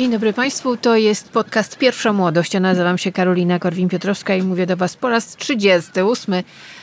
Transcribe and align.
Dzień 0.00 0.10
dobry 0.10 0.32
Państwu, 0.32 0.76
to 0.76 0.96
jest 0.96 1.28
podcast 1.28 1.78
Pierwsza 1.78 2.12
Młodość. 2.12 2.54
Ja 2.54 2.60
nazywam 2.60 2.98
się 2.98 3.12
Karolina 3.12 3.58
Korwin-Piotrowska 3.58 4.38
i 4.38 4.42
mówię 4.42 4.66
do 4.66 4.76
Was 4.76 4.96
po 4.96 5.08
raz 5.08 5.36
38. 5.36 6.34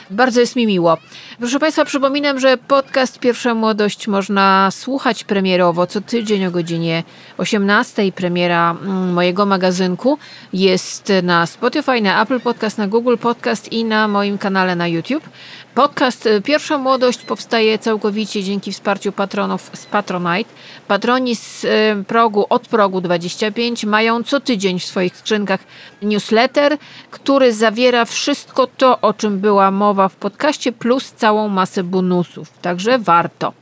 Bardzo 0.10 0.40
jest 0.40 0.56
mi 0.56 0.68
miło. 0.68 0.98
Proszę 1.40 1.60
Państwa, 1.60 1.86
przypominam, 1.86 2.40
że 2.40 2.58
podcast 2.58 3.20
Pierwsza 3.20 3.54
Młodość 3.54 4.08
można 4.08 4.70
słuchać 4.72 5.24
premierowo 5.24 5.88
co 5.88 6.02
tydzień 6.02 6.46
o 6.46 6.52
godzinie 6.52 7.04
18. 7.38 8.12
Premiera 8.12 8.72
mm, 8.72 9.14
mojego 9.14 9.46
magazynku 9.46 10.18
jest 10.54 11.14
na 11.24 11.46
Spotify, 11.46 12.02
na 12.02 12.24
Apple 12.24 12.40
Podcast, 12.40 12.78
na 12.78 12.88
Google 12.88 13.18
Podcast 13.18 13.72
i 13.72 13.86
na 13.86 14.08
moim 14.08 14.38
kanale 14.38 14.76
na 14.76 14.88
YouTube. 14.88 15.30
Podcast 15.78 16.26
y, 16.26 16.42
Pierwsza 16.42 16.78
Młodość 16.78 17.20
powstaje 17.20 17.80
całkowicie 17.80 18.44
dzięki 18.44 18.72
wsparciu 18.72 19.12
patronów 19.12 19.72
z 19.74 19.86
Patronite. 19.86 20.50
Patroni 20.88 21.36
z 21.36 21.64
y, 21.64 21.68
progu 22.08 22.46
od 22.50 22.68
progu 22.68 23.02
25 23.02 23.86
mają 23.86 24.24
co 24.24 24.40
tydzień 24.40 24.80
w 24.80 24.86
swoich 24.86 25.18
skrzynkach 25.18 25.60
newsletter, 26.02 26.78
który 27.12 27.54
zawiera 27.54 28.06
wszystko 28.06 28.68
to, 28.68 29.02
o 29.02 29.14
czym 29.14 29.40
była 29.40 29.72
mowa 29.72 30.10
w 30.10 30.16
podcaście, 30.16 30.72
plus 30.72 31.12
całą 31.12 31.48
masę 31.48 31.84
bonusów. 31.84 32.50
Także 32.62 33.00
warto. 33.00 33.54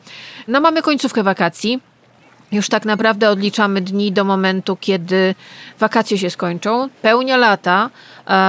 No 0.47 0.61
mamy 0.61 0.81
końcówkę 0.81 1.23
wakacji. 1.23 1.79
Już 2.51 2.69
tak 2.69 2.85
naprawdę 2.85 3.29
odliczamy 3.29 3.81
dni 3.81 4.11
do 4.11 4.23
momentu, 4.23 4.77
kiedy 4.81 5.35
wakacje 5.79 6.17
się 6.17 6.29
skończą. 6.29 6.89
Pełnia 7.01 7.37
lata, 7.37 7.89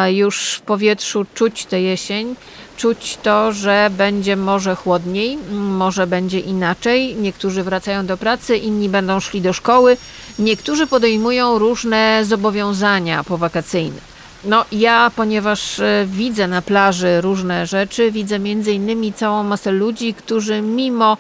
już 0.08 0.50
w 0.50 0.60
powietrzu 0.60 1.26
czuć 1.34 1.66
tę 1.66 1.80
jesień, 1.80 2.36
czuć 2.76 3.18
to, 3.22 3.52
że 3.52 3.90
będzie 3.90 4.36
może 4.36 4.74
chłodniej, 4.74 5.38
może 5.52 6.06
będzie 6.06 6.40
inaczej. 6.40 7.16
Niektórzy 7.16 7.62
wracają 7.62 8.06
do 8.06 8.16
pracy, 8.16 8.56
inni 8.56 8.88
będą 8.88 9.20
szli 9.20 9.40
do 9.40 9.52
szkoły, 9.52 9.96
niektórzy 10.38 10.86
podejmują 10.86 11.58
różne 11.58 12.24
zobowiązania 12.24 13.24
powakacyjne. 13.24 14.16
No, 14.44 14.64
ja, 14.72 15.10
ponieważ 15.16 15.78
e, 15.78 16.06
widzę 16.06 16.48
na 16.48 16.62
plaży 16.62 17.20
różne 17.20 17.66
rzeczy, 17.66 18.10
widzę 18.10 18.38
między 18.38 18.72
innymi 18.72 19.12
całą 19.12 19.42
masę 19.42 19.72
ludzi, 19.72 20.14
którzy 20.14 20.60
mimo 20.62 21.16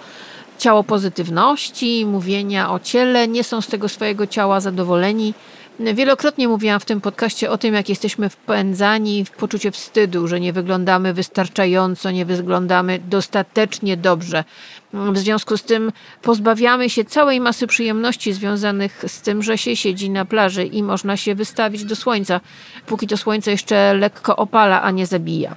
ciało 0.58 0.84
pozytywności, 0.84 2.06
mówienia 2.06 2.70
o 2.70 2.80
ciele, 2.80 3.28
nie 3.28 3.44
są 3.44 3.60
z 3.60 3.66
tego 3.66 3.88
swojego 3.88 4.26
ciała 4.26 4.60
zadowoleni. 4.60 5.34
Wielokrotnie 5.80 6.48
mówiłam 6.48 6.80
w 6.80 6.84
tym 6.84 7.00
podcaście 7.00 7.50
o 7.50 7.58
tym, 7.58 7.74
jak 7.74 7.88
jesteśmy 7.88 8.28
wpędzani 8.28 9.24
w 9.24 9.30
poczucie 9.30 9.70
wstydu, 9.70 10.28
że 10.28 10.40
nie 10.40 10.52
wyglądamy 10.52 11.14
wystarczająco, 11.14 12.10
nie 12.10 12.24
wyglądamy 12.24 12.98
dostatecznie 12.98 13.96
dobrze. 13.96 14.44
W 14.92 15.18
związku 15.18 15.56
z 15.56 15.62
tym 15.62 15.92
pozbawiamy 16.22 16.90
się 16.90 17.04
całej 17.04 17.40
masy 17.40 17.66
przyjemności 17.66 18.32
związanych 18.32 19.04
z 19.06 19.20
tym, 19.20 19.42
że 19.42 19.58
się 19.58 19.76
siedzi 19.76 20.10
na 20.10 20.24
plaży 20.24 20.64
i 20.64 20.82
można 20.82 21.16
się 21.16 21.34
wystawić 21.34 21.84
do 21.84 21.96
słońca, 21.96 22.40
póki 22.86 23.06
to 23.06 23.16
słońce 23.16 23.50
jeszcze 23.50 23.94
lekko 23.94 24.36
opala, 24.36 24.82
a 24.82 24.90
nie 24.90 25.06
zabija. 25.06 25.56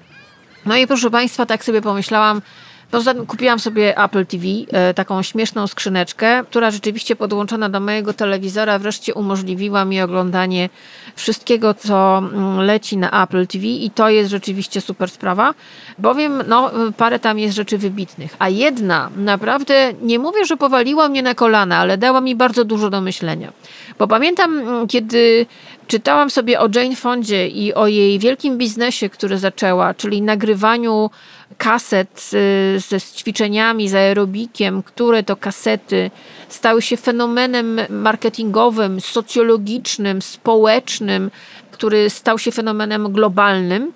No 0.66 0.78
i 0.78 0.88
proszę 0.88 1.10
Państwa, 1.10 1.46
tak 1.46 1.64
sobie 1.64 1.82
pomyślałam, 1.82 2.42
Poza 2.92 3.14
tym 3.14 3.26
kupiłam 3.26 3.60
sobie 3.60 3.98
Apple 3.98 4.26
TV, 4.26 4.46
e, 4.72 4.94
taką 4.94 5.24
śmieszną 5.24 5.68
skrzyneczkę, 5.68 6.44
która 6.44 6.72
rzeczywiście 6.72 7.16
podłączona 7.16 7.70
do 7.70 7.80
mojego 7.80 8.14
telewizora 8.14 8.80
wreszcie 8.80 9.14
umożliwiła 9.14 9.86
mi 9.86 10.02
oglądanie 10.02 10.70
wszystkiego, 11.16 11.74
co 11.74 12.18
mm, 12.18 12.60
leci 12.60 12.98
na 12.98 13.24
Apple 13.24 13.48
TV 13.48 13.66
i 13.66 13.92
to 13.92 14.10
jest 14.10 14.30
rzeczywiście 14.30 14.82
super 14.82 15.10
sprawa, 15.10 15.54
bowiem 15.98 16.44
no, 16.48 16.72
parę 16.98 17.20
tam 17.20 17.40
jest 17.40 17.56
rzeczy 17.56 17.78
wybitnych. 17.78 18.36
A 18.40 18.50
jedna 18.50 19.10
naprawdę, 19.16 19.94
nie 20.02 20.20
mówię, 20.20 20.46
że 20.46 20.58
powaliła 20.58 21.10
mnie 21.10 21.24
na 21.24 21.36
kolana, 21.36 21.78
ale 21.78 21.98
dała 21.98 22.22
mi 22.22 22.36
bardzo 22.36 22.66
dużo 22.66 22.90
do 22.90 23.02
myślenia. 23.02 23.52
Bo 24.00 24.08
pamiętam, 24.08 24.60
mm, 24.60 24.88
kiedy 24.88 25.46
czytałam 25.88 26.30
sobie 26.30 26.60
o 26.60 26.70
Jane 26.76 26.96
Fondzie 26.96 27.48
i 27.48 27.74
o 27.74 27.88
jej 27.88 28.20
wielkim 28.20 28.58
biznesie, 28.58 29.10
który 29.10 29.38
zaczęła, 29.38 29.94
czyli 29.94 30.22
nagrywaniu 30.22 31.10
kaset 31.58 32.32
y, 32.34 32.80
ze 32.80 33.02
ćwiczeniami, 33.02 33.90
z 33.90 33.96
aerobikiem, 33.96 34.84
które 34.84 35.24
to 35.24 35.36
kasety 35.36 36.12
stały 36.50 36.82
się 36.82 36.98
fenomenem 36.98 37.82
marketingowym, 37.90 39.02
socjologicznym, 39.02 40.22
społecznym, 40.22 41.32
który 41.72 42.10
stał 42.10 42.40
się 42.40 42.52
fenomenem 42.52 43.12
globalnym. 43.12 43.92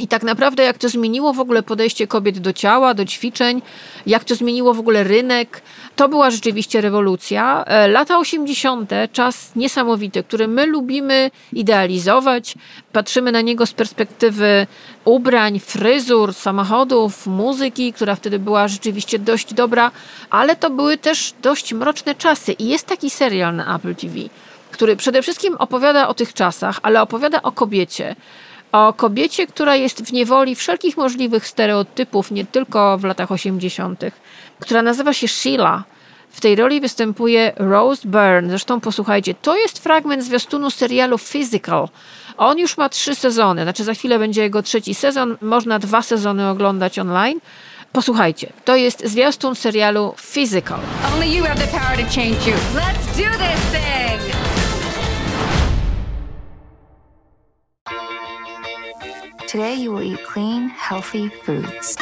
I 0.00 0.08
tak 0.08 0.22
naprawdę, 0.22 0.62
jak 0.62 0.78
to 0.78 0.88
zmieniło 0.88 1.32
w 1.32 1.40
ogóle 1.40 1.62
podejście 1.62 2.06
kobiet 2.06 2.38
do 2.38 2.52
ciała, 2.52 2.94
do 2.94 3.04
ćwiczeń, 3.04 3.62
jak 4.06 4.24
to 4.24 4.34
zmieniło 4.34 4.74
w 4.74 4.78
ogóle 4.78 5.04
rynek, 5.04 5.62
to 5.96 6.08
była 6.08 6.30
rzeczywiście 6.30 6.80
rewolucja. 6.80 7.64
E, 7.64 7.88
lata 7.88 8.18
80., 8.18 8.90
czas 9.12 9.56
niesamowity, 9.56 10.22
który 10.22 10.48
my 10.48 10.66
lubimy 10.66 11.30
idealizować. 11.52 12.54
Patrzymy 12.92 13.32
na 13.32 13.40
niego 13.40 13.66
z 13.66 13.72
perspektywy 13.72 14.66
ubrań, 15.04 15.60
fryzur, 15.60 16.34
samochodów, 16.34 17.26
muzyki, 17.26 17.92
która 17.92 18.14
wtedy 18.14 18.38
była 18.38 18.68
rzeczywiście 18.68 19.18
dość 19.18 19.54
dobra, 19.54 19.90
ale 20.30 20.56
to 20.56 20.70
były 20.70 20.96
też 20.96 21.34
dość 21.42 21.74
mroczne 21.74 22.14
czasy. 22.14 22.52
I 22.52 22.68
jest 22.68 22.86
taki 22.86 23.10
serial 23.10 23.56
na 23.56 23.76
Apple 23.76 23.94
TV, 23.94 24.14
który 24.70 24.96
przede 24.96 25.22
wszystkim 25.22 25.56
opowiada 25.58 26.08
o 26.08 26.14
tych 26.14 26.34
czasach, 26.34 26.80
ale 26.82 27.02
opowiada 27.02 27.42
o 27.42 27.52
kobiecie 27.52 28.16
o 28.72 28.92
kobiecie, 28.92 29.46
która 29.46 29.76
jest 29.76 30.02
w 30.02 30.12
niewoli 30.12 30.54
wszelkich 30.54 30.96
możliwych 30.96 31.46
stereotypów, 31.46 32.30
nie 32.30 32.44
tylko 32.44 32.98
w 32.98 33.04
latach 33.04 33.32
80., 33.32 34.00
która 34.58 34.82
nazywa 34.82 35.12
się 35.12 35.28
Sheila. 35.28 35.84
W 36.30 36.40
tej 36.40 36.56
roli 36.56 36.80
występuje 36.80 37.52
Rose 37.56 38.08
Byrne. 38.08 38.48
Zresztą 38.48 38.80
posłuchajcie, 38.80 39.34
to 39.34 39.56
jest 39.56 39.78
fragment 39.78 40.24
zwiastunu 40.24 40.70
serialu 40.70 41.18
Physical. 41.18 41.88
On 42.36 42.58
już 42.58 42.76
ma 42.76 42.88
trzy 42.88 43.14
sezony, 43.14 43.62
znaczy 43.62 43.84
za 43.84 43.94
chwilę 43.94 44.18
będzie 44.18 44.42
jego 44.42 44.62
trzeci 44.62 44.94
sezon. 44.94 45.36
Można 45.40 45.78
dwa 45.78 46.02
sezony 46.02 46.48
oglądać 46.48 46.98
online. 46.98 47.40
Posłuchajcie, 47.92 48.52
to 48.64 48.76
jest 48.76 49.06
zwiastun 49.06 49.54
serialu 49.54 50.14
Physical. 50.32 50.80
Only 51.14 51.28
you 51.28 51.44
have 51.44 51.60
the 51.60 51.66
power 51.66 51.96
to 51.96 52.14
change 52.14 52.50
you. 52.50 52.56
Let's 52.74 53.06
do 53.16 53.38
this 53.38 53.72
thing! 53.72 53.89
Today 59.50 59.74
you 59.74 59.90
will 59.90 60.02
eat 60.02 60.22
clean, 60.22 60.68
healthy 60.68 61.28
foods. 61.28 61.96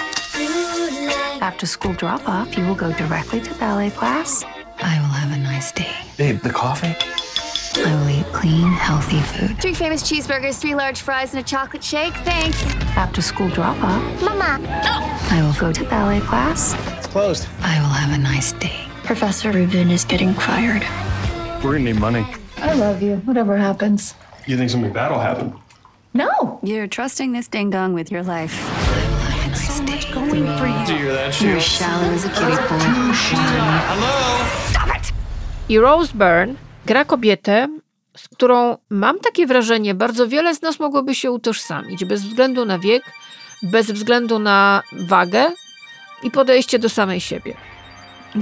After 1.40 1.64
school 1.64 1.94
drop 1.94 2.28
off, 2.28 2.58
you 2.58 2.66
will 2.66 2.74
go 2.74 2.92
directly 2.92 3.40
to 3.40 3.54
ballet 3.54 3.88
class. 3.88 4.44
I 4.82 5.00
will 5.00 5.08
have 5.08 5.32
a 5.32 5.40
nice 5.40 5.72
day. 5.72 5.96
Babe, 6.18 6.40
the 6.40 6.50
coffee? 6.50 6.94
I 7.80 7.94
will 7.94 8.10
eat 8.10 8.26
clean, 8.34 8.70
healthy 8.72 9.20
food. 9.20 9.58
Three 9.62 9.72
famous 9.72 10.02
cheeseburgers, 10.02 10.60
three 10.60 10.74
large 10.74 11.00
fries, 11.00 11.32
and 11.32 11.40
a 11.40 11.42
chocolate 11.42 11.82
shake. 11.82 12.12
Thanks. 12.16 12.62
After 12.98 13.22
school 13.22 13.48
drop 13.48 13.82
off, 13.82 14.22
Mama. 14.22 14.58
Oh. 14.84 15.28
I 15.30 15.40
will 15.40 15.58
go 15.58 15.72
to 15.72 15.88
ballet 15.88 16.20
class. 16.20 16.74
It's 16.98 17.06
closed. 17.06 17.48
I 17.62 17.80
will 17.80 17.88
have 17.88 18.12
a 18.12 18.22
nice 18.22 18.52
day. 18.52 18.84
Professor 19.04 19.52
Rubin 19.52 19.90
is 19.90 20.04
getting 20.04 20.34
fired. 20.34 20.82
We're 21.64 21.78
gonna 21.78 21.84
need 21.84 21.98
money. 21.98 22.26
I 22.58 22.74
love 22.74 23.00
you, 23.00 23.16
whatever 23.24 23.56
happens. 23.56 24.12
You 24.46 24.58
think 24.58 24.68
something 24.68 24.92
bad 24.92 25.10
will 25.10 25.20
happen? 25.20 25.58
No. 26.14 26.58
You're 26.62 26.88
trusting 26.88 27.32
this 27.32 27.48
ding 27.48 27.70
dong 27.70 27.94
with 27.94 28.10
your 28.10 28.22
life. 28.24 28.54
So 29.54 29.82
much 29.82 30.12
going 30.12 30.46
for 30.58 30.66
you. 30.66 30.86
Do 30.86 30.92
you 30.92 30.98
hear 30.98 31.12
that, 31.14 31.40
You're 31.40 31.60
Sheila? 31.60 31.60
shallow 31.60 32.14
as 32.14 32.24
a 32.24 32.28
kiddie 32.28 32.56
pool. 32.68 32.78
I 35.68 35.78
Rose 35.78 36.12
Byrne 36.14 36.54
gra 36.86 37.04
kobietę, 37.04 37.68
z 38.16 38.28
którą 38.28 38.76
mam 38.90 39.18
takie 39.20 39.46
wrażenie, 39.46 39.94
bardzo 39.94 40.28
wiele 40.28 40.54
z 40.54 40.62
nas 40.62 40.80
mogłoby 40.80 41.14
się 41.14 41.30
utożsamić, 41.30 42.04
bez 42.04 42.22
względu 42.24 42.64
na 42.64 42.78
wiek, 42.78 43.02
bez 43.62 43.90
względu 43.90 44.38
na 44.38 44.82
wagę 44.92 45.44
i 46.22 46.30
podejście 46.30 46.78
do 46.78 46.88
samej 46.88 47.20
siebie. 47.20 47.54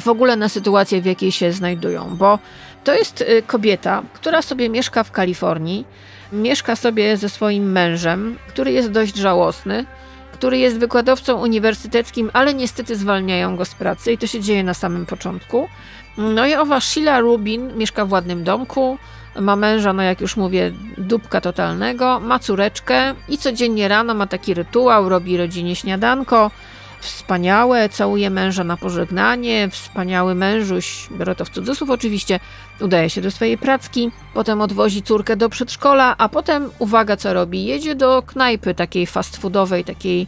W 0.00 0.08
ogóle 0.08 0.36
na 0.36 0.48
sytuację, 0.48 1.00
w 1.00 1.06
jakiej 1.06 1.32
się 1.32 1.52
znajdują, 1.52 2.16
bo 2.16 2.38
to 2.84 2.94
jest 2.94 3.20
y, 3.20 3.42
kobieta, 3.46 4.02
która 4.12 4.42
sobie 4.42 4.68
mieszka 4.68 5.04
w 5.04 5.10
Kalifornii, 5.12 5.84
mieszka 6.32 6.76
sobie 6.76 7.16
ze 7.16 7.28
swoim 7.28 7.72
mężem, 7.72 8.38
który 8.48 8.72
jest 8.72 8.90
dość 8.90 9.16
żałosny, 9.16 9.84
który 10.32 10.58
jest 10.58 10.78
wykładowcą 10.78 11.34
uniwersyteckim, 11.34 12.30
ale 12.32 12.54
niestety 12.54 12.96
zwalniają 12.96 13.56
go 13.56 13.64
z 13.64 13.74
pracy 13.74 14.12
i 14.12 14.18
to 14.18 14.26
się 14.26 14.40
dzieje 14.40 14.64
na 14.64 14.74
samym 14.74 15.06
początku. 15.06 15.68
No 16.18 16.46
i 16.46 16.54
owa 16.54 16.80
Sheila 16.80 17.20
Rubin 17.20 17.76
mieszka 17.76 18.04
w 18.04 18.12
ładnym 18.12 18.44
domku, 18.44 18.98
ma 19.40 19.56
męża, 19.56 19.92
no 19.92 20.02
jak 20.02 20.20
już 20.20 20.36
mówię, 20.36 20.72
dupka 20.98 21.40
totalnego, 21.40 22.20
ma 22.20 22.38
córeczkę 22.38 23.14
i 23.28 23.38
codziennie 23.38 23.88
rano 23.88 24.14
ma 24.14 24.26
taki 24.26 24.54
rytuał, 24.54 25.08
robi 25.08 25.36
rodzinie 25.36 25.76
śniadanko, 25.76 26.50
wspaniałe, 27.06 27.88
całuje 27.88 28.30
męża 28.30 28.64
na 28.64 28.76
pożegnanie, 28.76 29.68
wspaniały 29.70 30.34
mężuś, 30.34 31.08
biorę 31.18 31.34
to 31.34 31.44
w 31.44 31.50
cudzysłów 31.50 31.90
oczywiście, 31.90 32.40
udaje 32.80 33.10
się 33.10 33.20
do 33.20 33.30
swojej 33.30 33.58
pracki, 33.58 34.10
potem 34.34 34.60
odwozi 34.60 35.02
córkę 35.02 35.36
do 35.36 35.48
przedszkola, 35.48 36.14
a 36.18 36.28
potem, 36.28 36.70
uwaga 36.78 37.16
co 37.16 37.32
robi, 37.32 37.64
jedzie 37.64 37.94
do 37.94 38.22
knajpy 38.22 38.74
takiej 38.74 39.06
fast 39.06 39.36
foodowej, 39.36 39.84
takiej 39.84 40.26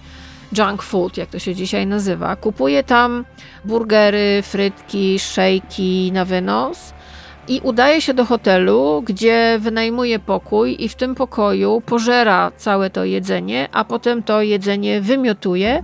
junk 0.52 0.82
food, 0.82 1.16
jak 1.16 1.28
to 1.28 1.38
się 1.38 1.54
dzisiaj 1.54 1.86
nazywa. 1.86 2.36
Kupuje 2.36 2.82
tam 2.82 3.24
burgery, 3.64 4.42
frytki, 4.42 5.18
szejki 5.18 6.12
na 6.12 6.24
wynos, 6.24 6.92
i 7.48 7.60
udaje 7.64 8.00
się 8.00 8.14
do 8.14 8.24
hotelu, 8.24 9.02
gdzie 9.06 9.58
wynajmuje 9.60 10.18
pokój 10.18 10.76
i 10.78 10.88
w 10.88 10.94
tym 10.94 11.14
pokoju 11.14 11.82
pożera 11.86 12.52
całe 12.56 12.90
to 12.90 13.04
jedzenie, 13.04 13.68
a 13.72 13.84
potem 13.84 14.22
to 14.22 14.42
jedzenie 14.42 15.00
wymiotuje, 15.00 15.82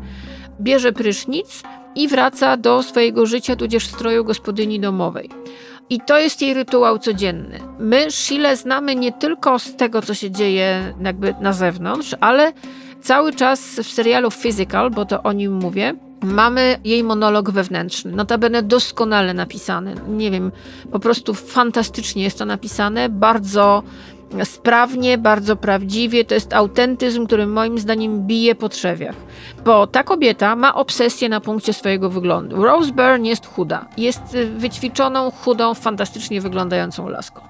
bierze 0.60 0.92
prysznic 0.92 1.62
i 1.94 2.08
wraca 2.08 2.56
do 2.56 2.82
swojego 2.82 3.26
życia, 3.26 3.56
tudzież 3.56 3.86
stroju 3.86 4.24
gospodyni 4.24 4.80
domowej. 4.80 5.30
I 5.90 6.00
to 6.00 6.18
jest 6.18 6.42
jej 6.42 6.54
rytuał 6.54 6.98
codzienny. 6.98 7.60
My 7.78 8.10
Shile 8.10 8.56
znamy 8.56 8.96
nie 8.96 9.12
tylko 9.12 9.58
z 9.58 9.76
tego, 9.76 10.02
co 10.02 10.14
się 10.14 10.30
dzieje 10.30 10.94
jakby 11.02 11.34
na 11.40 11.52
zewnątrz, 11.52 12.14
ale 12.20 12.52
cały 13.02 13.32
czas 13.32 13.60
w 13.82 13.92
serialu 13.92 14.30
Physical, 14.30 14.90
bo 14.90 15.04
to 15.04 15.22
o 15.22 15.32
nim 15.32 15.52
mówię, 15.52 15.94
mamy 16.22 16.78
jej 16.84 17.04
monolog 17.04 17.50
wewnętrzny. 17.50 18.12
Notabene 18.12 18.62
doskonale 18.62 19.34
napisany. 19.34 19.94
Nie 20.08 20.30
wiem, 20.30 20.52
po 20.92 20.98
prostu 20.98 21.34
fantastycznie 21.34 22.22
jest 22.22 22.38
to 22.38 22.44
napisane, 22.44 23.08
bardzo 23.08 23.82
sprawnie, 24.44 25.18
bardzo 25.18 25.56
prawdziwie. 25.56 26.24
To 26.24 26.34
jest 26.34 26.52
autentyzm, 26.52 27.26
który 27.26 27.46
moim 27.46 27.78
zdaniem 27.78 28.26
bije 28.26 28.54
po 28.54 28.68
trzewiach. 28.68 29.14
Bo 29.64 29.86
ta 29.86 30.02
kobieta 30.02 30.56
ma 30.56 30.74
obsesję 30.74 31.28
na 31.28 31.40
punkcie 31.40 31.72
swojego 31.72 32.10
wyglądu. 32.10 32.64
Rose 32.64 32.92
Byrne 32.92 33.28
jest 33.28 33.46
chuda. 33.46 33.86
Jest 33.96 34.34
y, 34.34 34.46
wyćwiczoną, 34.46 35.30
chudą, 35.30 35.74
fantastycznie 35.74 36.40
wyglądającą 36.40 37.08
laską. 37.08 37.40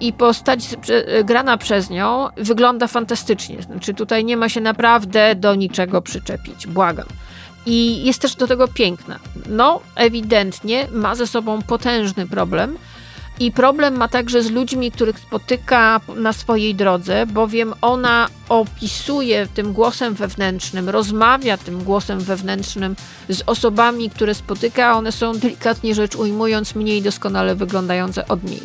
I 0.00 0.12
postać 0.12 0.68
grana 1.24 1.56
przez 1.56 1.90
nią 1.90 2.28
wygląda 2.36 2.86
fantastycznie. 2.86 3.62
Znaczy 3.62 3.94
tutaj 3.94 4.24
nie 4.24 4.36
ma 4.36 4.48
się 4.48 4.60
naprawdę 4.60 5.34
do 5.34 5.54
niczego 5.54 6.02
przyczepić. 6.02 6.66
Błagam. 6.66 7.06
I 7.66 8.04
jest 8.04 8.22
też 8.22 8.34
do 8.34 8.46
tego 8.46 8.68
piękna. 8.68 9.18
No, 9.48 9.80
ewidentnie 9.96 10.86
ma 10.92 11.14
ze 11.14 11.26
sobą 11.26 11.62
potężny 11.62 12.26
problem. 12.26 12.78
I 13.40 13.52
problem 13.52 13.96
ma 13.96 14.08
także 14.08 14.42
z 14.42 14.50
ludźmi, 14.50 14.90
których 14.90 15.18
spotyka 15.18 16.00
na 16.16 16.32
swojej 16.32 16.74
drodze, 16.74 17.26
bowiem 17.26 17.74
ona 17.80 18.28
opisuje 18.48 19.46
tym 19.54 19.72
głosem 19.72 20.14
wewnętrznym, 20.14 20.88
rozmawia 20.88 21.56
tym 21.56 21.84
głosem 21.84 22.20
wewnętrznym 22.20 22.96
z 23.28 23.42
osobami, 23.46 24.10
które 24.10 24.34
spotyka. 24.34 24.96
One 24.96 25.12
są 25.12 25.32
delikatnie 25.32 25.94
rzecz 25.94 26.16
ujmując 26.16 26.74
mniej 26.74 27.02
doskonale 27.02 27.54
wyglądające 27.54 28.28
od 28.28 28.44
niej. 28.44 28.62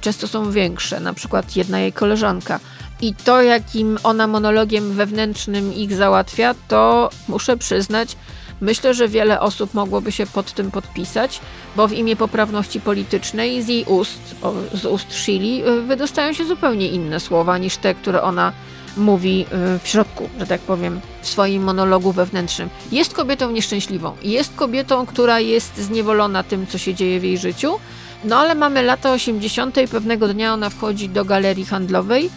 Często 0.00 0.28
są 0.28 0.50
większe, 0.50 1.00
na 1.00 1.12
przykład 1.12 1.56
jedna 1.56 1.80
jej 1.80 1.92
koleżanka. 1.92 2.60
I 3.00 3.14
to, 3.14 3.42
jakim 3.42 3.98
ona 4.02 4.26
monologiem 4.26 4.92
wewnętrznym 4.92 5.74
ich 5.74 5.94
załatwia, 5.94 6.54
to 6.68 7.10
muszę 7.28 7.56
przyznać, 7.56 8.16
Myślę, 8.60 8.94
że 8.94 9.08
wiele 9.08 9.40
osób 9.40 9.74
mogłoby 9.74 10.12
się 10.12 10.26
pod 10.26 10.52
tym 10.52 10.70
podpisać, 10.70 11.40
bo 11.76 11.88
w 11.88 11.92
imię 11.92 12.16
poprawności 12.16 12.80
politycznej 12.80 13.62
z 13.62 13.68
jej 13.68 13.84
ust, 13.84 14.36
z 14.74 14.86
ust 14.86 15.14
Shili, 15.14 15.68
y, 15.68 15.82
wydostają 15.82 16.32
się 16.32 16.44
zupełnie 16.44 16.88
inne 16.88 17.20
słowa 17.20 17.58
niż 17.58 17.76
te, 17.76 17.94
które 17.94 18.22
ona 18.22 18.52
mówi 18.96 19.46
y, 19.76 19.78
w 19.78 19.88
środku, 19.88 20.28
że 20.38 20.46
tak 20.46 20.60
powiem, 20.60 21.00
w 21.22 21.28
swoim 21.28 21.62
monologu 21.62 22.12
wewnętrznym. 22.12 22.68
Jest 22.92 23.14
kobietą 23.14 23.50
nieszczęśliwą. 23.50 24.16
Jest 24.22 24.54
kobietą, 24.54 25.06
która 25.06 25.40
jest 25.40 25.76
zniewolona 25.78 26.42
tym, 26.42 26.66
co 26.66 26.78
się 26.78 26.94
dzieje 26.94 27.20
w 27.20 27.24
jej 27.24 27.38
życiu. 27.38 27.78
No 28.24 28.38
ale 28.38 28.54
mamy 28.54 28.82
lata 28.82 29.12
80. 29.12 29.76
Pewnego 29.90 30.28
dnia 30.28 30.54
ona 30.54 30.70
wchodzi 30.70 31.08
do 31.08 31.24
galerii 31.24 31.64
handlowej 31.64 32.30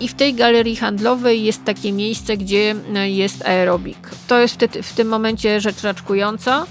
i 0.00 0.08
w 0.08 0.14
tej 0.14 0.34
galerii 0.34 0.76
handlowej 0.76 1.44
jest 1.44 1.64
takie 1.64 1.92
miejsce, 1.92 2.36
gdzie 2.36 2.74
e, 2.94 3.10
jest 3.10 3.46
aerobik. 3.46 4.10
To 4.26 4.38
jest 4.38 4.56
w, 4.56 4.86
w 4.86 4.92
tym 4.92 5.08
momencie 5.08 5.60
rzecz 5.60 5.82
raczkująca. 5.82 6.66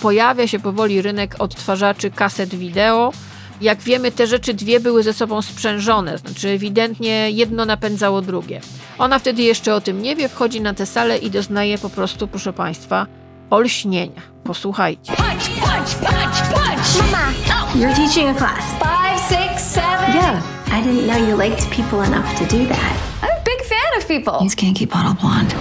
Pojawia 0.00 0.46
się 0.46 0.58
powoli 0.58 1.02
rynek 1.02 1.36
odtwarzaczy 1.38 2.10
kaset 2.10 2.54
wideo. 2.54 3.12
Jak 3.60 3.80
wiemy, 3.80 4.12
te 4.12 4.26
rzeczy 4.26 4.54
dwie 4.54 4.80
były 4.80 5.02
ze 5.02 5.12
sobą 5.12 5.42
sprzężone, 5.42 6.18
znaczy 6.18 6.48
ewidentnie 6.48 7.30
jedno 7.30 7.64
napędzało 7.64 8.22
drugie. 8.22 8.60
Ona 8.98 9.18
wtedy 9.18 9.42
jeszcze 9.42 9.74
o 9.74 9.80
tym 9.80 10.02
nie 10.02 10.16
wie, 10.16 10.28
wchodzi 10.28 10.60
na 10.60 10.74
tę 10.74 10.86
salę 10.86 11.18
i 11.18 11.30
doznaje 11.30 11.78
po 11.78 11.90
prostu, 11.90 12.28
proszę 12.28 12.52
Państwa, 12.52 13.06
olśnienia. 13.50 14.22
Posłuchajcie. 14.44 15.12
Punch, 15.12 15.48
punch, 15.60 15.94
punch, 15.94 16.42
punch! 16.54 17.12
Mama! 17.12 17.32
You're 17.74 17.94
teaching 17.96 18.28
a 18.28 18.34
class. 18.34 18.64
Five, 18.78 19.20
six, 19.28 19.62
seven. 19.62 20.14
Yeah. 20.14 20.53
I 20.66 20.82
didn't 20.82 21.06
know 21.06 21.16
you 21.16 21.36
liked 21.36 21.70
people 21.70 22.02
enough 22.02 22.36
to 22.38 22.46
do 22.46 22.66
that. 22.66 22.92
I'm 23.22 23.30
a 23.30 23.44
big 23.44 23.60
fan 23.62 23.98
of 23.98 24.08
people. 24.08 24.38
Use 24.42 24.54
Kinky 24.54 24.86
Bottle 24.86 25.14
Blonde. 25.14 25.54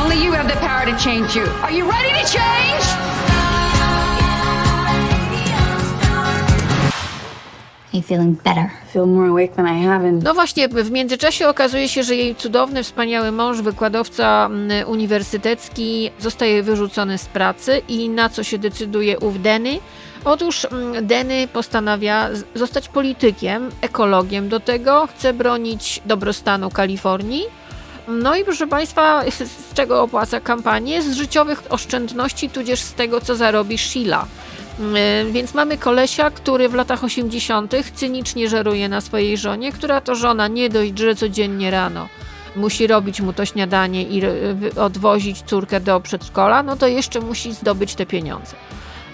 Only 0.00 0.22
you 0.22 0.32
have 0.32 0.48
the 0.48 0.58
power 0.60 0.84
to 0.86 0.96
change 0.98 1.34
you. 1.34 1.44
Are 1.62 1.72
you 1.72 1.90
ready 1.90 2.10
to 2.10 2.24
change? 2.30 2.84
Are 7.92 7.96
you 7.96 8.02
feeling 8.02 8.34
better? 8.34 8.72
feel 8.92 9.06
more 9.06 9.28
awake 9.28 9.54
than 9.54 9.66
I 9.66 9.82
have 9.84 10.08
in 10.08 10.18
No 10.18 10.34
właśnie, 10.34 10.68
w 10.68 10.90
międzyczasie 10.90 11.48
okazuje 11.48 11.88
się, 11.88 12.02
że 12.02 12.16
jej 12.16 12.34
cudowny, 12.34 12.82
wspaniały 12.82 13.32
mąż, 13.32 13.62
wykładowca 13.62 14.46
mm, 14.46 14.88
uniwersytecki, 14.88 16.10
zostaje 16.18 16.62
wyrzucony 16.62 17.18
z 17.18 17.26
pracy 17.26 17.82
i 17.88 18.08
na 18.08 18.28
co 18.28 18.42
się 18.42 18.58
decyduje 18.58 19.18
ów 19.18 19.42
Denny? 19.42 19.78
Otóż 20.24 20.64
mm, 20.64 21.06
Denny 21.06 21.48
postanawia 21.48 22.28
zostać 22.54 22.88
politykiem, 22.88 23.70
ekologiem 23.80 24.48
do 24.48 24.60
tego, 24.60 25.06
chce 25.06 25.32
bronić 25.32 26.00
dobrostanu 26.06 26.70
Kalifornii. 26.70 27.42
No 28.08 28.36
i 28.36 28.44
proszę 28.44 28.66
Państwa, 28.66 29.22
z 29.70 29.74
czego 29.74 30.02
opłaca 30.02 30.40
kampanię? 30.40 31.02
Z 31.02 31.16
życiowych 31.16 31.62
oszczędności, 31.68 32.50
tudzież 32.50 32.80
z 32.80 32.94
tego, 32.94 33.20
co 33.20 33.36
zarobi 33.36 33.78
Sheila. 33.78 34.26
Mm, 34.80 35.32
więc 35.32 35.54
mamy 35.54 35.78
kolesia, 35.78 36.30
który 36.30 36.68
w 36.68 36.74
latach 36.74 37.04
80. 37.04 37.72
cynicznie 37.94 38.48
żeruje 38.48 38.88
na 38.88 39.00
swojej 39.00 39.38
żonie, 39.38 39.72
która 39.72 40.00
to 40.00 40.14
żona 40.14 40.48
nie 40.48 40.70
dość, 40.70 40.98
że 40.98 41.14
codziennie 41.14 41.70
rano 41.70 42.08
musi 42.56 42.86
robić 42.86 43.20
mu 43.20 43.32
to 43.32 43.44
śniadanie 43.44 44.02
i 44.02 44.22
odwozić 44.76 45.42
córkę 45.42 45.80
do 45.80 46.00
przedszkola, 46.00 46.62
no 46.62 46.76
to 46.76 46.86
jeszcze 46.86 47.20
musi 47.20 47.54
zdobyć 47.54 47.94
te 47.94 48.06
pieniądze. 48.06 48.56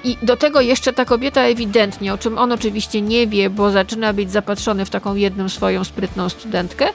I 0.04 0.16
do 0.22 0.36
tego 0.36 0.60
jeszcze 0.60 0.92
ta 0.92 1.04
kobieta 1.04 1.42
ewidentnie, 1.42 2.14
o 2.14 2.18
czym 2.18 2.38
on 2.38 2.52
oczywiście 2.52 3.02
nie 3.02 3.26
wie, 3.26 3.50
bo 3.50 3.70
zaczyna 3.70 4.12
być 4.12 4.30
zapatrzony 4.30 4.84
w 4.84 4.90
taką 4.90 5.14
jedną 5.14 5.48
swoją 5.48 5.84
sprytną 5.84 6.28
studentkę, 6.28 6.86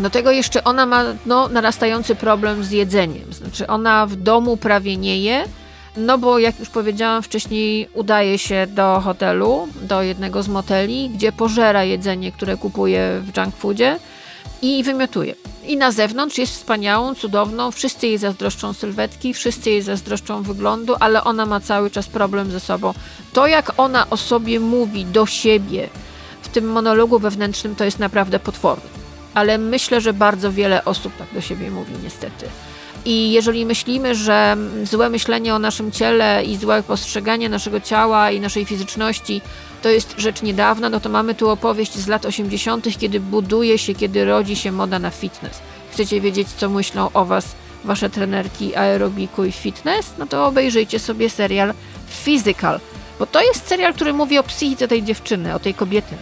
do 0.00 0.10
tego 0.10 0.30
jeszcze 0.30 0.64
ona 0.64 0.86
ma 0.86 1.04
no, 1.26 1.48
narastający 1.48 2.14
problem 2.14 2.64
z 2.64 2.70
jedzeniem. 2.70 3.32
Znaczy 3.32 3.66
ona 3.66 4.06
w 4.06 4.16
domu 4.16 4.56
prawie 4.56 4.96
nie 4.96 5.18
je, 5.18 5.44
no 5.96 6.18
bo 6.18 6.38
jak 6.38 6.60
już 6.60 6.68
powiedziałam 6.68 7.22
wcześniej, 7.22 7.88
udaje 7.94 8.38
się 8.38 8.66
do 8.66 9.00
hotelu, 9.00 9.68
do 9.82 10.02
jednego 10.02 10.42
z 10.42 10.48
moteli, 10.48 11.10
gdzie 11.10 11.32
pożera 11.32 11.84
jedzenie, 11.84 12.32
które 12.32 12.56
kupuje 12.56 13.20
w 13.22 13.36
junk 13.36 13.56
foodzie 13.56 13.98
i 14.62 14.84
wymiotuje. 14.84 15.34
I 15.66 15.76
na 15.76 15.92
zewnątrz 15.92 16.38
jest 16.38 16.52
wspaniałą, 16.52 17.14
cudowną, 17.14 17.70
wszyscy 17.70 18.06
jej 18.06 18.18
zazdroszczą 18.18 18.72
sylwetki, 18.72 19.34
wszyscy 19.34 19.70
jej 19.70 19.82
zazdroszczą 19.82 20.42
wyglądu, 20.42 20.94
ale 21.00 21.24
ona 21.24 21.46
ma 21.46 21.60
cały 21.60 21.90
czas 21.90 22.06
problem 22.06 22.50
ze 22.50 22.60
sobą. 22.60 22.94
To, 23.32 23.46
jak 23.46 23.72
ona 23.76 24.10
o 24.10 24.16
sobie 24.16 24.60
mówi 24.60 25.04
do 25.04 25.26
siebie 25.26 25.88
w 26.42 26.48
tym 26.48 26.72
monologu 26.72 27.18
wewnętrznym, 27.18 27.76
to 27.76 27.84
jest 27.84 27.98
naprawdę 27.98 28.38
potworne. 28.38 28.84
Ale 29.34 29.58
myślę, 29.58 30.00
że 30.00 30.12
bardzo 30.12 30.52
wiele 30.52 30.84
osób 30.84 31.16
tak 31.16 31.28
do 31.34 31.40
siebie 31.40 31.70
mówi, 31.70 31.92
niestety. 32.04 32.46
I 33.06 33.32
jeżeli 33.32 33.66
myślimy, 33.66 34.14
że 34.14 34.56
złe 34.84 35.10
myślenie 35.10 35.54
o 35.54 35.58
naszym 35.58 35.92
ciele 35.92 36.44
i 36.44 36.56
złe 36.56 36.82
postrzeganie 36.82 37.48
naszego 37.48 37.80
ciała 37.80 38.30
i 38.30 38.40
naszej 38.40 38.64
fizyczności 38.64 39.40
to 39.82 39.88
jest 39.88 40.14
rzecz 40.18 40.42
niedawna, 40.42 40.90
no 40.90 41.00
to 41.00 41.08
mamy 41.08 41.34
tu 41.34 41.48
opowieść 41.48 41.94
z 41.94 42.06
lat 42.06 42.26
80., 42.26 42.98
kiedy 42.98 43.20
buduje 43.20 43.78
się, 43.78 43.94
kiedy 43.94 44.24
rodzi 44.24 44.56
się 44.56 44.72
moda 44.72 44.98
na 44.98 45.10
fitness. 45.10 45.58
Chcecie 45.92 46.20
wiedzieć, 46.20 46.48
co 46.48 46.68
myślą 46.68 47.10
o 47.14 47.24
Was 47.24 47.54
Wasze 47.84 48.10
trenerki 48.10 48.76
aerobiku 48.76 49.44
i 49.44 49.52
fitness? 49.52 50.12
No 50.18 50.26
to 50.26 50.46
obejrzyjcie 50.46 50.98
sobie 50.98 51.30
serial 51.30 51.74
Physical, 52.24 52.80
bo 53.18 53.26
to 53.26 53.42
jest 53.42 53.68
serial, 53.68 53.94
który 53.94 54.12
mówi 54.12 54.38
o 54.38 54.42
psychice 54.42 54.88
tej 54.88 55.02
dziewczyny, 55.02 55.54
o 55.54 55.58
tej 55.58 55.74
kobiety. 55.74 56.16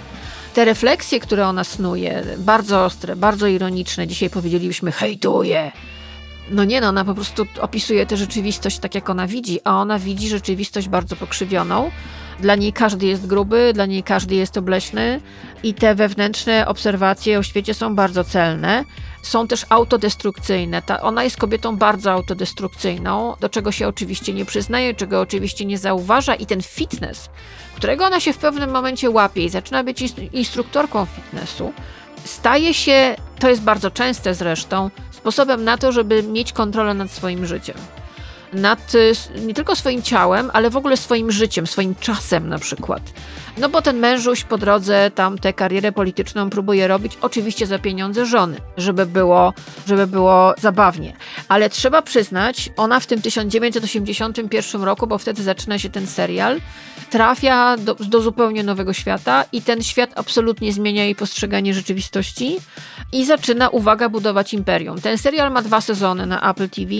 Te 0.54 0.64
refleksje, 0.64 1.20
które 1.20 1.46
ona 1.46 1.64
snuje, 1.64 2.24
bardzo 2.38 2.84
ostre, 2.84 3.16
bardzo 3.16 3.46
ironiczne, 3.46 4.06
dzisiaj 4.06 4.30
powiedzielibyśmy 4.30 4.92
hejtuje, 4.92 5.72
no 6.50 6.64
nie 6.64 6.80
no, 6.80 6.88
ona 6.88 7.04
po 7.04 7.14
prostu 7.14 7.46
opisuje 7.60 8.06
tę 8.06 8.16
rzeczywistość 8.16 8.78
tak, 8.78 8.94
jak 8.94 9.10
ona 9.10 9.26
widzi, 9.26 9.60
a 9.64 9.80
ona 9.80 9.98
widzi 9.98 10.28
rzeczywistość 10.28 10.88
bardzo 10.88 11.16
pokrzywioną. 11.16 11.90
Dla 12.40 12.54
niej 12.54 12.72
każdy 12.72 13.06
jest 13.06 13.26
gruby, 13.26 13.72
dla 13.74 13.86
niej 13.86 14.02
każdy 14.02 14.34
jest 14.34 14.56
obleśny 14.56 15.20
i 15.62 15.74
te 15.74 15.94
wewnętrzne 15.94 16.66
obserwacje 16.68 17.38
o 17.38 17.42
świecie 17.42 17.74
są 17.74 17.94
bardzo 17.94 18.24
celne. 18.24 18.84
Są 19.22 19.48
też 19.48 19.66
autodestrukcyjne. 19.68 20.82
Ta, 20.82 21.00
ona 21.00 21.24
jest 21.24 21.36
kobietą 21.36 21.76
bardzo 21.76 22.12
autodestrukcyjną, 22.12 23.36
do 23.40 23.48
czego 23.48 23.72
się 23.72 23.88
oczywiście 23.88 24.32
nie 24.32 24.44
przyznaje, 24.44 24.94
czego 24.94 25.20
oczywiście 25.20 25.64
nie 25.64 25.78
zauważa 25.78 26.34
i 26.34 26.46
ten 26.46 26.62
fitness, 26.62 27.30
którego 27.76 28.04
ona 28.04 28.20
się 28.20 28.32
w 28.32 28.38
pewnym 28.38 28.70
momencie 28.70 29.10
łapie 29.10 29.44
i 29.44 29.48
zaczyna 29.48 29.84
być 29.84 30.14
instruktorką 30.32 31.04
fitnessu, 31.04 31.72
staje 32.24 32.74
się, 32.74 33.16
to 33.38 33.48
jest 33.48 33.62
bardzo 33.62 33.90
częste 33.90 34.34
zresztą, 34.34 34.90
sposobem 35.24 35.64
na 35.64 35.78
to, 35.78 35.92
żeby 35.92 36.22
mieć 36.22 36.52
kontrolę 36.52 36.94
nad 36.94 37.10
swoim 37.10 37.46
życiem. 37.46 37.76
Nad 38.54 38.94
y, 38.94 39.12
nie 39.40 39.54
tylko 39.54 39.76
swoim 39.76 40.02
ciałem, 40.02 40.50
ale 40.52 40.70
w 40.70 40.76
ogóle 40.76 40.96
swoim 40.96 41.30
życiem, 41.30 41.66
swoim 41.66 41.94
czasem 41.94 42.48
na 42.48 42.58
przykład. 42.58 43.02
No 43.58 43.68
bo 43.68 43.82
ten 43.82 43.98
mężuś 43.98 44.44
po 44.44 44.58
drodze 44.58 45.10
tam 45.14 45.38
tę 45.38 45.52
karierę 45.52 45.92
polityczną 45.92 46.50
próbuje 46.50 46.88
robić, 46.88 47.18
oczywiście 47.20 47.66
za 47.66 47.78
pieniądze 47.78 48.26
żony, 48.26 48.56
żeby 48.76 49.06
było, 49.06 49.52
żeby 49.86 50.06
było 50.06 50.54
zabawnie. 50.60 51.16
Ale 51.48 51.70
trzeba 51.70 52.02
przyznać, 52.02 52.70
ona 52.76 53.00
w 53.00 53.06
tym 53.06 53.22
1981 53.22 54.82
roku, 54.82 55.06
bo 55.06 55.18
wtedy 55.18 55.42
zaczyna 55.42 55.78
się 55.78 55.90
ten 55.90 56.06
serial, 56.06 56.60
trafia 57.10 57.76
do, 57.76 57.94
do 57.94 58.20
zupełnie 58.20 58.62
nowego 58.62 58.92
świata 58.92 59.44
i 59.52 59.62
ten 59.62 59.82
świat 59.82 60.10
absolutnie 60.14 60.72
zmienia 60.72 61.04
jej 61.04 61.14
postrzeganie 61.14 61.74
rzeczywistości 61.74 62.56
i 63.12 63.24
zaczyna, 63.24 63.68
uwaga, 63.68 64.08
budować 64.08 64.54
imperium. 64.54 65.00
Ten 65.00 65.18
serial 65.18 65.52
ma 65.52 65.62
dwa 65.62 65.80
sezony 65.80 66.26
na 66.26 66.50
Apple 66.50 66.68
TV. 66.68 66.92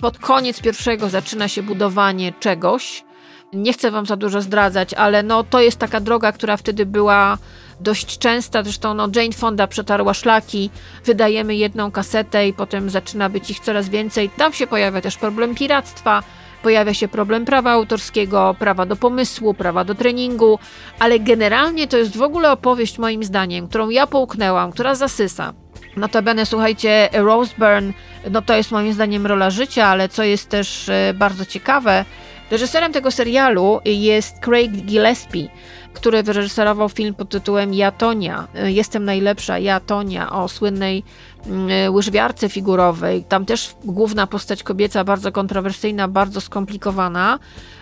Pod 0.00 0.18
koniec 0.18 0.60
pierwszego 0.60 1.08
zaczyna 1.08 1.48
się 1.48 1.62
budowanie 1.62 2.32
czegoś. 2.40 3.04
Nie 3.52 3.72
chcę 3.72 3.90
wam 3.90 4.06
za 4.06 4.16
dużo 4.16 4.40
zdradzać, 4.40 4.94
ale 4.94 5.22
no, 5.22 5.44
to 5.44 5.60
jest 5.60 5.78
taka 5.78 6.00
droga, 6.00 6.32
która 6.32 6.56
wtedy 6.56 6.86
była 6.86 7.38
dość 7.80 8.18
częsta. 8.18 8.62
Zresztą 8.62 8.94
no, 8.94 9.08
Jane 9.16 9.32
Fonda 9.32 9.66
przetarła 9.66 10.14
szlaki, 10.14 10.70
wydajemy 11.04 11.54
jedną 11.54 11.90
kasetę 11.90 12.48
i 12.48 12.52
potem 12.52 12.90
zaczyna 12.90 13.28
być 13.28 13.50
ich 13.50 13.60
coraz 13.60 13.88
więcej. 13.88 14.30
Tam 14.30 14.52
się 14.52 14.66
pojawia 14.66 15.00
też 15.00 15.16
problem 15.16 15.54
piractwa, 15.54 16.22
pojawia 16.62 16.94
się 16.94 17.08
problem 17.08 17.44
prawa 17.44 17.70
autorskiego, 17.70 18.56
prawa 18.58 18.86
do 18.86 18.96
pomysłu, 18.96 19.54
prawa 19.54 19.84
do 19.84 19.94
treningu, 19.94 20.58
ale 20.98 21.20
generalnie 21.20 21.88
to 21.88 21.96
jest 21.96 22.16
w 22.16 22.22
ogóle 22.22 22.52
opowieść 22.52 22.98
moim 22.98 23.24
zdaniem, 23.24 23.68
którą 23.68 23.88
ja 23.88 24.06
połknęłam, 24.06 24.72
która 24.72 24.94
zasysa. 24.94 25.65
Notabene, 25.96 26.46
słuchajcie, 26.46 27.08
Rose 27.12 27.54
Byrne, 27.58 27.92
no 28.30 28.42
to 28.42 28.54
jest 28.56 28.70
moim 28.70 28.92
zdaniem 28.92 29.26
rola 29.26 29.50
życia, 29.50 29.86
ale 29.86 30.08
co 30.08 30.22
jest 30.22 30.48
też 30.48 30.88
e, 30.88 31.14
bardzo 31.14 31.46
ciekawe, 31.46 32.04
reżyserem 32.50 32.92
tego 32.92 33.10
serialu 33.10 33.80
jest 33.84 34.38
Craig 34.40 34.72
Gillespie, 34.72 35.48
który 35.96 36.22
wyreżyserował 36.22 36.88
film 36.88 37.14
pod 37.14 37.28
tytułem 37.28 37.74
Ja 37.74 37.90
Tonia, 37.90 38.48
Jestem 38.64 39.04
najlepsza, 39.04 39.58
Ja 39.58 39.80
Tonia, 39.80 40.32
o 40.32 40.48
słynnej 40.48 41.02
mm, 41.46 41.70
e, 41.70 41.90
łyżwiarce 41.90 42.48
figurowej. 42.48 43.24
Tam 43.24 43.46
też 43.46 43.74
główna 43.84 44.26
postać 44.26 44.62
kobieca, 44.62 45.04
bardzo 45.04 45.32
kontrowersyjna, 45.32 46.08
bardzo 46.08 46.40
skomplikowana. 46.40 47.38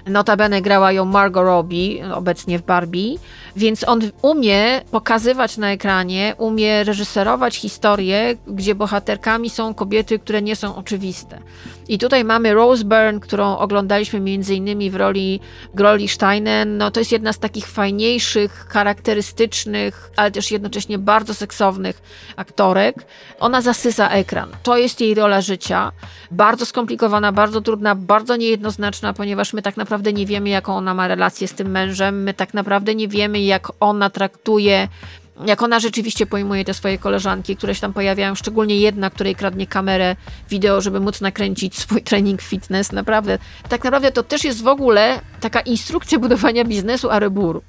Notabene 0.06 0.62
grała 0.62 0.92
ją 0.92 1.04
Margot 1.04 1.44
Robbie, 1.44 2.14
obecnie 2.14 2.59
w 2.59 2.62
Barbie, 2.62 3.18
więc 3.56 3.88
on 3.88 4.00
umie 4.23 4.80
pokazywać 4.90 5.56
na 5.56 5.73
ekranie, 5.73 6.35
umie 6.38 6.85
reżyserować 6.85 7.56
historie, 7.56 8.37
gdzie 8.47 8.75
bohaterkami 8.75 9.50
są 9.50 9.75
kobiety, 9.75 10.18
które 10.18 10.42
nie 10.42 10.56
są 10.56 10.76
oczywiste. 10.76 11.38
I 11.88 11.99
tutaj 11.99 12.25
mamy 12.25 12.54
Rose 12.54 12.85
Byrne, 12.85 13.21
którą 13.21 13.56
oglądaliśmy 13.56 14.21
między 14.21 14.54
innymi 14.54 14.90
w 14.90 14.94
roli 14.94 15.40
Groli 15.75 16.09
Steinen. 16.09 16.78
No 16.78 16.90
to 16.90 17.00
jest 17.00 17.12
jedna 17.12 17.33
z 17.33 17.38
takich 17.38 17.66
fajniejszych, 17.66 18.03
charakterystycznych, 18.68 20.11
ale 20.16 20.30
też 20.30 20.50
jednocześnie 20.50 20.99
bardzo 20.99 21.34
seksownych 21.34 22.02
aktorek. 22.37 22.96
Ona 23.40 23.62
zasysa 23.62 24.08
ekran. 24.08 24.49
To 24.62 24.76
jest 24.76 25.00
jej 25.00 25.14
rola 25.14 25.40
życia. 25.40 25.92
Bardzo 26.30 26.66
skomplikowana, 26.66 27.32
bardzo 27.32 27.61
trudna, 27.61 27.94
bardzo 27.94 28.37
niejednoznaczna, 28.37 29.12
ponieważ 29.12 29.52
my 29.52 29.62
tak 29.62 29.76
naprawdę 29.76 30.12
nie 30.12 30.26
wiemy, 30.26 30.49
jaką 30.49 30.76
ona 30.76 30.94
ma 30.94 31.08
relację 31.08 31.49
z 31.49 31.54
tym 31.54 31.70
mężem. 31.70 32.23
My 32.23 32.34
tak 32.34 32.54
naprawdę 32.54 32.94
nie 32.94 33.08
wiemy, 33.08 33.40
jak 33.40 33.68
ona 33.80 34.11
traktuje 34.11 34.88
jak 35.46 35.62
ona 35.62 35.80
rzeczywiście 35.80 36.26
pojmuje 36.26 36.64
te 36.64 36.75
swoje 36.75 36.99
koleżanki, 36.99 37.56
które 37.56 37.75
się 37.75 37.80
tam 37.80 37.92
pojawiają, 37.92 38.34
szczególnie 38.34 38.76
jedna, 38.76 39.11
której 39.11 39.34
kradnie 39.34 39.66
kamerę 39.66 40.16
wideo, 40.50 40.80
żeby 40.80 41.00
móc 41.00 41.20
nakręcić 41.20 41.78
swój 41.78 42.02
trening 42.08 42.42
fitness. 42.42 42.92
Naprawdę, 42.92 43.38
tak 43.68 43.84
naprawdę 43.84 44.12
to 44.12 44.23
też 44.23 44.44
jest 44.44 44.62
w 44.62 44.68
ogóle 44.68 45.20
taka 45.40 45.61
instrukcja 45.61 46.18
budowania 46.18 46.64
biznesu 46.64 47.11
Arebur. 47.11 47.62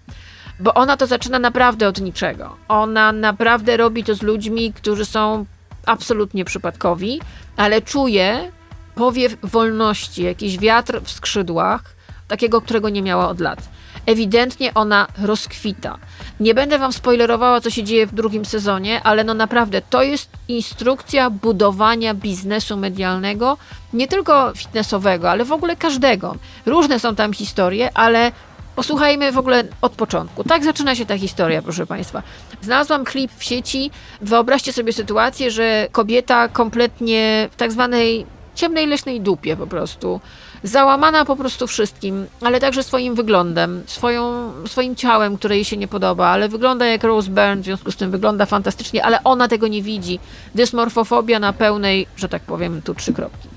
Bo 0.59 0.73
ona 0.73 0.97
to 0.97 1.07
zaczyna 1.07 1.39
naprawdę 1.39 1.87
od 1.87 2.01
niczego. 2.01 2.55
Ona 2.67 3.11
naprawdę 3.11 3.77
robi 3.77 4.03
to 4.03 4.15
z 4.15 4.21
ludźmi, 4.21 4.73
którzy 4.73 5.05
są 5.05 5.45
absolutnie 5.85 6.45
przypadkowi, 6.45 7.21
ale 7.57 7.81
czuje 7.81 8.51
powiew 8.95 9.37
wolności, 9.43 10.23
jakiś 10.23 10.57
wiatr 10.57 11.01
w 11.03 11.11
skrzydłach, 11.11 11.95
takiego, 12.27 12.61
którego 12.61 12.89
nie 12.89 13.01
miała 13.01 13.29
od 13.29 13.39
lat. 13.39 13.69
Ewidentnie 14.05 14.73
ona 14.73 15.07
rozkwita. 15.17 15.97
Nie 16.39 16.53
będę 16.53 16.79
wam 16.79 16.93
spoilerowała, 16.93 17.61
co 17.61 17.69
się 17.69 17.83
dzieje 17.83 18.07
w 18.07 18.13
drugim 18.13 18.45
sezonie, 18.45 19.03
ale 19.03 19.23
no 19.23 19.33
naprawdę 19.33 19.81
to 19.81 20.03
jest 20.03 20.29
instrukcja 20.47 21.29
budowania 21.29 22.13
biznesu 22.13 22.77
medialnego, 22.77 23.57
nie 23.93 24.07
tylko 24.07 24.53
fitnessowego, 24.55 25.31
ale 25.31 25.45
w 25.45 25.51
ogóle 25.51 25.75
każdego. 25.75 26.35
Różne 26.65 26.99
są 26.99 27.15
tam 27.15 27.33
historie, 27.33 27.97
ale 27.97 28.31
Posłuchajmy 28.75 29.31
w 29.31 29.37
ogóle 29.37 29.63
od 29.81 29.91
początku. 29.91 30.43
Tak 30.43 30.63
zaczyna 30.63 30.95
się 30.95 31.05
ta 31.05 31.17
historia, 31.17 31.61
proszę 31.61 31.85
Państwa. 31.85 32.23
Znalazłam 32.61 33.05
klip 33.05 33.31
w 33.37 33.43
sieci. 33.43 33.91
Wyobraźcie 34.21 34.73
sobie 34.73 34.93
sytuację, 34.93 35.51
że 35.51 35.87
kobieta 35.91 36.47
kompletnie 36.47 37.49
w 37.51 37.55
tak 37.55 37.71
zwanej 37.71 38.25
ciemnej 38.55 38.87
leśnej 38.87 39.21
dupie 39.21 39.57
po 39.57 39.67
prostu. 39.67 40.21
Załamana 40.63 41.25
po 41.25 41.35
prostu 41.35 41.67
wszystkim, 41.67 42.25
ale 42.41 42.59
także 42.59 42.83
swoim 42.83 43.15
wyglądem, 43.15 43.83
swoją, 43.85 44.51
swoim 44.67 44.95
ciałem, 44.95 45.37
które 45.37 45.55
jej 45.55 45.65
się 45.65 45.77
nie 45.77 45.87
podoba, 45.87 46.27
ale 46.27 46.49
wygląda 46.49 46.85
jak 46.85 47.03
Rose 47.03 47.29
Byrne, 47.29 47.61
w 47.61 47.65
związku 47.65 47.91
z 47.91 47.95
tym 47.95 48.11
wygląda 48.11 48.45
fantastycznie, 48.45 49.05
ale 49.05 49.23
ona 49.23 49.47
tego 49.47 49.67
nie 49.67 49.81
widzi. 49.81 50.19
Dysmorfofobia 50.55 51.39
na 51.39 51.53
pełnej, 51.53 52.07
że 52.17 52.29
tak 52.29 52.41
powiem, 52.41 52.81
tu 52.81 52.95
trzy 52.95 53.13
kropki. 53.13 53.47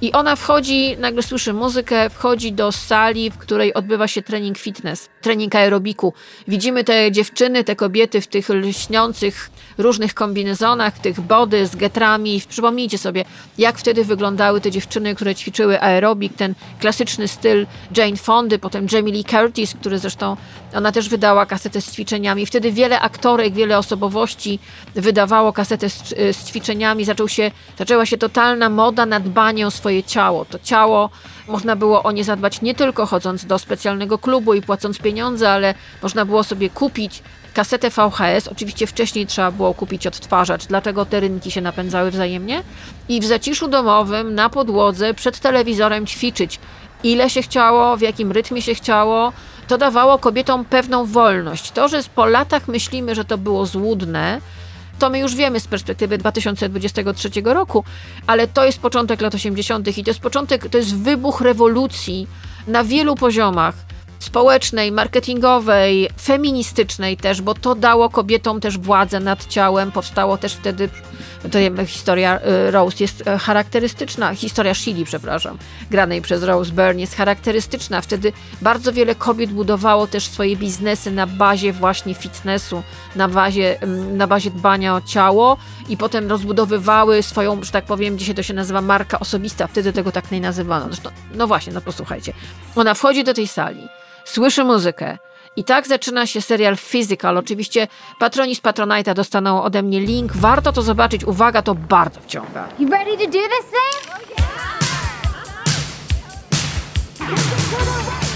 I 0.00 0.12
ona 0.12 0.36
wchodzi, 0.36 0.96
nagle 0.98 1.22
słyszy 1.22 1.52
muzykę, 1.52 2.10
wchodzi 2.10 2.52
do 2.52 2.72
sali, 2.72 3.30
w 3.30 3.38
której 3.38 3.74
odbywa 3.74 4.08
się 4.08 4.22
trening 4.22 4.58
fitness, 4.58 5.08
trening 5.20 5.54
aerobiku. 5.54 6.12
Widzimy 6.48 6.84
te 6.84 7.12
dziewczyny, 7.12 7.64
te 7.64 7.76
kobiety 7.76 8.20
w 8.20 8.26
tych 8.26 8.48
lśniących 8.48 9.50
różnych 9.78 10.14
kombinezonach, 10.14 10.98
tych 10.98 11.20
body 11.20 11.66
z 11.66 11.76
getrami. 11.76 12.42
Przypomnijcie 12.48 12.98
sobie, 12.98 13.24
jak 13.58 13.78
wtedy 13.78 14.04
wyglądały 14.04 14.60
te 14.60 14.70
dziewczyny, 14.70 15.14
które 15.14 15.34
ćwiczyły 15.34 15.80
aerobik, 15.80 16.36
ten 16.36 16.54
klasyczny 16.80 17.28
styl 17.28 17.66
Jane 17.96 18.16
Fondy, 18.16 18.58
potem 18.58 18.86
Jamie 18.92 19.12
Lee 19.12 19.24
Curtis, 19.24 19.74
który 19.74 19.98
zresztą, 19.98 20.36
ona 20.74 20.92
też 20.92 21.08
wydała 21.08 21.46
kasetę 21.46 21.80
z 21.80 21.92
ćwiczeniami. 21.92 22.46
Wtedy 22.46 22.72
wiele 22.72 23.00
aktorek, 23.00 23.54
wiele 23.54 23.78
osobowości 23.78 24.58
wydawało 24.94 25.52
kasetę 25.52 25.90
z, 25.90 26.08
z 26.08 26.44
ćwiczeniami. 26.44 27.04
Zaczął 27.04 27.28
się, 27.28 27.50
zaczęła 27.78 28.06
się 28.06 28.18
totalna 28.18 28.68
moda 28.68 29.06
na 29.06 29.20
dbanie 29.20 29.66
o 29.66 29.70
swoje 29.70 30.02
ciało. 30.02 30.44
To 30.44 30.58
ciało 30.58 31.10
można 31.48 31.76
było 31.76 32.02
o 32.02 32.12
nie 32.12 32.24
zadbać 32.24 32.62
nie 32.62 32.74
tylko 32.74 33.06
chodząc 33.06 33.44
do 33.44 33.58
specjalnego 33.58 34.18
klubu 34.18 34.54
i 34.54 34.62
płacąc 34.62 34.98
pieniądze, 34.98 35.50
ale 35.50 35.74
można 36.02 36.24
było 36.24 36.44
sobie 36.44 36.70
kupić 36.70 37.22
kasetę 37.58 37.90
VHS. 37.90 38.48
Oczywiście 38.48 38.86
wcześniej 38.86 39.26
trzeba 39.26 39.50
było 39.50 39.74
kupić 39.74 40.06
odtwarzacz, 40.06 40.66
dlatego 40.66 41.06
te 41.06 41.20
rynki 41.20 41.50
się 41.50 41.60
napędzały 41.60 42.10
wzajemnie. 42.10 42.62
I 43.08 43.20
w 43.20 43.24
zaciszu 43.24 43.68
domowym, 43.68 44.34
na 44.34 44.48
podłodze, 44.48 45.14
przed 45.14 45.40
telewizorem 45.40 46.06
ćwiczyć. 46.06 46.60
Ile 47.04 47.30
się 47.30 47.42
chciało, 47.42 47.96
w 47.96 48.00
jakim 48.00 48.32
rytmie 48.32 48.62
się 48.62 48.74
chciało, 48.74 49.32
to 49.68 49.78
dawało 49.78 50.18
kobietom 50.18 50.64
pewną 50.64 51.06
wolność. 51.06 51.70
To, 51.70 51.88
że 51.88 52.00
po 52.14 52.26
latach 52.26 52.68
myślimy, 52.68 53.14
że 53.14 53.24
to 53.24 53.38
było 53.38 53.66
złudne, 53.66 54.40
to 54.98 55.10
my 55.10 55.18
już 55.18 55.34
wiemy 55.34 55.60
z 55.60 55.66
perspektywy 55.66 56.18
2023 56.18 57.30
roku, 57.44 57.84
ale 58.26 58.46
to 58.46 58.64
jest 58.64 58.80
początek 58.80 59.20
lat 59.20 59.34
80. 59.34 59.98
i 59.98 60.04
to 60.04 60.10
jest 60.10 60.20
początek, 60.20 60.68
to 60.68 60.78
jest 60.78 60.96
wybuch 60.96 61.40
rewolucji 61.40 62.26
na 62.66 62.84
wielu 62.84 63.14
poziomach 63.14 63.87
społecznej, 64.18 64.92
marketingowej, 64.92 66.08
feministycznej 66.22 67.16
też, 67.16 67.42
bo 67.42 67.54
to 67.54 67.74
dało 67.74 68.10
kobietom 68.10 68.60
też 68.60 68.78
władzę 68.78 69.20
nad 69.20 69.46
ciałem. 69.46 69.92
Powstało 69.92 70.38
też 70.38 70.54
wtedy, 70.54 70.88
to 71.52 71.58
jakby 71.58 71.86
historia 71.86 72.40
y, 72.68 72.70
Rose 72.70 72.96
jest 73.00 73.26
e, 73.26 73.38
charakterystyczna, 73.38 74.34
historia 74.34 74.74
Shili, 74.74 75.04
przepraszam, 75.04 75.58
granej 75.90 76.22
przez 76.22 76.42
Rose 76.42 76.72
Byrne 76.72 77.00
jest 77.00 77.16
charakterystyczna. 77.16 78.00
Wtedy 78.00 78.32
bardzo 78.62 78.92
wiele 78.92 79.14
kobiet 79.14 79.50
budowało 79.52 80.06
też 80.06 80.26
swoje 80.26 80.56
biznesy 80.56 81.10
na 81.10 81.26
bazie 81.26 81.72
właśnie 81.72 82.14
fitnessu, 82.14 82.82
na 83.16 83.28
bazie, 83.28 83.78
na 84.12 84.26
bazie 84.26 84.50
dbania 84.50 84.96
o 84.96 85.00
ciało 85.00 85.56
i 85.88 85.96
potem 85.96 86.28
rozbudowywały 86.28 87.22
swoją, 87.22 87.62
że 87.62 87.72
tak 87.72 87.84
powiem, 87.84 88.18
dzisiaj 88.18 88.34
to 88.34 88.42
się 88.42 88.54
nazywa 88.54 88.80
marka 88.80 89.20
osobista, 89.20 89.66
wtedy 89.66 89.92
tego 89.92 90.12
tak 90.12 90.30
nie 90.30 90.40
nazywano. 90.40 90.86
Zresztą, 90.86 91.10
no 91.34 91.46
właśnie, 91.46 91.72
no 91.72 91.80
posłuchajcie. 91.80 92.32
Ona 92.76 92.94
wchodzi 92.94 93.24
do 93.24 93.34
tej 93.34 93.48
sali, 93.48 93.88
słyszy 94.28 94.64
muzykę. 94.64 95.18
I 95.56 95.64
tak 95.64 95.86
zaczyna 95.86 96.26
się 96.26 96.40
serial 96.40 96.76
Physical. 96.76 97.38
Oczywiście 97.38 97.88
patroni 98.18 98.54
z 98.54 98.60
Patronite'a 98.62 99.14
dostaną 99.14 99.62
ode 99.62 99.82
mnie 99.82 100.00
link. 100.00 100.32
Warto 100.36 100.72
to 100.72 100.82
zobaczyć. 100.82 101.24
Uwaga, 101.24 101.62
to 101.62 101.74
bardzo 101.74 102.20
wciąga. 102.20 102.68
You 102.78 102.90
ready 102.90 103.16
to 103.16 103.26
do 103.26 103.32
this 103.32 103.66
thing? 103.70 104.18
And 107.20 108.27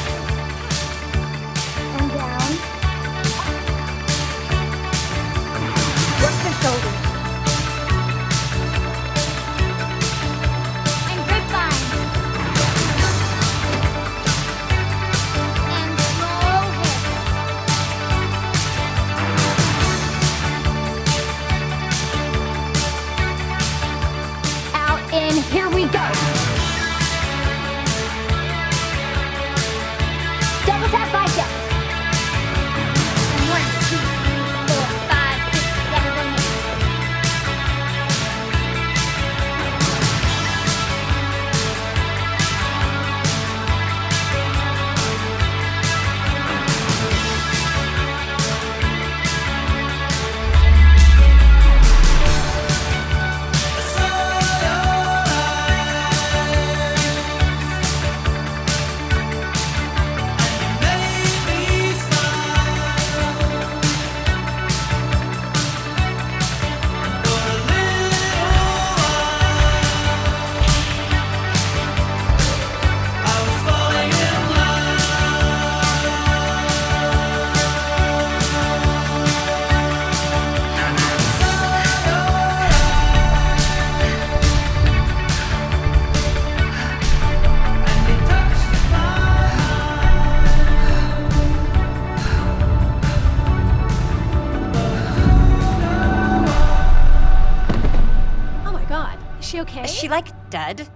like 100.17 100.31
dead? 100.51 100.87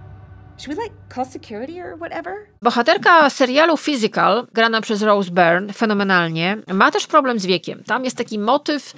Should 0.57 0.77
we 0.77 0.83
like 0.83 0.95
call 1.09 1.25
security 1.25 1.81
or 1.81 1.97
whatever? 1.97 2.33
Bohaterka 2.61 3.29
serialu 3.29 3.77
Physical, 3.77 4.47
grana 4.53 4.81
przez 4.81 5.01
Rose 5.01 5.31
Byrne, 5.31 5.73
fenomenalnie, 5.73 6.57
ma 6.73 6.91
też 6.91 7.07
problem 7.07 7.39
z 7.39 7.45
wiekiem. 7.45 7.83
Tam 7.83 8.05
jest 8.05 8.17
taki 8.17 8.39
motyw, 8.39 8.93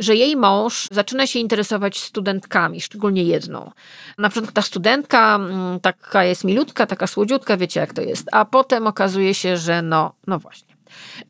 że 0.00 0.14
jej 0.14 0.36
mąż 0.36 0.88
zaczyna 0.90 1.26
się 1.26 1.38
interesować 1.38 1.98
studentkami, 1.98 2.80
szczególnie 2.80 3.24
jedną. 3.24 3.70
Na 4.18 4.28
przykład 4.28 4.52
ta 4.52 4.62
studentka 4.62 5.34
mm, 5.34 5.80
taka 5.80 6.24
jest 6.24 6.44
milutka, 6.44 6.86
taka 6.86 7.06
słodziutka, 7.06 7.56
wiecie 7.56 7.80
jak 7.80 7.92
to 7.92 8.02
jest. 8.02 8.28
A 8.32 8.44
potem 8.44 8.86
okazuje 8.86 9.34
się, 9.34 9.56
że 9.56 9.82
no, 9.82 10.12
no 10.26 10.38
właśnie. 10.38 10.73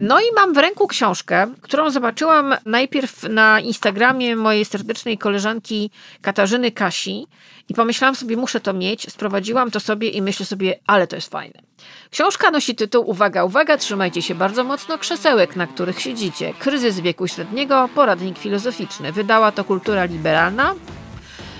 No 0.00 0.20
i 0.20 0.24
mam 0.34 0.54
w 0.54 0.56
ręku 0.56 0.86
książkę, 0.86 1.46
którą 1.60 1.90
zobaczyłam 1.90 2.54
najpierw 2.66 3.22
na 3.22 3.60
Instagramie 3.60 4.36
mojej 4.36 4.64
serdecznej 4.64 5.18
koleżanki 5.18 5.90
Katarzyny 6.22 6.72
Kasi 6.72 7.26
i 7.68 7.74
pomyślałam 7.74 8.14
sobie, 8.14 8.36
muszę 8.36 8.60
to 8.60 8.72
mieć. 8.72 9.12
Sprowadziłam 9.12 9.70
to 9.70 9.80
sobie 9.80 10.08
i 10.08 10.22
myślę 10.22 10.46
sobie, 10.46 10.78
ale 10.86 11.06
to 11.06 11.16
jest 11.16 11.30
fajne. 11.30 11.62
Książka 12.10 12.50
nosi 12.50 12.74
tytuł, 12.74 13.10
uwaga, 13.10 13.44
uwaga, 13.44 13.76
trzymajcie 13.76 14.22
się 14.22 14.34
bardzo 14.34 14.64
mocno, 14.64 14.98
krzesełek, 14.98 15.56
na 15.56 15.66
których 15.66 16.00
siedzicie. 16.00 16.54
Kryzys 16.58 17.00
wieku 17.00 17.28
średniego, 17.28 17.88
poradnik 17.94 18.38
filozoficzny. 18.38 19.12
Wydała 19.12 19.52
to 19.52 19.64
Kultura 19.64 20.04
Liberalna. 20.04 20.74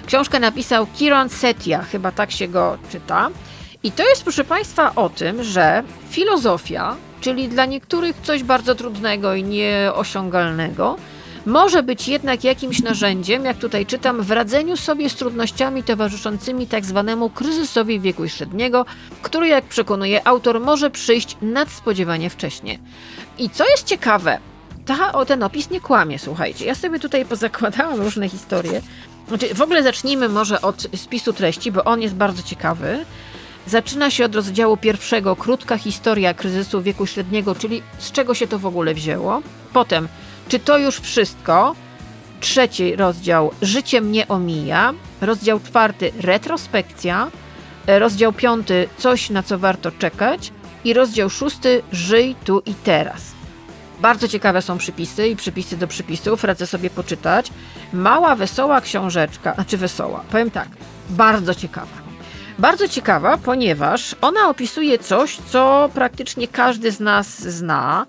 Książkę 0.06 0.40
napisał 0.40 0.86
Kiron 0.98 1.28
Setia, 1.28 1.82
chyba 1.82 2.12
tak 2.12 2.30
się 2.30 2.48
go 2.48 2.78
czyta. 2.92 3.30
I 3.82 3.92
to 3.92 4.08
jest, 4.08 4.22
proszę 4.22 4.44
Państwa, 4.44 4.94
o 4.94 5.08
tym, 5.08 5.44
że 5.44 5.82
filozofia, 6.10 6.96
czyli 7.24 7.48
dla 7.48 7.66
niektórych 7.66 8.16
coś 8.22 8.42
bardzo 8.42 8.74
trudnego 8.74 9.34
i 9.34 9.44
nieosiągalnego, 9.44 10.96
może 11.46 11.82
być 11.82 12.08
jednak 12.08 12.44
jakimś 12.44 12.82
narzędziem, 12.82 13.44
jak 13.44 13.56
tutaj 13.56 13.86
czytam, 13.86 14.22
w 14.22 14.30
radzeniu 14.30 14.76
sobie 14.76 15.10
z 15.10 15.14
trudnościami 15.14 15.82
towarzyszącymi 15.82 16.66
tak 16.66 16.84
zwanemu 16.84 17.30
kryzysowi 17.30 18.00
wieku 18.00 18.28
średniego, 18.28 18.86
który, 19.22 19.48
jak 19.48 19.64
przekonuje 19.64 20.28
autor, 20.28 20.60
może 20.60 20.90
przyjść 20.90 21.36
nadspodziewanie 21.42 22.30
wcześnie. 22.30 22.78
I 23.38 23.50
co 23.50 23.64
jest 23.70 23.86
ciekawe, 23.86 24.38
ta, 24.86 25.12
o, 25.12 25.24
ten 25.24 25.42
opis 25.42 25.70
nie 25.70 25.80
kłamie, 25.80 26.18
słuchajcie. 26.18 26.66
Ja 26.66 26.74
sobie 26.74 26.98
tutaj 26.98 27.24
pozakładałam 27.24 28.00
różne 28.00 28.28
historie. 28.28 28.80
Znaczy, 29.28 29.54
w 29.54 29.62
ogóle 29.62 29.82
zacznijmy 29.82 30.28
może 30.28 30.60
od 30.60 30.86
spisu 30.96 31.32
treści, 31.32 31.72
bo 31.72 31.84
on 31.84 32.02
jest 32.02 32.14
bardzo 32.14 32.42
ciekawy. 32.42 33.04
Zaczyna 33.66 34.10
się 34.10 34.24
od 34.24 34.34
rozdziału 34.34 34.76
pierwszego, 34.76 35.36
krótka 35.36 35.78
historia 35.78 36.34
kryzysu 36.34 36.82
wieku 36.82 37.06
średniego, 37.06 37.54
czyli 37.54 37.82
z 37.98 38.12
czego 38.12 38.34
się 38.34 38.46
to 38.46 38.58
w 38.58 38.66
ogóle 38.66 38.94
wzięło. 38.94 39.42
Potem, 39.72 40.08
czy 40.48 40.58
to 40.58 40.78
już 40.78 41.00
wszystko? 41.00 41.74
Trzeci 42.40 42.96
rozdział, 42.96 43.50
życie 43.62 44.00
mnie 44.00 44.28
omija. 44.28 44.94
Rozdział 45.20 45.60
czwarty, 45.60 46.12
retrospekcja. 46.20 47.30
Rozdział 47.86 48.32
piąty, 48.32 48.88
coś 48.98 49.30
na 49.30 49.42
co 49.42 49.58
warto 49.58 49.90
czekać. 49.92 50.52
I 50.84 50.92
rozdział 50.92 51.30
szósty, 51.30 51.82
żyj 51.92 52.36
tu 52.44 52.62
i 52.66 52.74
teraz. 52.74 53.22
Bardzo 54.00 54.28
ciekawe 54.28 54.62
są 54.62 54.78
przypisy 54.78 55.28
i 55.28 55.36
przypisy 55.36 55.76
do 55.76 55.86
przypisów, 55.86 56.44
radzę 56.44 56.66
sobie 56.66 56.90
poczytać. 56.90 57.50
Mała, 57.92 58.36
wesoła 58.36 58.80
książeczka, 58.80 59.54
znaczy 59.54 59.76
wesoła, 59.76 60.24
powiem 60.30 60.50
tak, 60.50 60.68
bardzo 61.10 61.54
ciekawa. 61.54 62.03
Bardzo 62.58 62.88
ciekawa, 62.88 63.38
ponieważ 63.38 64.16
ona 64.20 64.48
opisuje 64.48 64.98
coś, 64.98 65.36
co 65.36 65.90
praktycznie 65.94 66.48
każdy 66.48 66.90
z 66.90 67.00
nas 67.00 67.40
zna, 67.40 68.06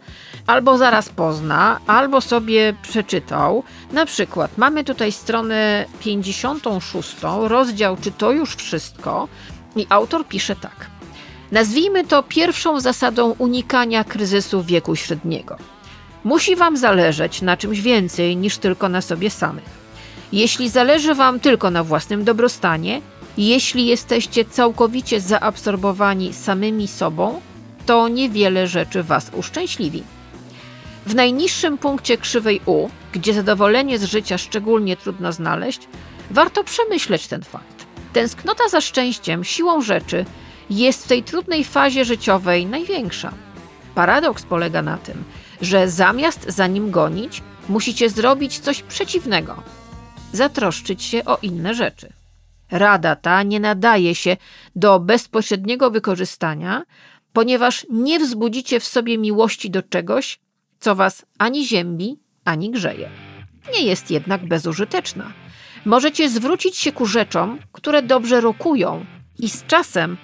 albo 0.48 0.78
zaraz 0.78 1.10
pozna, 1.10 1.80
albo 1.88 2.22
sobie 2.22 2.74
przeczytał. 2.82 3.64
Na 3.92 4.06
przykład 4.06 4.58
mamy 4.58 4.84
tutaj 4.84 5.12
stronę 5.12 5.86
56, 6.00 7.16
rozdział 7.44 7.98
Czy 8.02 8.12
to 8.12 8.32
już 8.32 8.56
wszystko? 8.56 9.28
I 9.76 9.88
autor 9.90 10.28
pisze 10.28 10.56
tak. 10.56 10.90
Nazwijmy 11.52 12.04
to 12.08 12.24
pierwszą 12.24 12.80
zasadą 12.80 13.36
unikania 13.38 14.04
kryzysu 14.04 14.64
wieku 14.64 14.96
średniego. 14.96 15.58
Musi 16.24 16.56
Wam 16.56 16.78
zależeć 16.78 17.42
na 17.42 17.58
czymś 17.58 17.82
więcej 17.82 18.38
niż 18.38 18.58
tylko 18.58 18.90
na 18.90 19.02
sobie 19.02 19.30
samych. 19.30 19.86
Jeśli 20.32 20.70
zależy 20.70 21.16
Wam 21.16 21.40
tylko 21.40 21.72
na 21.72 21.84
własnym 21.84 22.24
dobrostanie, 22.24 23.02
jeśli 23.38 23.86
jesteście 23.86 24.46
całkowicie 24.46 25.22
zaabsorbowani 25.22 26.34
samymi 26.34 26.88
sobą, 26.88 27.42
to 27.86 28.08
niewiele 28.08 28.68
rzeczy 28.68 29.04
Was 29.04 29.32
uszczęśliwi. 29.34 30.04
W 31.06 31.16
najniższym 31.16 31.78
punkcie 31.78 32.18
krzywej 32.18 32.62
U, 32.66 32.90
gdzie 33.14 33.34
zadowolenie 33.34 34.00
z 34.00 34.04
życia 34.04 34.38
szczególnie 34.38 34.98
trudno 34.98 35.32
znaleźć, 35.32 35.88
warto 36.32 36.64
przemyśleć 36.64 37.28
ten 37.28 37.44
fakt. 37.44 37.86
Tęsknota 38.14 38.70
za 38.70 38.82
szczęściem, 38.82 39.44
siłą 39.44 39.82
rzeczy, 39.82 40.26
jest 40.70 41.06
w 41.06 41.08
tej 41.08 41.24
trudnej 41.24 41.64
fazie 41.64 42.06
życiowej 42.06 42.66
największa. 42.66 43.34
Paradoks 43.96 44.44
polega 44.44 44.82
na 44.82 44.98
tym, 44.98 45.24
że 45.62 45.90
zamiast 45.90 46.46
za 46.48 46.68
nim 46.68 46.92
gonić, 46.92 47.42
musicie 47.70 48.10
zrobić 48.10 48.60
coś 48.60 48.82
przeciwnego 48.82 49.56
zatroszczyć 50.36 51.04
się 51.04 51.26
o 51.26 51.38
inne 51.42 51.74
rzeczy. 51.74 52.10
Rada 52.72 53.16
ta 53.16 53.44
nie 53.44 53.60
nadaje 53.60 54.16
się 54.16 54.38
do 54.76 55.00
bezpośredniego 55.00 55.92
wykorzystania, 55.92 56.84
ponieważ 57.34 57.86
nie 57.90 58.20
wzbudzicie 58.20 58.80
w 58.80 58.88
sobie 58.88 59.18
miłości 59.18 59.70
do 59.70 59.84
czegoś, 59.84 60.40
co 60.80 60.96
was 60.96 61.26
ani 61.38 61.68
ziębi, 61.68 62.20
ani 62.46 62.72
grzeje. 62.72 63.10
Nie 63.74 63.86
jest 63.86 64.12
jednak 64.12 64.48
bezużyteczna. 64.48 65.34
Możecie 65.86 66.30
zwrócić 66.30 66.78
się 66.78 66.92
ku 66.92 67.06
rzeczom, 67.06 67.60
które 67.72 68.02
dobrze 68.02 68.42
rokują, 68.42 69.06
i 69.40 69.50
z 69.50 69.66
czasem 69.66 70.18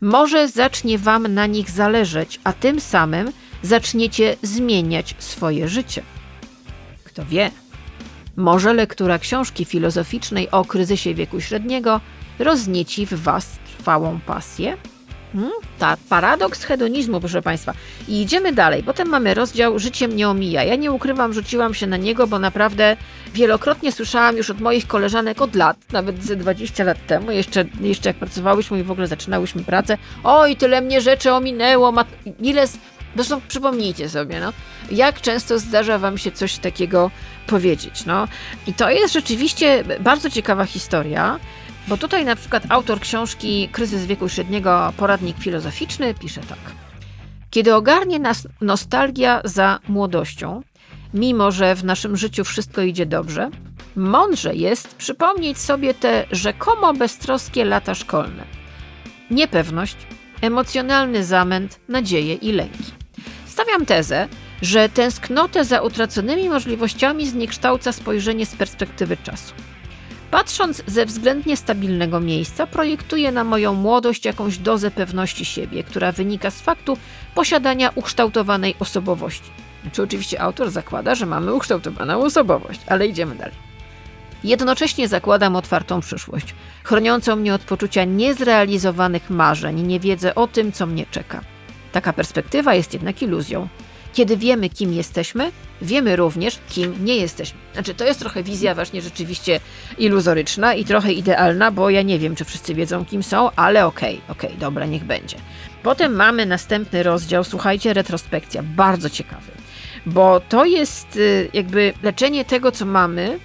może 0.00 0.48
zacznie 0.48 0.98
wam 0.98 1.34
na 1.34 1.46
nich 1.46 1.70
zależeć, 1.70 2.40
a 2.44 2.52
tym 2.52 2.80
samym 2.80 3.32
zaczniecie 3.62 4.36
zmieniać 4.42 5.14
swoje 5.18 5.68
życie. 5.68 6.02
Kto 7.04 7.24
wie? 7.24 7.50
Może 8.38 8.74
lektura 8.74 9.18
książki 9.18 9.64
filozoficznej 9.64 10.50
o 10.50 10.64
kryzysie 10.64 11.14
wieku 11.14 11.40
średniego 11.40 12.00
roznieci 12.38 13.06
w 13.06 13.14
Was 13.14 13.58
trwałą 13.78 14.20
pasję? 14.26 14.76
Hmm? 15.32 15.52
Ta 15.78 15.96
paradoks 16.08 16.64
hedonizmu, 16.64 17.20
proszę 17.20 17.42
Państwa. 17.42 17.74
I 18.08 18.22
idziemy 18.22 18.52
dalej. 18.52 18.82
Potem 18.82 19.08
mamy 19.08 19.34
rozdział 19.34 19.78
Życie 19.78 20.08
mnie 20.08 20.28
omija. 20.28 20.64
Ja 20.64 20.76
nie 20.76 20.92
ukrywam, 20.92 21.32
rzuciłam 21.32 21.74
się 21.74 21.86
na 21.86 21.96
niego, 21.96 22.26
bo 22.26 22.38
naprawdę 22.38 22.96
wielokrotnie 23.34 23.92
słyszałam 23.92 24.36
już 24.36 24.50
od 24.50 24.60
moich 24.60 24.86
koleżanek 24.86 25.42
od 25.42 25.54
lat, 25.54 25.76
nawet 25.92 26.24
ze 26.24 26.36
20 26.36 26.84
lat 26.84 27.06
temu, 27.06 27.30
jeszcze, 27.30 27.64
jeszcze 27.80 28.08
jak 28.08 28.16
pracowałyśmy 28.16 28.80
i 28.80 28.82
w 28.82 28.90
ogóle 28.90 29.06
zaczynałyśmy 29.06 29.64
pracę. 29.64 29.98
Oj, 30.24 30.56
tyle 30.56 30.80
mnie 30.80 31.00
rzeczy 31.00 31.32
ominęło, 31.32 31.92
ile 32.40 32.66
z 32.66 32.78
Zresztą 33.16 33.40
przypomnijcie 33.48 34.08
sobie, 34.08 34.40
no, 34.40 34.52
jak 34.90 35.20
często 35.20 35.58
zdarza 35.58 35.98
wam 35.98 36.18
się 36.18 36.32
coś 36.32 36.58
takiego 36.58 37.10
powiedzieć. 37.48 38.06
No. 38.06 38.28
I 38.66 38.74
to 38.74 38.90
jest 38.90 39.14
rzeczywiście 39.14 39.84
bardzo 40.00 40.30
ciekawa 40.30 40.64
historia, 40.64 41.38
bo 41.88 41.96
tutaj 41.96 42.24
na 42.24 42.36
przykład 42.36 42.62
autor 42.68 43.00
książki 43.00 43.68
Kryzys 43.72 44.06
wieku 44.06 44.28
średniego, 44.28 44.92
poradnik 44.96 45.38
filozoficzny, 45.38 46.14
pisze 46.14 46.40
tak. 46.40 46.58
Kiedy 47.50 47.74
ogarnie 47.74 48.18
nas 48.18 48.48
nostalgia 48.60 49.40
za 49.44 49.78
młodością, 49.88 50.62
mimo 51.14 51.50
że 51.50 51.74
w 51.74 51.84
naszym 51.84 52.16
życiu 52.16 52.44
wszystko 52.44 52.82
idzie 52.82 53.06
dobrze, 53.06 53.50
mądrze 53.96 54.54
jest 54.54 54.96
przypomnieć 54.96 55.58
sobie 55.58 55.94
te 55.94 56.26
rzekomo 56.30 56.94
beztroskie 56.94 57.64
lata 57.64 57.94
szkolne. 57.94 58.44
Niepewność, 59.30 59.96
emocjonalny 60.40 61.24
zamęt, 61.24 61.80
nadzieje 61.88 62.34
i 62.34 62.52
lęki. 62.52 62.84
Stawiam 63.46 63.86
tezę, 63.86 64.28
że 64.62 64.88
tęsknotę 64.88 65.64
za 65.64 65.80
utraconymi 65.80 66.48
możliwościami 66.48 67.28
zniekształca 67.28 67.92
spojrzenie 67.92 68.46
z 68.46 68.56
perspektywy 68.56 69.16
czasu. 69.16 69.54
Patrząc 70.30 70.82
ze 70.86 71.06
względnie 71.06 71.56
stabilnego 71.56 72.20
miejsca, 72.20 72.66
projektuję 72.66 73.32
na 73.32 73.44
moją 73.44 73.74
młodość 73.74 74.24
jakąś 74.24 74.58
dozę 74.58 74.90
pewności 74.90 75.44
siebie, 75.44 75.84
która 75.84 76.12
wynika 76.12 76.50
z 76.50 76.60
faktu 76.60 76.96
posiadania 77.34 77.90
ukształtowanej 77.94 78.74
osobowości. 78.80 79.50
Znaczy, 79.82 80.02
oczywiście 80.02 80.40
autor 80.40 80.70
zakłada, 80.70 81.14
że 81.14 81.26
mamy 81.26 81.54
ukształtowaną 81.54 82.24
osobowość, 82.24 82.80
ale 82.86 83.06
idziemy 83.06 83.34
dalej. 83.34 83.68
Jednocześnie 84.44 85.08
zakładam 85.08 85.56
otwartą 85.56 86.00
przyszłość, 86.00 86.54
chroniącą 86.84 87.36
mnie 87.36 87.54
od 87.54 87.62
poczucia 87.62 88.04
niezrealizowanych 88.04 89.30
marzeń 89.30 89.78
i 89.78 89.82
niewiedzy 89.82 90.34
o 90.34 90.46
tym, 90.46 90.72
co 90.72 90.86
mnie 90.86 91.06
czeka. 91.10 91.40
Taka 91.92 92.12
perspektywa 92.12 92.74
jest 92.74 92.92
jednak 92.92 93.22
iluzją. 93.22 93.68
Kiedy 94.12 94.36
wiemy, 94.36 94.68
kim 94.68 94.92
jesteśmy, 94.92 95.52
wiemy 95.82 96.16
również, 96.16 96.58
kim 96.68 97.04
nie 97.04 97.16
jesteśmy. 97.16 97.58
Znaczy, 97.72 97.94
to 97.94 98.04
jest 98.04 98.20
trochę 98.20 98.42
wizja 98.42 98.74
właśnie 98.74 99.02
rzeczywiście 99.02 99.60
iluzoryczna 99.98 100.74
i 100.74 100.84
trochę 100.84 101.12
idealna, 101.12 101.70
bo 101.70 101.90
ja 101.90 102.02
nie 102.02 102.18
wiem, 102.18 102.36
czy 102.36 102.44
wszyscy 102.44 102.74
wiedzą, 102.74 103.04
kim 103.04 103.22
są, 103.22 103.50
ale 103.56 103.86
okej, 103.86 104.14
okay, 104.14 104.36
okej, 104.36 104.50
okay, 104.50 104.60
dobra, 104.60 104.86
niech 104.86 105.04
będzie. 105.04 105.36
Potem 105.82 106.16
mamy 106.16 106.46
następny 106.46 107.02
rozdział, 107.02 107.44
słuchajcie, 107.44 107.94
retrospekcja, 107.94 108.62
bardzo 108.62 109.10
ciekawy, 109.10 109.52
bo 110.06 110.40
to 110.40 110.64
jest 110.64 111.16
y, 111.16 111.48
jakby 111.52 111.92
leczenie 112.02 112.44
tego, 112.44 112.72
co 112.72 112.86
mamy, 112.86 113.38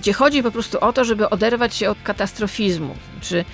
gdzie 0.00 0.12
chodzi 0.12 0.42
po 0.42 0.50
prostu 0.50 0.78
o 0.80 0.92
to, 0.92 1.04
żeby 1.04 1.30
oderwać 1.30 1.74
się 1.74 1.90
od 1.90 1.98
katastrofizmu, 2.02 2.94
czy 3.20 3.44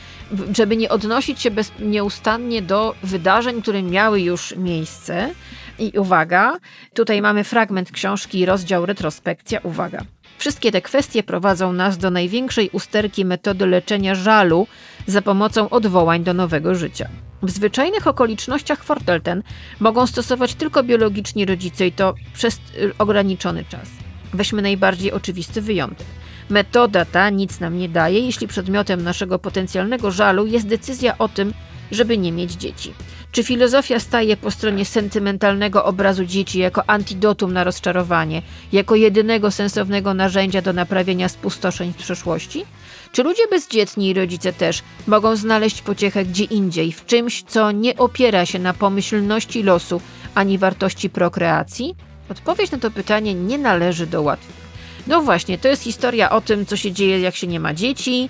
żeby 0.53 0.77
nie 0.77 0.88
odnosić 0.88 1.40
się 1.40 1.51
bez, 1.51 1.73
nieustannie 1.79 2.62
do 2.62 2.94
wydarzeń, 3.03 3.62
które 3.62 3.83
miały 3.83 4.20
już 4.20 4.57
miejsce. 4.57 5.31
I 5.79 5.99
uwaga, 5.99 6.59
tutaj 6.94 7.23
mamy 7.23 7.44
fragment 7.44 7.90
książki, 7.90 8.47
rozdział 8.47 8.87
retrospekcja. 8.87 9.61
Uwaga. 9.62 10.05
Wszystkie 10.38 10.73
te 10.73 10.83
kwestie 10.83 11.23
prowadzą 11.23 11.73
nas 11.73 11.99
do 11.99 12.11
największej 12.11 12.70
usterki 12.70 13.25
metody 13.25 13.66
leczenia 13.66 14.14
żalu 14.14 14.66
za 15.07 15.23
pomocą 15.23 15.70
odwołań 15.70 16.25
do 16.25 16.35
nowego 16.35 16.75
życia. 16.75 17.09
W 17.42 17.51
zwyczajnych 17.51 18.07
okolicznościach 18.07 18.85
fortel 18.85 19.20
ten 19.20 19.42
mogą 19.81 20.07
stosować 20.07 20.55
tylko 20.55 20.83
biologiczni 20.83 21.47
rodzice 21.47 21.87
i 21.87 21.92
to 21.92 22.14
przez 22.35 22.57
y, 22.57 22.92
ograniczony 22.99 23.64
czas. 23.64 23.88
Weźmy 24.35 24.62
najbardziej 24.62 25.12
oczywisty 25.12 25.62
wyjątek. 25.62 26.07
Metoda 26.50 27.04
ta 27.04 27.30
nic 27.30 27.61
nam 27.61 27.78
nie 27.78 27.88
daje, 27.88 28.20
jeśli 28.20 28.48
przedmiotem 28.48 29.02
naszego 29.02 29.38
potencjalnego 29.38 30.11
żalu 30.11 30.46
jest 30.46 30.66
decyzja 30.66 31.18
o 31.18 31.28
tym, 31.28 31.54
żeby 31.90 32.18
nie 32.18 32.33
mieć 32.33 32.52
dzieci. 32.52 32.94
Czy 33.33 33.42
filozofia 33.42 34.00
staje 34.00 34.37
po 34.37 34.50
stronie 34.50 34.85
sentymentalnego 34.85 35.85
obrazu 35.85 36.24
dzieci 36.24 36.59
jako 36.59 36.90
antidotum 36.90 37.52
na 37.52 37.64
rozczarowanie, 37.64 38.42
jako 38.72 38.94
jedynego 38.94 39.50
sensownego 39.50 40.14
narzędzia 40.14 40.62
do 40.62 40.72
naprawienia 40.72 41.28
spustoszeń 41.28 41.92
w 41.92 41.96
przeszłości? 41.96 42.64
Czy 43.12 43.22
ludzie 43.22 43.42
bezdzietni 43.50 44.09
i 44.09 44.14
rodzice 44.14 44.52
też 44.52 44.83
mogą 45.07 45.37
znaleźć 45.37 45.83
pociechę 45.83 46.24
gdzie 46.24 46.44
indziej, 46.44 46.92
w 46.92 47.07
czymś, 47.07 47.42
co 47.42 47.72
nie 47.72 47.96
opiera 47.96 48.46
się 48.46 48.59
na 48.59 48.74
pomyślności 48.74 49.62
losu 49.62 50.00
ani 50.35 50.59
wartości 50.59 51.11
prokreacji? 51.11 51.94
Odpowiedź 52.28 52.70
na 52.70 52.78
to 52.78 52.90
pytanie 52.90 53.35
nie 53.35 53.59
należy 53.59 54.07
do 54.07 54.22
łatwych. 54.22 54.63
No 55.07 55.23
właśnie, 55.23 55.59
to 55.59 55.69
jest 55.69 55.83
historia 55.83 56.31
o 56.31 56.40
tym, 56.40 56.67
co 56.67 56.77
się 56.77 56.93
dzieje, 56.93 57.21
jak 57.21 57.37
się 57.37 57.47
nie 57.47 57.61
ma 57.61 57.75
dzieci. 57.75 58.29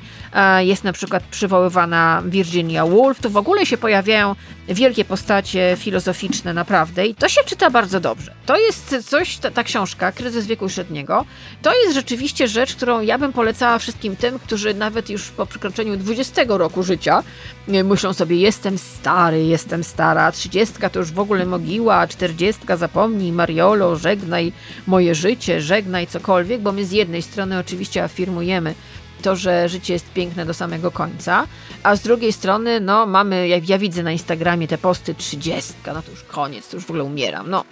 Jest 0.59 0.85
na 0.85 0.93
przykład 0.93 1.23
przywoływana 1.23 2.23
Virginia 2.27 2.87
Woolf. 2.87 3.21
Tu 3.21 3.31
w 3.31 3.37
ogóle 3.37 3.67
się 3.67 3.77
pojawiają 3.79 4.35
wielkie 4.69 5.05
postacie 5.05 5.77
filozoficzne, 5.79 6.55
naprawdę, 6.55 7.07
i 7.07 7.15
to 7.15 7.29
się 7.29 7.41
czyta 7.47 7.71
bardzo 7.71 8.01
dobrze. 8.01 8.35
To 8.47 8.57
jest 8.57 8.97
coś, 9.09 9.37
ta, 9.37 9.51
ta 9.51 9.65
książka, 9.65 10.13
Kryzys 10.13 10.47
wieku 10.47 10.69
średniego, 10.69 11.25
to 11.63 11.75
jest 11.75 11.95
rzeczywiście 11.95 12.49
rzecz, 12.49 12.75
którą 12.75 13.01
ja 13.01 13.19
bym 13.19 13.33
polecała 13.33 13.79
wszystkim 13.79 14.17
tym, 14.17 14.39
którzy 14.39 14.75
nawet 14.75 15.11
już 15.11 15.31
po 15.31 15.47
przekroczeniu 15.47 15.97
20 15.97 16.43
roku 16.49 16.83
życia 16.83 17.23
myślą 17.69 18.13
sobie, 18.13 18.37
jestem 18.37 18.79
stary, 18.79 19.45
jestem 19.45 19.85
stara, 19.85 20.33
30 20.33 20.75
to 20.93 20.99
już 20.99 21.13
w 21.13 21.19
ogóle 21.19 21.47
mogiła, 21.47 22.07
40 22.07 22.63
zapomnij, 22.77 23.33
Mariolo, 23.33 23.97
żegnaj 23.97 24.53
moje 24.87 25.15
życie, 25.15 25.61
żegnaj 25.61 26.07
cokolwiek, 26.07 26.63
bo 26.65 26.73
my 26.73 26.85
z 26.85 26.93
jednej 26.93 27.23
strony 27.23 27.59
oczywiście 27.59 28.05
afirmujemy, 28.05 28.75
to, 29.23 29.37
że 29.37 29.69
życie 29.69 29.93
jest 29.93 30.13
piękne 30.13 30.47
do 30.47 30.55
samego 30.55 30.91
końca, 30.91 31.47
a 31.83 31.97
z 31.97 32.01
drugiej 32.01 32.33
strony, 32.33 32.81
no 32.81 33.07
mamy, 33.07 33.49
jak 33.49 33.69
ja 33.69 33.79
widzę 33.79 34.03
na 34.03 34.13
Instagramie 34.13 34.69
te 34.69 34.79
posty 34.79 35.15
30, 35.15 35.73
no 35.87 36.03
to 36.03 36.11
już 36.11 36.23
koniec, 36.23 36.69
to 36.69 36.77
już 36.77 36.87
w 36.87 36.91
ogóle 36.91 37.05
umieram, 37.05 37.51
no 37.51 37.65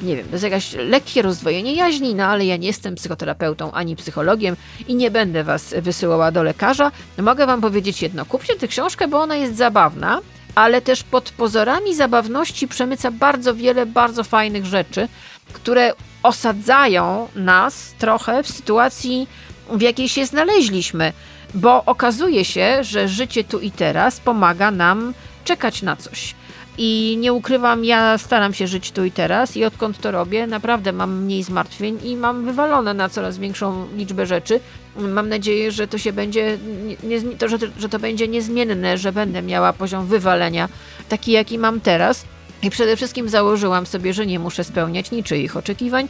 nie 0.00 0.16
wiem, 0.16 0.26
to 0.26 0.32
jest 0.32 0.44
jakaś 0.44 0.72
lekkie 0.72 1.22
rozdwojenie 1.22 1.74
jaźni, 1.74 2.14
no 2.14 2.24
ale 2.24 2.44
ja 2.44 2.56
nie 2.56 2.66
jestem 2.66 2.94
psychoterapeutą 2.94 3.72
ani 3.72 3.96
psychologiem 3.96 4.56
i 4.88 4.94
nie 4.94 5.10
będę 5.10 5.44
was 5.44 5.74
wysyłała 5.82 6.30
do 6.30 6.42
lekarza. 6.42 6.92
Mogę 7.18 7.46
wam 7.46 7.60
powiedzieć 7.60 8.02
jedno, 8.02 8.24
kupcie 8.24 8.56
tę 8.56 8.68
książkę, 8.68 9.08
bo 9.08 9.20
ona 9.20 9.36
jest 9.36 9.56
zabawna, 9.56 10.20
ale 10.54 10.80
też 10.80 11.02
pod 11.02 11.30
pozorami 11.30 11.94
zabawności 11.94 12.68
przemyca 12.68 13.10
bardzo 13.10 13.54
wiele 13.54 13.86
bardzo 13.86 14.24
fajnych 14.24 14.66
rzeczy, 14.66 15.08
które 15.52 15.92
osadzają 16.24 17.28
nas 17.36 17.94
trochę 17.98 18.42
w 18.42 18.48
sytuacji, 18.48 19.28
w 19.70 19.80
jakiej 19.80 20.08
się 20.08 20.26
znaleźliśmy, 20.26 21.12
bo 21.54 21.84
okazuje 21.84 22.44
się, 22.44 22.84
że 22.84 23.08
życie 23.08 23.44
tu 23.44 23.60
i 23.60 23.70
teraz 23.70 24.20
pomaga 24.20 24.70
nam 24.70 25.14
czekać 25.44 25.82
na 25.82 25.96
coś. 25.96 26.34
I 26.78 27.16
nie 27.20 27.32
ukrywam, 27.32 27.84
ja 27.84 28.18
staram 28.18 28.54
się 28.54 28.66
żyć 28.66 28.90
tu 28.90 29.04
i 29.04 29.10
teraz 29.10 29.56
i 29.56 29.64
odkąd 29.64 30.00
to 30.00 30.10
robię, 30.10 30.46
naprawdę 30.46 30.92
mam 30.92 31.22
mniej 31.24 31.42
zmartwień 31.42 31.98
i 32.04 32.16
mam 32.16 32.44
wywalone 32.44 32.94
na 32.94 33.08
coraz 33.08 33.38
większą 33.38 33.86
liczbę 33.96 34.26
rzeczy. 34.26 34.60
Mam 34.96 35.28
nadzieję, 35.28 35.72
że 35.72 35.88
to 35.88 35.98
się 35.98 36.12
będzie, 36.12 36.58
nie, 37.02 37.20
to, 37.20 37.48
że, 37.48 37.58
że 37.78 37.88
to 37.88 37.98
będzie 37.98 38.28
niezmienne, 38.28 38.98
że 38.98 39.12
będę 39.12 39.42
miała 39.42 39.72
poziom 39.72 40.06
wywalenia 40.06 40.68
taki, 41.08 41.32
jaki 41.32 41.58
mam 41.58 41.80
teraz. 41.80 42.24
I 42.64 42.70
przede 42.70 42.96
wszystkim 42.96 43.28
założyłam 43.28 43.86
sobie, 43.86 44.14
że 44.14 44.26
nie 44.26 44.38
muszę 44.38 44.64
spełniać 44.64 45.10
niczyich 45.10 45.56
oczekiwań, 45.56 46.08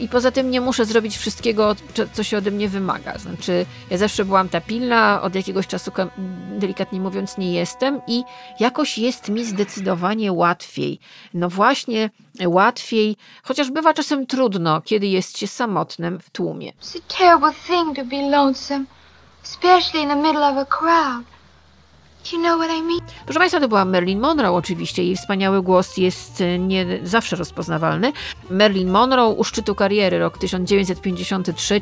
i 0.00 0.08
poza 0.08 0.30
tym 0.30 0.50
nie 0.50 0.60
muszę 0.60 0.84
zrobić 0.84 1.16
wszystkiego, 1.16 1.76
co 2.12 2.22
się 2.22 2.38
ode 2.38 2.50
mnie 2.50 2.68
wymaga. 2.68 3.18
Znaczy, 3.18 3.66
ja 3.90 3.98
zawsze 3.98 4.24
byłam 4.24 4.48
ta 4.48 4.60
pilna, 4.60 5.22
od 5.22 5.34
jakiegoś 5.34 5.66
czasu, 5.66 5.90
delikatnie 6.58 7.00
mówiąc, 7.00 7.38
nie 7.38 7.52
jestem 7.52 8.00
i 8.06 8.22
jakoś 8.60 8.98
jest 8.98 9.28
mi 9.28 9.44
zdecydowanie 9.44 10.32
łatwiej. 10.32 10.98
No 11.34 11.48
właśnie, 11.48 12.10
łatwiej, 12.46 13.16
chociaż 13.42 13.70
bywa 13.70 13.94
czasem 13.94 14.26
trudno, 14.26 14.80
kiedy 14.80 15.06
jest 15.06 15.38
się 15.38 15.46
samotnym 15.46 16.20
w 16.20 16.30
tłumie. 16.30 16.72
It's 16.72 16.98
a 16.98 17.18
terrible 17.18 17.52
thing 17.66 17.96
to 17.96 18.04
be 18.04 18.30
lonesome, 18.30 18.84
especially 19.44 20.02
in 20.02 20.08
the 20.08 20.16
middle 20.16 20.48
of 20.48 20.56
a 20.56 20.64
crowd. 20.64 21.33
You 22.32 22.38
know 22.38 22.58
what 22.58 22.70
I 22.70 22.82
mean? 22.82 23.00
Proszę 23.24 23.38
Państwa, 23.38 23.60
to 23.60 23.68
była 23.68 23.84
Marilyn 23.84 24.20
Monroe 24.20 24.52
oczywiście. 24.52 25.04
Jej 25.04 25.16
wspaniały 25.16 25.62
głos 25.62 25.96
jest 25.96 26.40
e, 26.40 26.58
nie 26.58 26.86
zawsze 27.02 27.36
rozpoznawalny. 27.36 28.12
Marilyn 28.50 28.90
Monroe 28.90 29.28
u 29.28 29.44
szczytu 29.44 29.74
kariery, 29.74 30.18
rok 30.18 30.38
1953, 30.38 31.80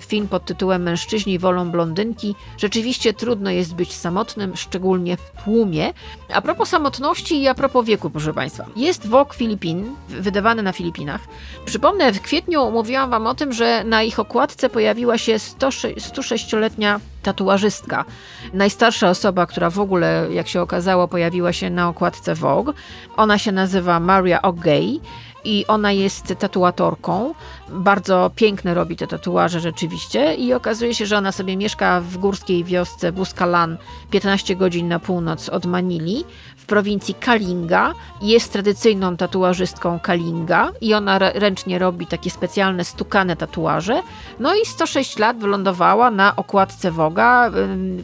film 0.00 0.28
pod 0.28 0.44
tytułem 0.44 0.82
Mężczyźni 0.82 1.38
wolą 1.38 1.70
blondynki. 1.70 2.34
Rzeczywiście 2.58 3.14
trudno 3.14 3.50
jest 3.50 3.74
być 3.74 3.94
samotnym, 3.94 4.56
szczególnie 4.56 5.16
w 5.16 5.42
tłumie. 5.44 5.92
A 6.34 6.42
propos 6.42 6.68
samotności 6.68 7.42
i 7.42 7.48
a 7.48 7.54
propos 7.54 7.86
wieku, 7.86 8.10
proszę 8.10 8.34
Państwa. 8.34 8.66
Jest 8.76 9.06
Vogue 9.06 9.32
Filipin, 9.34 9.96
wydawany 10.08 10.62
na 10.62 10.72
Filipinach. 10.72 11.20
Przypomnę, 11.64 12.12
w 12.12 12.20
kwietniu 12.20 12.70
mówiłam 12.70 13.10
Wam 13.10 13.26
o 13.26 13.34
tym, 13.34 13.52
że 13.52 13.84
na 13.84 14.02
ich 14.02 14.18
okładce 14.18 14.70
pojawiła 14.70 15.18
się 15.18 15.36
106-letnia 15.36 17.00
tatuażystka. 17.24 18.04
Najstarsza 18.52 19.10
osoba, 19.10 19.46
która 19.46 19.70
w 19.70 19.80
ogóle, 19.80 20.26
jak 20.30 20.48
się 20.48 20.60
okazało, 20.60 21.08
pojawiła 21.08 21.52
się 21.52 21.70
na 21.70 21.88
okładce 21.88 22.34
Vogue. 22.34 22.72
Ona 23.16 23.38
się 23.38 23.52
nazywa 23.52 24.00
Maria 24.00 24.40
O'Gay 24.40 25.00
i 25.44 25.64
ona 25.66 25.92
jest 25.92 26.34
tatuatorką. 26.38 27.34
Bardzo 27.68 28.30
piękne 28.36 28.74
robi 28.74 28.96
te 28.96 29.06
tatuaże 29.06 29.60
rzeczywiście 29.60 30.34
i 30.34 30.52
okazuje 30.52 30.94
się, 30.94 31.06
że 31.06 31.18
ona 31.18 31.32
sobie 31.32 31.56
mieszka 31.56 32.00
w 32.00 32.18
górskiej 32.18 32.64
wiosce 32.64 33.12
Buscalan 33.12 33.76
15 34.10 34.56
godzin 34.56 34.88
na 34.88 34.98
północ 34.98 35.48
od 35.48 35.66
Manili 35.66 36.24
w 36.64 36.66
prowincji 36.66 37.14
Kalinga. 37.14 37.92
Jest 38.22 38.52
tradycyjną 38.52 39.16
tatuażystką 39.16 40.00
Kalinga 40.00 40.70
i 40.80 40.94
ona 40.94 41.18
ręcznie 41.18 41.78
robi 41.78 42.06
takie 42.06 42.30
specjalne 42.30 42.84
stukane 42.84 43.36
tatuaże. 43.36 44.02
No 44.40 44.54
i 44.54 44.66
106 44.66 45.18
lat 45.18 45.38
wylądowała 45.38 46.10
na 46.10 46.36
okładce 46.36 46.90
Woga. 46.90 47.50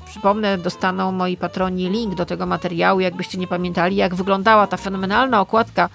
Przypomnę, 0.07 0.59
dostaną 0.59 1.13
moi 1.13 1.37
patroni 1.37 1.91
link 1.91 2.15
do 2.15 2.27
tego 2.27 2.47
materiału, 2.47 3.01
jakbyście 3.01 3.39
nie 3.39 3.47
pamiętali, 3.47 3.97
jak 3.97 4.15
wyglądała 4.15 4.67
ta 4.67 4.77
fenomenalna 4.77 5.41
okładka 5.41 5.89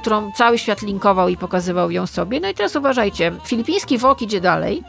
którą 0.00 0.32
cały 0.32 0.58
świat 0.58 0.82
linkował 0.82 1.28
i 1.28 1.36
pokazywał 1.36 1.90
ją 1.90 2.06
sobie. 2.06 2.40
No 2.40 2.48
i 2.48 2.54
teraz 2.54 2.76
uważajcie, 2.76 3.32
filipiński 3.44 3.98
WOK 3.98 4.22
idzie 4.22 4.40
dalej. 4.40 4.82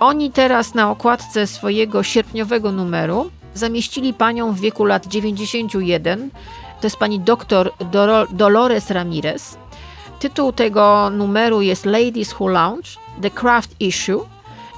Oni 0.00 0.30
teraz 0.30 0.74
na 0.74 0.90
okładce 0.90 1.46
swojego 1.46 2.02
sierpniowego 2.02 2.72
numeru 2.72 3.30
zamieścili 3.54 4.14
panią 4.14 4.52
w 4.52 4.60
wieku 4.60 4.84
lat 4.84 5.06
91. 5.06 6.30
To 6.82 6.86
jest 6.86 6.96
pani 6.96 7.20
doktor 7.20 7.72
Dolores 8.30 8.90
Ramirez. 8.90 9.58
Tytuł 10.18 10.52
tego 10.52 11.10
numeru 11.10 11.62
jest 11.62 11.86
Ladies 11.86 12.40
Who 12.40 12.48
Lounge, 12.48 12.88
The 13.22 13.30
Craft 13.30 13.80
Issue. 13.80 14.26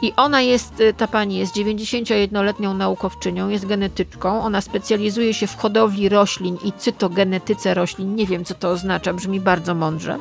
I 0.03 0.13
ona 0.17 0.41
jest, 0.41 0.81
y, 0.81 0.95
ta 0.95 1.09
pani 1.09 1.37
jest 1.37 1.57
91-letnią 1.57 2.75
naukowczynią, 2.75 3.49
jest 3.49 3.67
genetyczką. 3.67 4.43
Ona 4.43 4.61
specjalizuje 4.61 5.35
się 5.35 5.47
w 5.47 5.57
hodowli 5.57 6.09
roślin 6.09 6.59
i 6.65 6.73
cytogenetyce 6.73 7.75
roślin. 7.75 8.15
Nie 8.15 8.27
wiem, 8.27 8.45
co 8.45 8.55
to 8.55 8.71
oznacza, 8.71 9.13
brzmi 9.13 9.41
bardzo 9.41 9.75
mądrze. 9.75 10.19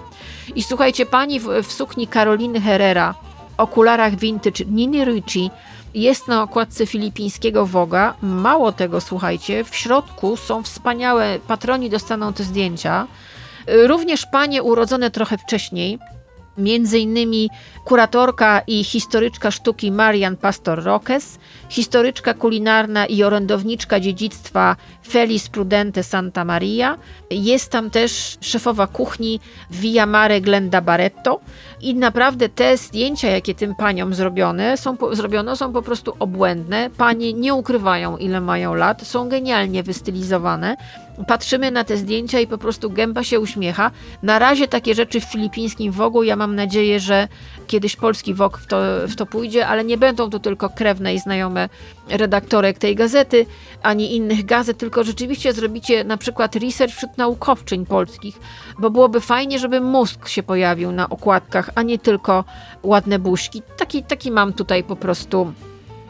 I 0.55 0.63
słuchajcie, 0.63 1.05
pani 1.05 1.39
w, 1.39 1.47
w 1.63 1.71
sukni 1.71 2.07
Karoliny 2.07 2.61
Herrera, 2.61 3.15
okularach 3.57 4.15
vintage 4.15 4.65
Nini 4.65 5.05
Ricci, 5.05 5.49
jest 5.93 6.27
na 6.27 6.43
okładce 6.43 6.85
filipińskiego 6.85 7.65
Woga. 7.65 8.13
Mało 8.21 8.71
tego, 8.71 9.01
słuchajcie, 9.01 9.63
w 9.63 9.75
środku 9.75 10.37
są 10.37 10.63
wspaniałe, 10.63 11.39
patroni 11.47 11.89
dostaną 11.89 12.33
te 12.33 12.43
zdjęcia. 12.43 13.07
Również 13.67 14.25
panie 14.25 14.63
urodzone 14.63 15.11
trochę 15.11 15.37
wcześniej, 15.37 15.99
Między 16.57 16.99
innymi 16.99 17.49
kuratorka 17.85 18.61
i 18.67 18.83
historyczka 18.83 19.51
sztuki 19.51 19.91
Marian 19.91 20.37
Pastor 20.37 20.83
Roques, 20.83 21.39
historyczka 21.73 22.33
kulinarna 22.33 23.05
i 23.05 23.23
orędowniczka 23.23 23.99
dziedzictwa 23.99 24.75
Felis 25.07 25.49
Prudente 25.49 26.03
Santa 26.03 26.45
Maria. 26.45 26.97
Jest 27.31 27.71
tam 27.71 27.89
też 27.89 28.37
szefowa 28.41 28.87
kuchni 28.87 29.39
Via 29.71 30.05
Mare 30.05 30.41
Glenda 30.41 30.81
Barretto 30.81 31.39
i 31.81 31.95
naprawdę 31.95 32.49
te 32.49 32.77
zdjęcia, 32.77 33.29
jakie 33.29 33.55
tym 33.55 33.75
paniom 33.75 34.13
zrobione, 34.13 34.77
są 34.77 34.97
po, 34.97 35.15
zrobiono, 35.15 35.55
są 35.55 35.73
po 35.73 35.81
prostu 35.81 36.13
obłędne. 36.19 36.89
Panie 36.97 37.33
nie 37.33 37.53
ukrywają, 37.53 38.17
ile 38.17 38.41
mają 38.41 38.73
lat, 38.73 39.01
są 39.01 39.29
genialnie 39.29 39.83
wystylizowane. 39.83 40.75
Patrzymy 41.27 41.71
na 41.71 41.83
te 41.83 41.97
zdjęcia 41.97 42.39
i 42.39 42.47
po 42.47 42.57
prostu 42.57 42.89
gęba 42.89 43.23
się 43.23 43.39
uśmiecha. 43.39 43.91
Na 44.23 44.39
razie 44.39 44.67
takie 44.67 44.95
rzeczy 44.95 45.19
w 45.19 45.23
filipińskim 45.23 45.91
wogu, 45.91 46.23
ja 46.23 46.35
mam 46.35 46.55
nadzieję, 46.55 46.99
że 46.99 47.27
kiedyś 47.73 47.95
polski 47.95 48.33
wok 48.33 48.57
w 48.57 48.67
to, 48.67 48.81
w 49.07 49.15
to 49.15 49.25
pójdzie, 49.25 49.67
ale 49.67 49.83
nie 49.83 49.97
będą 49.97 50.29
to 50.29 50.39
tylko 50.39 50.69
krewne 50.69 51.13
i 51.13 51.19
znajome 51.19 51.69
redaktorek 52.09 52.77
tej 52.77 52.95
gazety, 52.95 53.45
ani 53.83 54.15
innych 54.15 54.45
gazet, 54.45 54.77
tylko 54.77 55.03
rzeczywiście 55.03 55.53
zrobicie 55.53 56.03
na 56.03 56.17
przykład 56.17 56.55
research 56.55 56.93
wśród 56.95 57.17
naukowczyń 57.17 57.85
polskich, 57.85 58.39
bo 58.79 58.89
byłoby 58.89 59.21
fajnie, 59.21 59.59
żeby 59.59 59.81
mózg 59.81 60.27
się 60.27 60.43
pojawił 60.43 60.91
na 60.91 61.09
okładkach, 61.09 61.69
a 61.75 61.81
nie 61.81 61.99
tylko 61.99 62.43
ładne 62.83 63.19
buźki. 63.19 63.61
Taki, 63.77 64.03
taki 64.03 64.31
mam 64.31 64.53
tutaj 64.53 64.83
po 64.83 64.95
prostu 64.95 65.53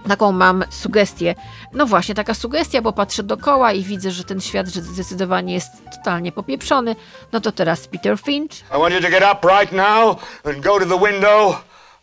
Taką 0.08 0.32
mam 0.32 0.64
sugestię. 0.70 1.36
No 1.74 1.86
właśnie, 1.86 2.16
taka 2.16 2.34
sugestia, 2.34 2.82
bo 2.82 2.94
patrzę 2.94 3.24
dookoła 3.24 3.72
i 3.72 3.84
widzę, 3.84 4.12
że 4.12 4.24
ten 4.24 4.42
świat 4.42 4.68
zdecydowanie 4.68 5.54
jest 5.54 5.72
totalnie 5.98 6.32
popieprzony. 6.32 6.96
No 7.32 7.42
to 7.42 7.52
teraz 7.52 7.88
Peter 7.88 8.20
Finch. 8.20 8.52
I 8.76 8.80
want 8.80 8.94
you 8.94 9.02
to 9.02 9.10
get 9.10 9.24
up 9.24 9.48
right 9.48 9.72
now 9.72 10.18
and 10.46 10.64
go 10.64 10.80
to 10.80 10.86
the 10.86 11.06
window, 11.12 11.56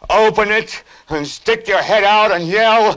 open 0.08 0.58
it, 0.58 0.84
and 1.08 1.28
stick 1.28 1.68
your 1.68 1.82
head 1.82 2.04
out 2.04 2.32
and 2.32 2.48
yell, 2.48 2.94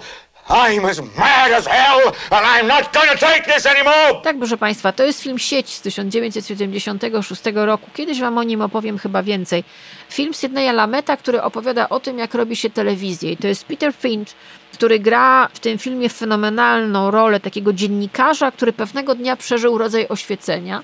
I'm 0.49 0.85
as 0.89 1.01
mad 1.17 1.51
as 1.51 1.65
hell, 1.67 2.11
and 2.31 2.45
I'm 2.45 2.67
not 2.67 2.93
gonna 2.93 3.15
take 3.15 3.55
this 3.55 3.65
anymore! 3.65 4.21
Tak, 4.23 4.37
proszę 4.37 4.57
Państwa, 4.57 4.91
to 4.91 5.03
jest 5.03 5.21
film 5.21 5.39
Sieć 5.39 5.69
z 5.69 5.81
1976 5.81 7.41
roku. 7.53 7.89
Kiedyś 7.93 8.19
Wam 8.19 8.37
o 8.37 8.43
nim 8.43 8.61
opowiem 8.61 8.97
chyba 8.97 9.23
więcej. 9.23 9.63
Film 10.09 10.33
Sydneya 10.33 10.71
Lameta, 10.73 11.17
który 11.17 11.41
opowiada 11.41 11.89
o 11.89 11.99
tym, 11.99 12.19
jak 12.19 12.33
robi 12.33 12.55
się 12.55 12.69
telewizję. 12.69 13.31
I 13.31 13.37
to 13.37 13.47
jest 13.47 13.65
Peter 13.65 13.93
Finch, 13.93 14.27
który 14.73 14.99
gra 14.99 15.47
w 15.53 15.59
tym 15.59 15.77
filmie 15.77 16.09
fenomenalną 16.09 17.11
rolę 17.11 17.39
takiego 17.39 17.73
dziennikarza, 17.73 18.51
który 18.51 18.73
pewnego 18.73 19.15
dnia 19.15 19.35
przeżył 19.35 19.77
rodzaj 19.77 20.07
oświecenia 20.07 20.83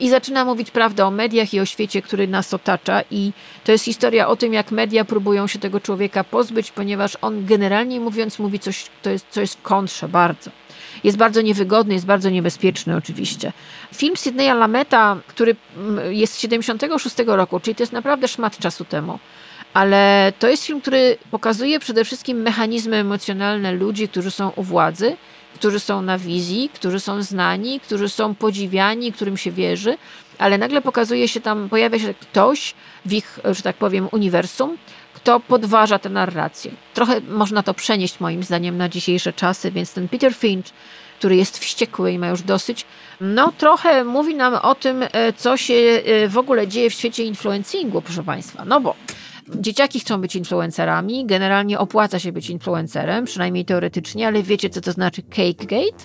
i 0.00 0.10
zaczyna 0.10 0.44
mówić 0.44 0.70
prawdę 0.70 1.06
o 1.06 1.10
mediach 1.10 1.54
i 1.54 1.60
o 1.60 1.64
świecie, 1.66 2.02
który 2.02 2.28
nas 2.28 2.54
otacza. 2.54 3.02
I 3.10 3.32
to 3.64 3.72
jest 3.72 3.84
historia 3.84 4.28
o 4.28 4.36
tym, 4.36 4.52
jak 4.52 4.70
media 4.70 5.04
próbują 5.04 5.46
się 5.46 5.58
tego 5.58 5.80
człowieka 5.80 6.24
pozbyć, 6.24 6.70
ponieważ 6.70 7.16
on 7.20 7.46
generalnie 7.46 8.00
mówiąc 8.00 8.38
mówi 8.38 8.58
coś, 8.58 8.86
to 9.02 9.10
jest, 9.10 9.26
co 9.30 9.40
jest 9.40 9.54
w 9.54 9.62
kontrze 9.62 10.08
bardzo. 10.08 10.50
Jest 11.04 11.18
bardzo 11.18 11.40
niewygodny, 11.40 11.94
jest 11.94 12.06
bardzo 12.06 12.30
niebezpieczny 12.30 12.96
oczywiście. 12.96 13.52
Film 13.94 14.16
Sydneya 14.16 14.54
Lameta, 14.54 15.16
który 15.26 15.56
mm, 15.76 16.12
jest 16.12 16.34
z 16.34 16.38
76 16.38 17.16
roku, 17.26 17.60
czyli 17.60 17.74
to 17.74 17.82
jest 17.82 17.92
naprawdę 17.92 18.28
szmat 18.28 18.58
czasu 18.58 18.84
temu. 18.84 19.18
Ale 19.74 20.32
to 20.38 20.48
jest 20.48 20.64
film, 20.64 20.80
który 20.80 21.18
pokazuje 21.30 21.80
przede 21.80 22.04
wszystkim 22.04 22.42
mechanizmy 22.42 22.96
emocjonalne 22.96 23.72
ludzi, 23.72 24.08
którzy 24.08 24.30
są 24.30 24.50
u 24.56 24.62
władzy, 24.62 25.16
którzy 25.54 25.80
są 25.80 26.02
na 26.02 26.18
wizji, 26.18 26.70
którzy 26.74 27.00
są 27.00 27.22
znani, 27.22 27.80
którzy 27.80 28.08
są 28.08 28.34
podziwiani, 28.34 29.12
którym 29.12 29.36
się 29.36 29.52
wierzy, 29.52 29.98
ale 30.38 30.58
nagle 30.58 30.82
pokazuje 30.82 31.28
się 31.28 31.40
tam, 31.40 31.68
pojawia 31.68 31.98
się 31.98 32.14
ktoś 32.14 32.74
w 33.04 33.12
ich, 33.12 33.38
że 33.44 33.62
tak 33.62 33.76
powiem, 33.76 34.08
uniwersum, 34.12 34.78
kto 35.14 35.40
podważa 35.40 35.98
tę 35.98 36.08
narrację. 36.08 36.70
Trochę 36.94 37.20
można 37.20 37.62
to 37.62 37.74
przenieść 37.74 38.20
moim 38.20 38.42
zdaniem 38.42 38.76
na 38.76 38.88
dzisiejsze 38.88 39.32
czasy, 39.32 39.70
więc 39.70 39.92
ten 39.92 40.08
Peter 40.08 40.34
Finch, 40.34 40.66
który 41.18 41.36
jest 41.36 41.58
wściekły 41.58 42.12
i 42.12 42.18
ma 42.18 42.28
już 42.28 42.42
dosyć, 42.42 42.84
no 43.20 43.52
trochę 43.58 44.04
mówi 44.04 44.34
nam 44.34 44.54
o 44.54 44.74
tym, 44.74 45.02
e, 45.02 45.32
co 45.32 45.56
się 45.56 45.74
e, 45.74 46.28
w 46.28 46.38
ogóle 46.38 46.68
dzieje 46.68 46.90
w 46.90 46.94
świecie 46.94 47.24
influencingu, 47.24 48.02
proszę 48.02 48.22
Państwa. 48.22 48.64
No 48.64 48.80
bo 48.80 48.94
Dzieciaki 49.54 50.00
chcą 50.00 50.20
być 50.20 50.36
influencerami, 50.36 51.26
generalnie 51.26 51.78
opłaca 51.78 52.18
się 52.18 52.32
być 52.32 52.50
influencerem, 52.50 53.24
przynajmniej 53.24 53.64
teoretycznie, 53.64 54.26
ale 54.26 54.42
wiecie, 54.42 54.70
co 54.70 54.80
to 54.80 54.92
znaczy 54.92 55.22
cake 55.22 55.66
gate? 55.66 56.04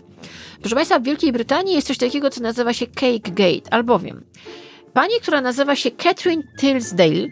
Proszę 0.62 0.75
Państwa, 0.75 0.99
w 0.99 1.04
Wielkiej 1.04 1.32
Brytanii 1.32 1.75
jest 1.75 1.88
coś 1.88 1.97
takiego, 1.97 2.30
co 2.30 2.41
nazywa 2.41 2.73
się 2.73 2.88
cake 2.88 3.32
gate, 3.32 3.73
albowiem 3.73 4.23
pani, 4.93 5.13
która 5.21 5.41
nazywa 5.41 5.75
się 5.75 5.91
Catherine 5.91 6.43
Tilsdale, 6.60 7.28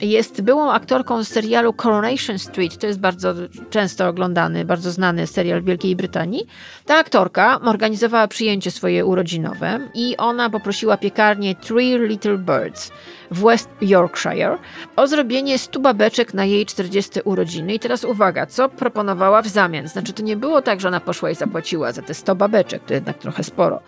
jest 0.00 0.40
byłą 0.40 0.72
aktorką 0.72 1.24
z 1.24 1.28
serialu 1.28 1.72
Coronation 1.72 2.38
Street. 2.38 2.78
To 2.78 2.86
jest 2.86 3.00
bardzo 3.00 3.34
często 3.70 4.08
oglądany, 4.08 4.64
bardzo 4.64 4.90
znany 4.90 5.26
serial 5.26 5.62
w 5.62 5.64
Wielkiej 5.64 5.96
Brytanii. 5.96 6.46
Ta 6.86 6.98
aktorka 6.98 7.60
organizowała 7.60 8.28
przyjęcie 8.28 8.70
swoje 8.70 9.06
urodzinowe 9.06 9.88
i 9.94 10.16
ona 10.16 10.50
poprosiła 10.50 10.96
piekarnię 10.96 11.54
Three 11.54 11.98
Little 11.98 12.38
Birds 12.38 12.92
w 13.34 13.44
West 13.44 13.68
Yorkshire 13.80 14.58
o 14.96 15.06
zrobienie 15.06 15.58
100 15.58 15.80
babeczek 15.80 16.34
na 16.34 16.44
jej 16.44 16.66
40 16.66 17.20
urodziny. 17.24 17.74
I 17.74 17.78
teraz 17.78 18.04
uwaga, 18.04 18.46
co 18.46 18.68
proponowała 18.68 19.42
w 19.42 19.48
zamian? 19.48 19.88
Znaczy, 19.88 20.12
to 20.12 20.22
nie 20.22 20.36
było 20.36 20.62
tak, 20.62 20.80
że 20.80 20.88
ona 20.88 21.00
poszła 21.00 21.30
i 21.30 21.34
zapłaciła 21.34 21.92
za 21.92 22.02
te 22.02 22.14
100 22.14 22.34
babeczek, 22.34 22.82
to 22.86 22.94
jednak 22.94 23.18
trochę 23.18 23.44
sporo. 23.44 23.80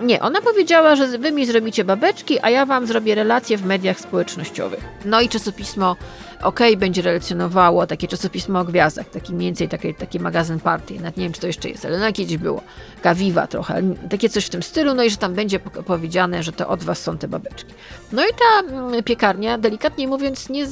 Nie, 0.00 0.20
ona 0.20 0.40
powiedziała, 0.40 0.96
że 0.96 1.18
wy 1.18 1.32
mi 1.32 1.46
zrobicie 1.46 1.84
babeczki, 1.84 2.38
a 2.42 2.50
ja 2.50 2.66
wam 2.66 2.86
zrobię 2.86 3.14
relacje 3.14 3.56
w 3.56 3.66
mediach 3.66 4.00
społecznościowych. 4.00 4.84
No 5.04 5.20
i 5.20 5.28
czasopismo 5.28 5.96
OK 6.42 6.60
będzie 6.76 7.02
relacjonowało, 7.02 7.86
takie 7.86 8.08
czasopismo 8.08 8.60
o 8.60 8.64
gwiazdach, 8.64 9.10
taki 9.10 9.34
mniej 9.34 9.48
więcej 9.48 9.68
taki, 9.68 9.94
taki 9.94 10.20
magazyn 10.20 10.60
party, 10.60 10.94
nawet 10.94 11.16
nie 11.16 11.24
wiem, 11.24 11.32
czy 11.32 11.40
to 11.40 11.46
jeszcze 11.46 11.68
jest, 11.68 11.84
ale 11.84 11.98
no 11.98 12.12
kiedyś 12.12 12.36
było. 12.36 12.62
Kawiwa 13.02 13.46
trochę, 13.46 13.82
takie 14.10 14.28
coś 14.28 14.46
w 14.46 14.48
tym 14.48 14.62
stylu, 14.62 14.94
no 14.94 15.02
i 15.02 15.10
że 15.10 15.16
tam 15.16 15.34
będzie 15.34 15.58
po- 15.58 15.82
powiedziane, 15.82 16.42
że 16.42 16.52
to 16.52 16.68
od 16.68 16.84
was 16.84 17.02
są 17.02 17.18
te 17.18 17.28
babeczki. 17.28 17.74
No 18.12 18.22
i 18.24 18.30
ta 18.30 18.74
mm, 18.74 19.02
piekarnia, 19.02 19.58
delikatnie 19.58 20.08
mówiąc, 20.08 20.48
nie 20.48 20.66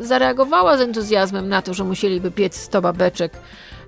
zareagowała 0.00 0.76
z 0.76 0.80
entuzjazmem 0.80 1.48
na 1.48 1.62
to, 1.62 1.74
że 1.74 1.84
musieliby 1.84 2.30
piec 2.30 2.56
100 2.56 2.82
babeczek 2.82 3.32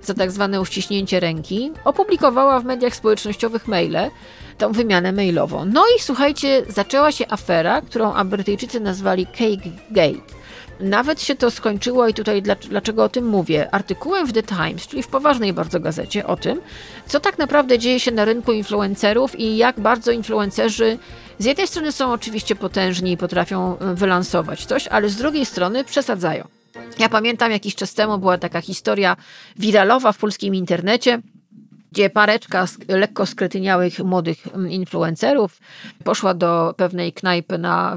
za 0.02 0.14
tak 0.14 0.30
zwane 0.30 0.60
uściśnięcie 0.60 1.20
ręki, 1.20 1.72
opublikowała 1.84 2.60
w 2.60 2.64
mediach 2.64 2.96
społecznościowych 2.96 3.68
maile, 3.68 4.10
tą 4.58 4.72
wymianę 4.72 5.12
mailową. 5.12 5.64
No 5.64 5.84
i 5.96 6.00
słuchajcie, 6.00 6.62
zaczęła 6.68 7.12
się 7.12 7.24
afera, 7.28 7.80
którą 7.82 8.24
Brytyjczycy 8.24 8.80
nazwali 8.80 9.26
Cake 9.26 9.70
Gate. 9.90 10.43
Nawet 10.80 11.22
się 11.22 11.34
to 11.34 11.50
skończyło 11.50 12.08
i 12.08 12.14
tutaj 12.14 12.42
dlac- 12.42 12.68
dlaczego 12.68 13.04
o 13.04 13.08
tym 13.08 13.26
mówię? 13.26 13.74
Artykułem 13.74 14.26
w 14.26 14.32
The 14.32 14.42
Times, 14.42 14.86
czyli 14.86 15.02
w 15.02 15.08
poważnej 15.08 15.52
bardzo 15.52 15.80
gazecie 15.80 16.26
o 16.26 16.36
tym, 16.36 16.60
co 17.06 17.20
tak 17.20 17.38
naprawdę 17.38 17.78
dzieje 17.78 18.00
się 18.00 18.10
na 18.10 18.24
rynku 18.24 18.52
influencerów 18.52 19.40
i 19.40 19.56
jak 19.56 19.80
bardzo 19.80 20.12
influencerzy 20.12 20.98
z 21.38 21.44
jednej 21.44 21.66
strony 21.66 21.92
są 21.92 22.12
oczywiście 22.12 22.56
potężni 22.56 23.12
i 23.12 23.16
potrafią 23.16 23.76
y, 23.92 23.94
wylansować 23.94 24.66
coś, 24.66 24.88
ale 24.88 25.08
z 25.08 25.16
drugiej 25.16 25.46
strony 25.46 25.84
przesadzają. 25.84 26.48
Ja 26.98 27.08
pamiętam 27.08 27.52
jakiś 27.52 27.74
czas 27.74 27.94
temu 27.94 28.18
była 28.18 28.38
taka 28.38 28.60
historia 28.60 29.16
wiralowa 29.56 30.12
w 30.12 30.18
polskim 30.18 30.54
internecie, 30.54 31.20
gdzie 31.92 32.10
pareczka 32.10 32.66
lekko 32.88 33.26
skretyniałych 33.26 33.98
młodych 33.98 34.38
influencerów 34.68 35.60
poszła 36.04 36.34
do 36.34 36.74
pewnej 36.76 37.12
knajpy 37.12 37.58
na, 37.58 37.96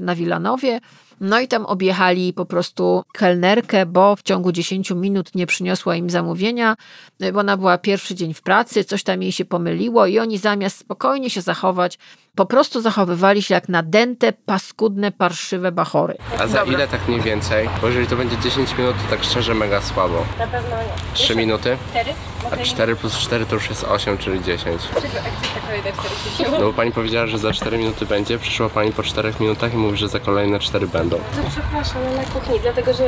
na 0.00 0.14
Wilanowie. 0.14 0.80
No 1.20 1.40
i 1.40 1.48
tam 1.48 1.66
objechali 1.66 2.32
po 2.32 2.44
prostu 2.44 3.02
kelnerkę, 3.12 3.86
bo 3.86 4.16
w 4.16 4.22
ciągu 4.22 4.52
10 4.52 4.90
minut 4.90 5.34
nie 5.34 5.46
przyniosła 5.46 5.96
im 5.96 6.10
zamówienia, 6.10 6.76
bo 7.32 7.40
ona 7.40 7.56
była 7.56 7.78
pierwszy 7.78 8.14
dzień 8.14 8.34
w 8.34 8.42
pracy, 8.42 8.84
coś 8.84 9.02
tam 9.02 9.22
jej 9.22 9.32
się 9.32 9.44
pomyliło 9.44 10.06
i 10.06 10.18
oni 10.18 10.38
zamiast 10.38 10.78
spokojnie 10.78 11.30
się 11.30 11.40
zachować, 11.40 11.98
po 12.38 12.46
prostu 12.46 12.80
zachowywali 12.80 13.42
się 13.42 13.54
jak 13.54 13.68
nadęte, 13.68 14.32
paskudne, 14.32 15.12
parszywe 15.12 15.72
bachory. 15.72 16.16
A 16.38 16.46
za 16.46 16.62
ile 16.62 16.88
tak 16.88 17.08
mniej 17.08 17.20
więcej? 17.20 17.68
Bo 17.80 17.86
jeżeli 17.86 18.06
to 18.06 18.16
będzie 18.16 18.38
10 18.38 18.78
minut, 18.78 18.96
to 18.96 19.16
tak 19.16 19.24
szczerze 19.24 19.54
mega 19.54 19.80
słabo. 19.80 20.24
Na 20.38 20.46
pewno 20.46 20.76
nie. 20.76 21.14
3 21.14 21.36
minuty? 21.36 21.76
Cztery? 21.90 22.12
A 22.52 22.56
4 22.56 22.96
plus 22.96 23.18
4 23.18 23.46
to 23.46 23.54
już 23.54 23.68
jest 23.70 23.84
8, 23.84 24.18
czyli 24.18 24.42
10. 24.42 24.82
Czego 24.82 24.98
akcja 24.98 25.60
kolejne 25.66 25.92
40 25.92 26.44
No 26.52 26.60
bo 26.60 26.72
pani 26.72 26.92
powiedziała, 26.92 27.26
że 27.26 27.38
za 27.38 27.52
4 27.52 27.78
minuty 27.78 28.06
będzie, 28.06 28.38
przyszła 28.38 28.68
pani 28.68 28.92
po 28.92 29.02
4 29.02 29.32
minutach 29.40 29.74
i 29.74 29.76
mówi, 29.76 29.96
że 29.96 30.08
za 30.08 30.20
kolejne 30.20 30.58
4 30.58 30.86
będą. 30.86 31.16
No 31.16 31.50
przepraszam, 31.50 32.02
no 32.04 32.22
na 32.22 32.24
kuchni, 32.24 32.60
dlatego 32.60 32.92
że 32.92 33.04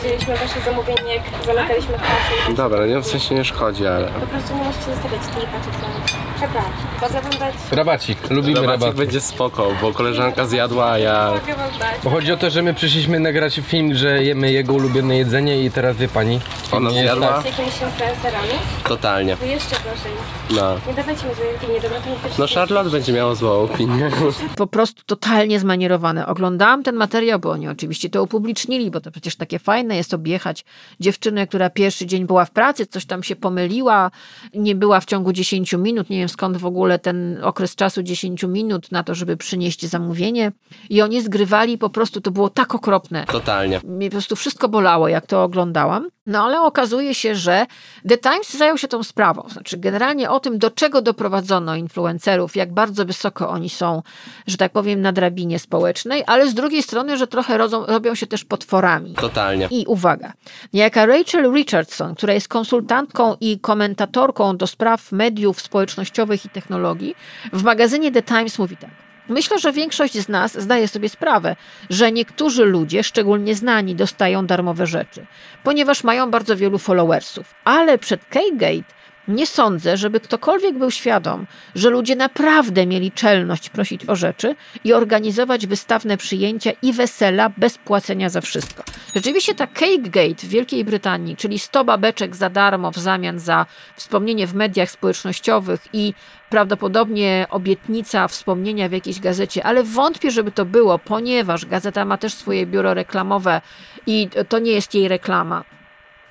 wzięliśmy 0.00 0.36
wasze 0.36 0.60
zamówienie, 0.60 1.14
jak 1.14 1.22
zamykaliśmy 1.46 1.94
kasę. 1.94 2.54
Dobra, 2.54 2.78
no 2.80 2.86
nie 2.86 3.00
w 3.00 3.06
sensie 3.06 3.34
nie 3.34 3.44
szkodzi, 3.44 3.86
ale... 3.86 4.08
Po 4.08 4.26
prostu 4.26 4.54
nie 4.54 4.64
możecie 4.64 4.84
zostawiać 4.84 5.22
tyle 5.34 5.46
paczek 5.46 5.74
samych. 5.74 6.25
Przepraszam. 6.36 6.72
Mogę 7.02 7.20
wam 7.20 7.30
dać... 7.40 7.54
Rabacik, 7.72 8.30
lubimy 8.30 8.60
Rabacik 8.60 8.80
rabat. 8.82 8.96
będzie 8.96 9.20
spoko, 9.20 9.68
bo 9.82 9.92
koleżanka 9.92 10.46
zjadła, 10.46 10.90
a 10.90 10.98
ja... 10.98 11.30
Mogę 11.40 11.54
wam 11.54 11.70
dać. 11.78 11.94
Bo 12.04 12.10
chodzi 12.10 12.32
o 12.32 12.36
to, 12.36 12.50
że 12.50 12.62
my 12.62 12.74
przyszliśmy 12.74 13.20
nagrać 13.20 13.60
film, 13.64 13.94
że 13.94 14.24
jemy 14.24 14.52
jego 14.52 14.72
ulubione 14.74 15.16
jedzenie 15.16 15.64
i 15.64 15.70
teraz 15.70 15.96
wie 15.96 16.08
pani. 16.08 16.40
Ona 16.72 16.90
nie 16.90 17.02
zjadła? 17.02 17.28
tak. 17.28 17.42
Z 17.42 17.44
jakimiś 17.44 17.68
influencerami? 17.82 18.48
Totalnie. 18.88 19.36
To 19.36 19.44
jeszcze 19.44 19.76
proszę. 19.76 20.08
No. 20.50 20.80
Nie 20.88 20.94
dawajcie 20.94 21.28
mi 21.28 21.34
złej 21.34 21.56
opinii, 21.56 21.80
dobra? 21.80 22.00
To 22.00 22.10
nie 22.10 22.16
też 22.16 22.38
No 22.38 22.46
Charlotte 22.54 22.90
będzie 22.90 23.12
miała 23.12 23.34
złą 23.34 23.50
opinię. 23.62 24.10
po 24.56 24.66
prostu 24.66 25.02
totalnie 25.06 25.60
zmanierowane. 25.60 26.26
Oglądałam 26.26 26.82
ten 26.82 26.94
materiał, 26.96 27.38
bo 27.38 27.50
oni 27.50 27.68
oczywiście 27.68 28.10
to 28.10 28.22
upublicznili, 28.22 28.90
bo 28.90 29.00
to 29.00 29.10
przecież 29.10 29.36
takie 29.36 29.58
fajne 29.58 29.96
jest 29.96 30.14
objechać 30.14 30.64
dziewczynę, 31.00 31.46
która 31.46 31.70
pierwszy 31.70 32.06
dzień 32.06 32.26
była 32.26 32.44
w 32.44 32.50
pracy, 32.50 32.86
coś 32.86 33.06
tam 33.06 33.22
się 33.22 33.36
pomyliła, 33.36 34.10
nie 34.54 34.74
była 34.74 35.00
w 35.00 35.04
ciągu 35.04 35.32
10 35.32 35.72
minut, 35.72 36.10
nie 36.10 36.18
wiem 36.18 36.25
skąd 36.28 36.56
w 36.56 36.66
ogóle 36.66 36.98
ten 36.98 37.38
okres 37.42 37.74
czasu 37.74 38.02
10 38.02 38.42
minut 38.42 38.92
na 38.92 39.02
to, 39.02 39.14
żeby 39.14 39.36
przynieść 39.36 39.86
zamówienie 39.86 40.52
i 40.90 41.02
oni 41.02 41.22
zgrywali 41.22 41.78
po 41.78 41.90
prostu, 41.90 42.20
to 42.20 42.30
było 42.30 42.50
tak 42.50 42.74
okropne. 42.74 43.24
Totalnie. 43.26 43.80
Mnie 43.84 44.10
po 44.10 44.14
prostu 44.14 44.36
wszystko 44.36 44.68
bolało, 44.68 45.08
jak 45.08 45.26
to 45.26 45.42
oglądałam. 45.42 46.08
No 46.26 46.44
ale 46.44 46.60
okazuje 46.60 47.14
się, 47.14 47.34
że 47.34 47.66
The 48.08 48.18
Times 48.18 48.56
zajął 48.56 48.78
się 48.78 48.88
tą 48.88 49.02
sprawą. 49.02 49.48
Znaczy, 49.48 49.76
generalnie 49.76 50.30
o 50.30 50.40
tym, 50.40 50.58
do 50.58 50.70
czego 50.70 51.02
doprowadzono 51.02 51.76
influencerów, 51.76 52.56
jak 52.56 52.74
bardzo 52.74 53.04
wysoko 53.04 53.48
oni 53.48 53.70
są, 53.70 54.02
że 54.46 54.56
tak 54.56 54.72
powiem, 54.72 55.00
na 55.00 55.12
drabinie 55.12 55.58
społecznej, 55.58 56.24
ale 56.26 56.50
z 56.50 56.54
drugiej 56.54 56.82
strony, 56.82 57.16
że 57.16 57.26
trochę 57.26 57.58
rodzą, 57.58 57.86
robią 57.86 58.14
się 58.14 58.26
też 58.26 58.44
potworami. 58.44 59.14
Totalnie. 59.14 59.68
I 59.70 59.86
uwaga, 59.86 60.32
niejaka 60.72 61.06
Rachel 61.06 61.52
Richardson, 61.52 62.14
która 62.14 62.34
jest 62.34 62.48
konsultantką 62.48 63.36
i 63.40 63.60
komentatorką 63.60 64.56
do 64.56 64.66
spraw 64.66 65.12
mediów 65.12 65.60
społecznościowych 65.60 66.15
i 66.44 66.48
technologii, 66.48 67.14
w 67.52 67.62
magazynie 67.62 68.12
The 68.12 68.22
Times 68.22 68.58
mówi 68.58 68.76
tak. 68.76 68.90
Myślę, 69.28 69.58
że 69.58 69.72
większość 69.72 70.18
z 70.18 70.28
nas 70.28 70.62
zdaje 70.62 70.88
sobie 70.88 71.08
sprawę, 71.08 71.56
że 71.90 72.12
niektórzy 72.12 72.64
ludzie, 72.64 73.02
szczególnie 73.04 73.54
znani, 73.54 73.94
dostają 73.94 74.46
darmowe 74.46 74.86
rzeczy, 74.86 75.26
ponieważ 75.64 76.04
mają 76.04 76.30
bardzo 76.30 76.56
wielu 76.56 76.78
followersów. 76.78 77.54
Ale 77.64 77.98
przed 77.98 78.24
K-Gate 78.24 78.95
nie 79.28 79.46
sądzę, 79.46 79.96
żeby 79.96 80.20
ktokolwiek 80.20 80.78
był 80.78 80.90
świadom, 80.90 81.46
że 81.74 81.90
ludzie 81.90 82.16
naprawdę 82.16 82.86
mieli 82.86 83.12
czelność 83.12 83.70
prosić 83.70 84.08
o 84.08 84.16
rzeczy 84.16 84.56
i 84.84 84.92
organizować 84.92 85.66
wystawne 85.66 86.16
przyjęcia 86.16 86.70
i 86.82 86.92
wesela 86.92 87.50
bez 87.56 87.78
płacenia 87.78 88.28
za 88.28 88.40
wszystko. 88.40 88.82
Rzeczywiście 89.14 89.54
ta 89.54 89.66
Cake 89.66 89.98
Gate 89.98 90.46
w 90.46 90.48
Wielkiej 90.48 90.84
Brytanii, 90.84 91.36
czyli 91.36 91.58
100 91.58 91.84
babeczek 91.84 92.36
za 92.36 92.50
darmo 92.50 92.90
w 92.90 92.98
zamian 92.98 93.38
za 93.38 93.66
wspomnienie 93.96 94.46
w 94.46 94.54
mediach 94.54 94.90
społecznościowych 94.90 95.86
i 95.92 96.14
prawdopodobnie 96.50 97.46
obietnica 97.50 98.28
wspomnienia 98.28 98.88
w 98.88 98.92
jakiejś 98.92 99.20
gazecie, 99.20 99.64
ale 99.64 99.82
wątpię, 99.82 100.30
żeby 100.30 100.52
to 100.52 100.64
było, 100.64 100.98
ponieważ 100.98 101.66
gazeta 101.66 102.04
ma 102.04 102.18
też 102.18 102.34
swoje 102.34 102.66
biuro 102.66 102.94
reklamowe 102.94 103.60
i 104.06 104.28
to 104.48 104.58
nie 104.58 104.72
jest 104.72 104.94
jej 104.94 105.08
reklama. 105.08 105.75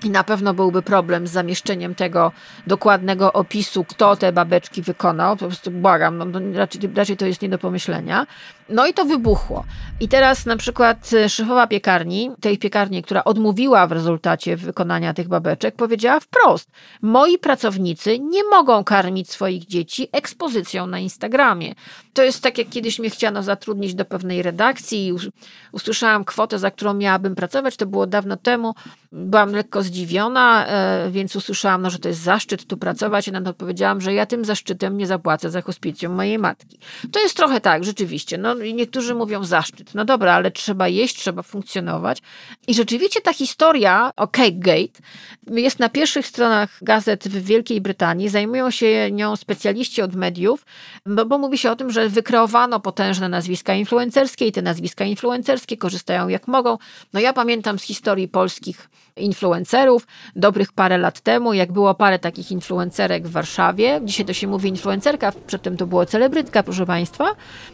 I 0.04 0.10
na 0.10 0.24
pewno 0.24 0.54
byłby 0.54 0.82
problem 0.82 1.28
z 1.28 1.32
zamieszczeniem 1.32 1.96
tego 1.96 2.32
dokładnego 2.68 3.34
opisu, 3.34 3.84
kto 3.84 4.16
te 4.16 4.32
babeczki 4.32 4.82
wykonał. 4.82 5.38
Po 5.38 5.48
prostu 5.48 5.72
błagam, 5.72 6.18
no, 6.18 6.26
no, 6.26 6.40
raczej, 6.54 6.82
raczej 6.96 7.18
to 7.18 7.26
jest 7.26 7.42
nie 7.42 7.50
do 7.50 7.58
pomyślenia. 7.58 8.28
No 8.70 8.88
i 8.88 8.94
to 8.94 9.06
wybuchło. 9.06 9.66
I 10.00 10.08
teraz 10.08 10.46
na 10.46 10.58
przykład 10.58 11.14
e, 11.14 11.30
szefowa 11.30 11.68
piekarni, 11.68 12.32
tej 12.42 12.58
piekarni, 12.58 13.04
która 13.04 13.24
odmówiła 13.24 13.88
w 13.88 13.92
rezultacie 13.92 14.58
wykonania 14.58 15.14
tych 15.14 15.28
babeczek, 15.28 15.76
powiedziała 15.76 16.20
wprost: 16.20 16.70
Moi 17.02 17.38
pracownicy 17.38 18.20
nie 18.20 18.44
mogą 18.44 18.84
karmić 18.84 19.32
swoich 19.32 19.66
dzieci 19.68 20.08
ekspozycją 20.12 20.88
na 20.88 21.00
Instagramie. 21.00 21.76
To 22.14 22.24
jest 22.24 22.44
tak, 22.44 22.58
jak 22.58 22.70
kiedyś 22.70 23.00
mnie 23.00 23.10
chciano 23.10 23.44
zatrudnić 23.44 23.96
do 23.96 24.06
pewnej 24.06 24.42
redakcji 24.42 25.08
i 25.08 25.14
us- 25.14 25.30
usłyszałam 25.72 26.26
kwotę, 26.26 26.60
za 26.60 26.72
którą 26.72 26.94
miałabym 26.94 27.36
pracować. 27.36 27.78
To 27.78 27.86
było 27.86 28.08
dawno 28.08 28.38
temu. 28.38 28.74
Byłam 29.12 29.52
lekko 29.52 29.84
zdziwiona, 29.84 30.68
e, 30.68 31.10
więc 31.12 31.36
usłyszałam, 31.36 31.82
no, 31.82 31.90
że 31.90 32.00
to 32.00 32.08
jest 32.08 32.22
zaszczyt 32.22 32.68
tu 32.68 32.78
pracować. 32.78 33.28
I 33.28 33.32
na 33.32 33.42
to 33.42 33.50
odpowiedziałam, 33.50 34.02
że 34.02 34.14
ja 34.14 34.26
tym 34.26 34.46
zaszczytem 34.46 34.98
nie 34.98 35.08
zapłacę 35.08 35.50
za 35.50 35.62
hospicjum 35.62 36.14
mojej 36.14 36.40
matki. 36.40 36.80
To 37.12 37.20
jest 37.20 37.38
trochę 37.38 37.62
tak, 37.62 37.84
rzeczywiście. 37.84 38.38
No, 38.38 38.55
i 38.64 38.74
niektórzy 38.74 39.16
mówią 39.16 39.44
zaszczyt. 39.44 39.94
No 39.96 40.06
dobra, 40.06 40.34
ale 40.34 40.52
trzeba 40.52 40.88
jeść, 40.88 41.16
trzeba 41.16 41.42
funkcjonować. 41.42 42.22
I 42.68 42.74
rzeczywiście 42.74 43.22
ta 43.22 43.34
historia 43.34 44.12
o 44.16 44.28
Cake 44.28 44.52
Gate 44.52 45.00
jest 45.48 45.80
na 45.80 45.90
pierwszych 45.90 46.28
stronach 46.28 46.78
gazet 46.82 47.28
w 47.28 47.46
Wielkiej 47.46 47.82
Brytanii. 47.82 48.30
Zajmują 48.30 48.72
się 48.72 49.12
nią 49.12 49.36
specjaliści 49.36 50.02
od 50.02 50.16
mediów, 50.16 50.66
bo, 51.06 51.26
bo 51.26 51.38
mówi 51.38 51.58
się 51.58 51.72
o 51.72 51.76
tym, 51.76 51.92
że 51.92 52.10
wykreowano 52.10 52.80
potężne 52.80 53.30
nazwiska 53.30 53.74
influencerskie 53.74 54.48
i 54.48 54.52
te 54.52 54.62
nazwiska 54.62 55.06
influencerskie 55.06 55.78
korzystają 55.78 56.28
jak 56.28 56.48
mogą. 56.48 56.78
No 57.14 57.20
ja 57.20 57.34
pamiętam 57.34 57.80
z 57.80 57.84
historii 57.84 58.28
polskich 58.28 58.90
influencerów, 59.18 60.08
dobrych 60.36 60.74
parę 60.74 60.98
lat 60.98 61.22
temu, 61.22 61.54
jak 61.54 61.72
było 61.72 61.96
parę 61.96 62.20
takich 62.20 62.52
influencerek 62.52 63.28
w 63.28 63.32
Warszawie. 63.32 64.02
Dzisiaj 64.04 64.26
to 64.26 64.34
się 64.34 64.48
mówi 64.48 64.70
influencerka, 64.70 65.32
przedtem 65.48 65.78
to 65.78 65.88
było 65.88 66.06
celebrytka, 66.06 66.64
proszę 66.64 66.86
Państwa. 66.86 67.26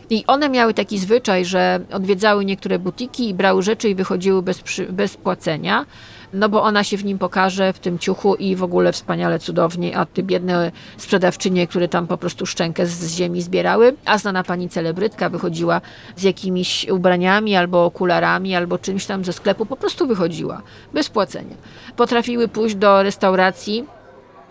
I 0.10 0.24
one 0.28 0.50
miały 0.50 0.74
taki 0.74 1.00
zwyczaj, 1.00 1.46
że 1.46 1.80
odwiedzały 1.92 2.46
niektóre 2.46 2.80
butiki 2.80 3.30
i 3.30 3.34
brały 3.34 3.64
rzeczy 3.64 3.90
i 3.90 3.96
wychodziły 3.96 4.42
bez, 4.42 4.64
bez 4.90 5.18
płacenia 5.18 5.86
no 6.34 6.50
bo 6.50 6.64
ona 6.64 6.84
się 6.84 6.98
w 6.98 7.06
nim 7.06 7.18
pokaże, 7.18 7.74
w 7.74 7.80
tym 7.80 8.00
ciuchu 8.00 8.36
i 8.36 8.56
w 8.56 8.64
ogóle 8.64 8.92
wspaniale, 8.92 9.40
cudownie, 9.40 9.98
a 9.98 10.06
ty 10.06 10.24
biedne 10.24 10.72
sprzedawczynie, 10.98 11.68
które 11.68 11.88
tam 11.88 12.08
po 12.08 12.18
prostu 12.18 12.46
szczękę 12.46 12.86
z, 12.86 13.12
ziemi 13.12 13.42
zbierały, 13.42 13.96
a 14.06 14.18
znana 14.18 14.44
pani 14.44 14.70
celebrytka 14.70 15.30
wychodziła 15.30 15.82
z 16.16 16.24
jakimiś 16.24 16.90
ubraniami 16.90 17.56
albo 17.56 17.86
okularami, 17.86 18.56
albo 18.56 18.78
czymś 18.78 19.06
tam 19.06 19.26
ze 19.26 19.34
sklepu, 19.34 19.66
po 19.66 19.76
prostu 19.76 20.08
wychodziła, 20.08 20.62
bez 20.94 21.10
płacenia. 21.10 21.56
Potrafiły 21.96 22.48
pójść 22.48 22.76
do 22.76 23.04
restauracji, 23.04 23.86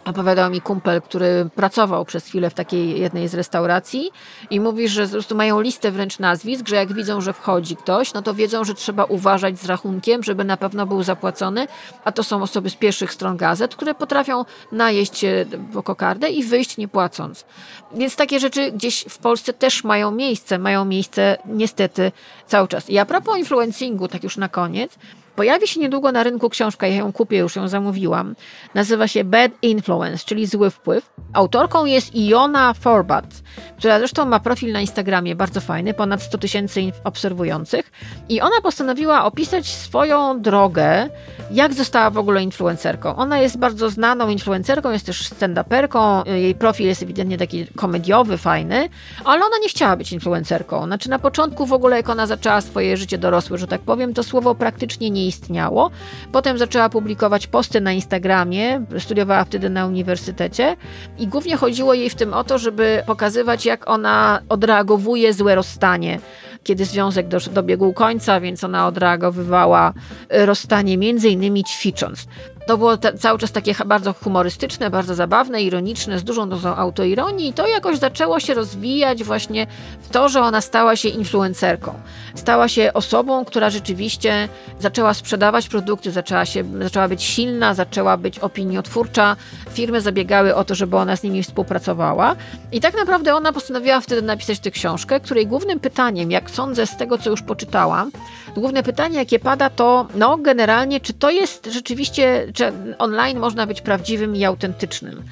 Opowiadał 0.04 0.50
mi 0.50 0.60
kumpel, 0.60 1.02
który 1.02 1.48
pracował 1.54 2.04
przez 2.04 2.26
chwilę 2.26 2.50
w 2.50 2.54
takiej 2.54 3.00
jednej 3.00 3.28
z 3.28 3.34
restauracji 3.34 4.10
i 4.50 4.60
mówi, 4.60 4.88
że 4.88 5.04
po 5.04 5.10
prostu 5.10 5.34
mają 5.34 5.60
listę 5.60 5.90
wręcz 5.90 6.18
nazwisk, 6.18 6.68
że 6.68 6.76
jak 6.76 6.92
widzą, 6.92 7.20
że 7.20 7.32
wchodzi 7.32 7.76
ktoś, 7.76 8.12
no 8.12 8.22
to 8.22 8.34
wiedzą, 8.34 8.64
że 8.64 8.74
trzeba 8.74 9.04
uważać 9.04 9.58
z 9.58 9.64
rachunkiem, 9.64 10.22
żeby 10.22 10.44
na 10.44 10.56
pewno 10.56 10.86
był 10.86 11.02
zapłacony, 11.02 11.66
a 12.04 12.12
to 12.12 12.22
są 12.22 12.42
osoby 12.42 12.70
z 12.70 12.74
pierwszych 12.74 13.12
stron 13.12 13.36
gazet, 13.36 13.76
które 13.76 13.94
potrafią 13.94 14.44
najeść 14.72 15.18
się 15.18 15.46
kokardę 15.84 16.30
i 16.30 16.44
wyjść 16.44 16.76
nie 16.76 16.88
płacąc. 16.88 17.44
Więc 17.94 18.16
takie 18.16 18.40
rzeczy 18.40 18.72
gdzieś 18.72 19.04
w 19.08 19.18
Polsce 19.18 19.52
też 19.52 19.84
mają 19.84 20.10
miejsce, 20.10 20.58
mają 20.58 20.84
miejsce 20.84 21.38
niestety 21.46 22.12
cały 22.46 22.68
czas. 22.68 22.90
I 22.90 22.98
a 22.98 23.04
propos 23.04 23.38
influencingu, 23.38 24.08
tak 24.08 24.24
już 24.24 24.36
na 24.36 24.48
koniec, 24.48 24.98
Pojawi 25.36 25.68
się 25.68 25.80
niedługo 25.80 26.12
na 26.12 26.22
rynku 26.22 26.48
książka, 26.50 26.86
ja 26.86 26.96
ją 26.96 27.12
kupię, 27.12 27.38
już 27.38 27.56
ją 27.56 27.68
zamówiłam. 27.68 28.34
Nazywa 28.74 29.08
się 29.08 29.24
Bad 29.24 29.52
Influence, 29.62 30.24
czyli 30.26 30.46
zły 30.46 30.70
wpływ. 30.70 31.10
Autorką 31.32 31.84
jest 31.84 32.14
Iona 32.14 32.74
Forbat, 32.74 33.42
która 33.78 33.98
zresztą 33.98 34.24
ma 34.24 34.40
profil 34.40 34.72
na 34.72 34.80
Instagramie 34.80 35.36
bardzo 35.36 35.60
fajny, 35.60 35.94
ponad 35.94 36.22
100 36.22 36.38
tysięcy 36.38 36.80
obserwujących. 37.04 37.92
I 38.28 38.40
ona 38.40 38.60
postanowiła 38.62 39.24
opisać 39.24 39.66
swoją 39.68 40.42
drogę, 40.42 41.08
jak 41.50 41.74
została 41.74 42.10
w 42.10 42.18
ogóle 42.18 42.42
influencerką. 42.42 43.16
Ona 43.16 43.38
jest 43.38 43.58
bardzo 43.58 43.90
znaną 43.90 44.28
influencerką, 44.28 44.90
jest 44.90 45.06
też 45.06 45.30
stand-uperką, 45.30 46.28
jej 46.28 46.54
profil 46.54 46.86
jest 46.86 47.02
ewidentnie 47.02 47.38
taki 47.38 47.66
komediowy, 47.66 48.38
fajny, 48.38 48.88
ale 49.24 49.44
ona 49.44 49.58
nie 49.62 49.68
chciała 49.68 49.96
być 49.96 50.12
influencerką. 50.12 50.84
Znaczy 50.84 51.10
na 51.10 51.18
początku 51.18 51.66
w 51.66 51.72
ogóle, 51.72 51.96
jak 51.96 52.08
ona 52.08 52.26
zaczęła 52.26 52.60
swoje 52.60 52.96
życie 52.96 53.18
dorosłe, 53.18 53.58
że 53.58 53.66
tak 53.66 53.80
powiem, 53.80 54.14
to 54.14 54.22
słowo 54.22 54.54
praktycznie 54.54 55.10
nie 55.10 55.19
istniało. 55.28 55.90
Potem 56.32 56.58
zaczęła 56.58 56.88
publikować 56.88 57.46
posty 57.46 57.80
na 57.80 57.92
Instagramie, 57.92 58.84
studiowała 58.98 59.44
wtedy 59.44 59.70
na 59.70 59.86
uniwersytecie 59.86 60.76
i 61.18 61.26
głównie 61.26 61.56
chodziło 61.56 61.94
jej 61.94 62.10
w 62.10 62.14
tym 62.14 62.34
o 62.34 62.44
to, 62.44 62.58
żeby 62.58 63.02
pokazywać, 63.06 63.66
jak 63.66 63.90
ona 63.90 64.40
odreagowuje 64.48 65.34
złe 65.34 65.54
rozstanie, 65.54 66.20
kiedy 66.62 66.84
związek 66.84 67.28
dobiegł 67.52 67.92
końca, 67.92 68.40
więc 68.40 68.64
ona 68.64 68.86
odreagowywała 68.86 69.92
rozstanie 70.30 70.98
między 70.98 71.28
innymi 71.28 71.64
ćwicząc. 71.64 72.26
To 72.66 72.78
było 72.78 72.96
te, 72.96 73.18
cały 73.18 73.38
czas 73.38 73.52
takie 73.52 73.74
bardzo 73.86 74.12
humorystyczne, 74.12 74.90
bardzo 74.90 75.14
zabawne, 75.14 75.62
ironiczne, 75.62 76.18
z 76.18 76.24
dużą 76.24 76.48
dozą 76.48 76.76
autoironii 76.76 77.48
i 77.48 77.52
to 77.52 77.66
jakoś 77.66 77.98
zaczęło 77.98 78.40
się 78.40 78.54
rozwijać 78.54 79.24
właśnie 79.24 79.66
w 80.00 80.08
to, 80.08 80.28
że 80.28 80.40
ona 80.40 80.60
stała 80.60 80.96
się 80.96 81.08
influencerką. 81.08 81.94
Stała 82.34 82.68
się 82.68 82.92
osobą, 82.94 83.44
która 83.44 83.70
rzeczywiście 83.70 84.48
zaczęła 84.78 85.14
sprzedawać 85.14 85.68
produkty, 85.68 86.10
zaczęła, 86.10 86.44
się, 86.44 86.64
zaczęła 86.82 87.08
być 87.08 87.22
silna, 87.22 87.74
zaczęła 87.74 88.16
być 88.16 88.38
opiniotwórcza. 88.38 89.36
Firmy 89.70 90.00
zabiegały 90.00 90.54
o 90.54 90.64
to, 90.64 90.74
żeby 90.74 90.96
ona 90.96 91.16
z 91.16 91.22
nimi 91.22 91.42
współpracowała. 91.42 92.36
I 92.72 92.80
tak 92.80 92.94
naprawdę 92.96 93.34
ona 93.34 93.52
postanowiła 93.52 94.00
wtedy 94.00 94.22
napisać 94.22 94.58
tę 94.58 94.70
książkę, 94.70 95.20
której 95.20 95.46
głównym 95.46 95.80
pytaniem, 95.80 96.30
jak 96.30 96.50
sądzę 96.50 96.86
z 96.86 96.96
tego, 96.96 97.18
co 97.18 97.30
już 97.30 97.42
poczytałam, 97.42 98.10
główne 98.54 98.82
pytanie, 98.82 99.18
jakie 99.18 99.38
pada, 99.38 99.70
to 99.70 100.06
no 100.14 100.36
generalnie, 100.36 101.00
czy 101.00 101.12
to 101.12 101.30
jest 101.30 101.66
rzeczywiście, 101.66 102.46
czy 102.54 102.72
online 102.98 103.38
można 103.38 103.66
być 103.66 103.80
prawdziwym 103.80 104.36
i 104.36 104.44
autentycznym. 104.44 105.22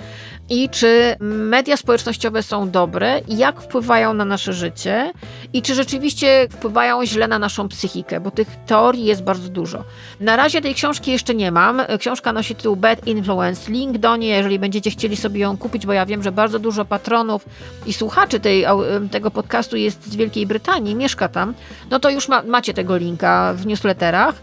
I 0.49 0.69
czy 0.69 1.17
media 1.21 1.77
społecznościowe 1.77 2.43
są 2.43 2.71
dobre 2.71 3.21
i 3.29 3.37
jak 3.37 3.61
wpływają 3.61 4.15
na 4.15 4.25
nasze 4.25 4.53
życie 4.53 5.13
i 5.53 5.63
czy 5.63 5.75
rzeczywiście 5.75 6.47
wpływają 6.51 7.07
źle 7.07 7.29
na 7.29 7.39
naszą 7.39 7.69
psychikę, 7.69 8.21
bo 8.21 8.31
tych 8.31 8.49
teorii 8.67 9.05
jest 9.05 9.23
bardzo 9.23 9.49
dużo. 9.49 9.85
Na 10.21 10.37
razie 10.37 10.61
tej 10.61 10.75
książki 10.75 11.13
jeszcze 11.13 11.35
nie 11.35 11.53
mam. 11.53 11.83
Książka 11.99 12.33
nosi 12.33 12.55
tytuł 12.55 12.77
Bad 12.77 13.07
Influence. 13.07 13.73
Link 13.73 13.99
do 13.99 14.17
niej, 14.17 14.31
jeżeli 14.31 14.59
będziecie 14.59 14.91
chcieli 14.91 15.17
sobie 15.17 15.41
ją 15.41 15.57
kupić, 15.57 15.87
bo 15.87 15.93
ja 15.93 16.07
wiem, 16.07 16.23
że 16.23 16.33
bardzo 16.33 16.59
dużo 16.59 16.85
patronów 16.85 17.45
i 17.87 17.93
słuchaczy 17.93 18.41
tej, 18.41 18.65
tego 19.11 19.31
podcastu 19.31 19.77
jest 19.77 20.13
z 20.13 20.17
Wielkiej 20.17 20.47
Brytanii, 20.47 20.95
mieszka 20.95 21.29
tam, 21.29 21.55
no 21.91 22.01
to 22.01 22.11
już 22.11 22.29
ma, 22.29 22.43
macie 22.43 22.75
tego 22.75 22.97
linka 22.97 23.55
w 23.55 23.67
newsletterach. 23.67 24.35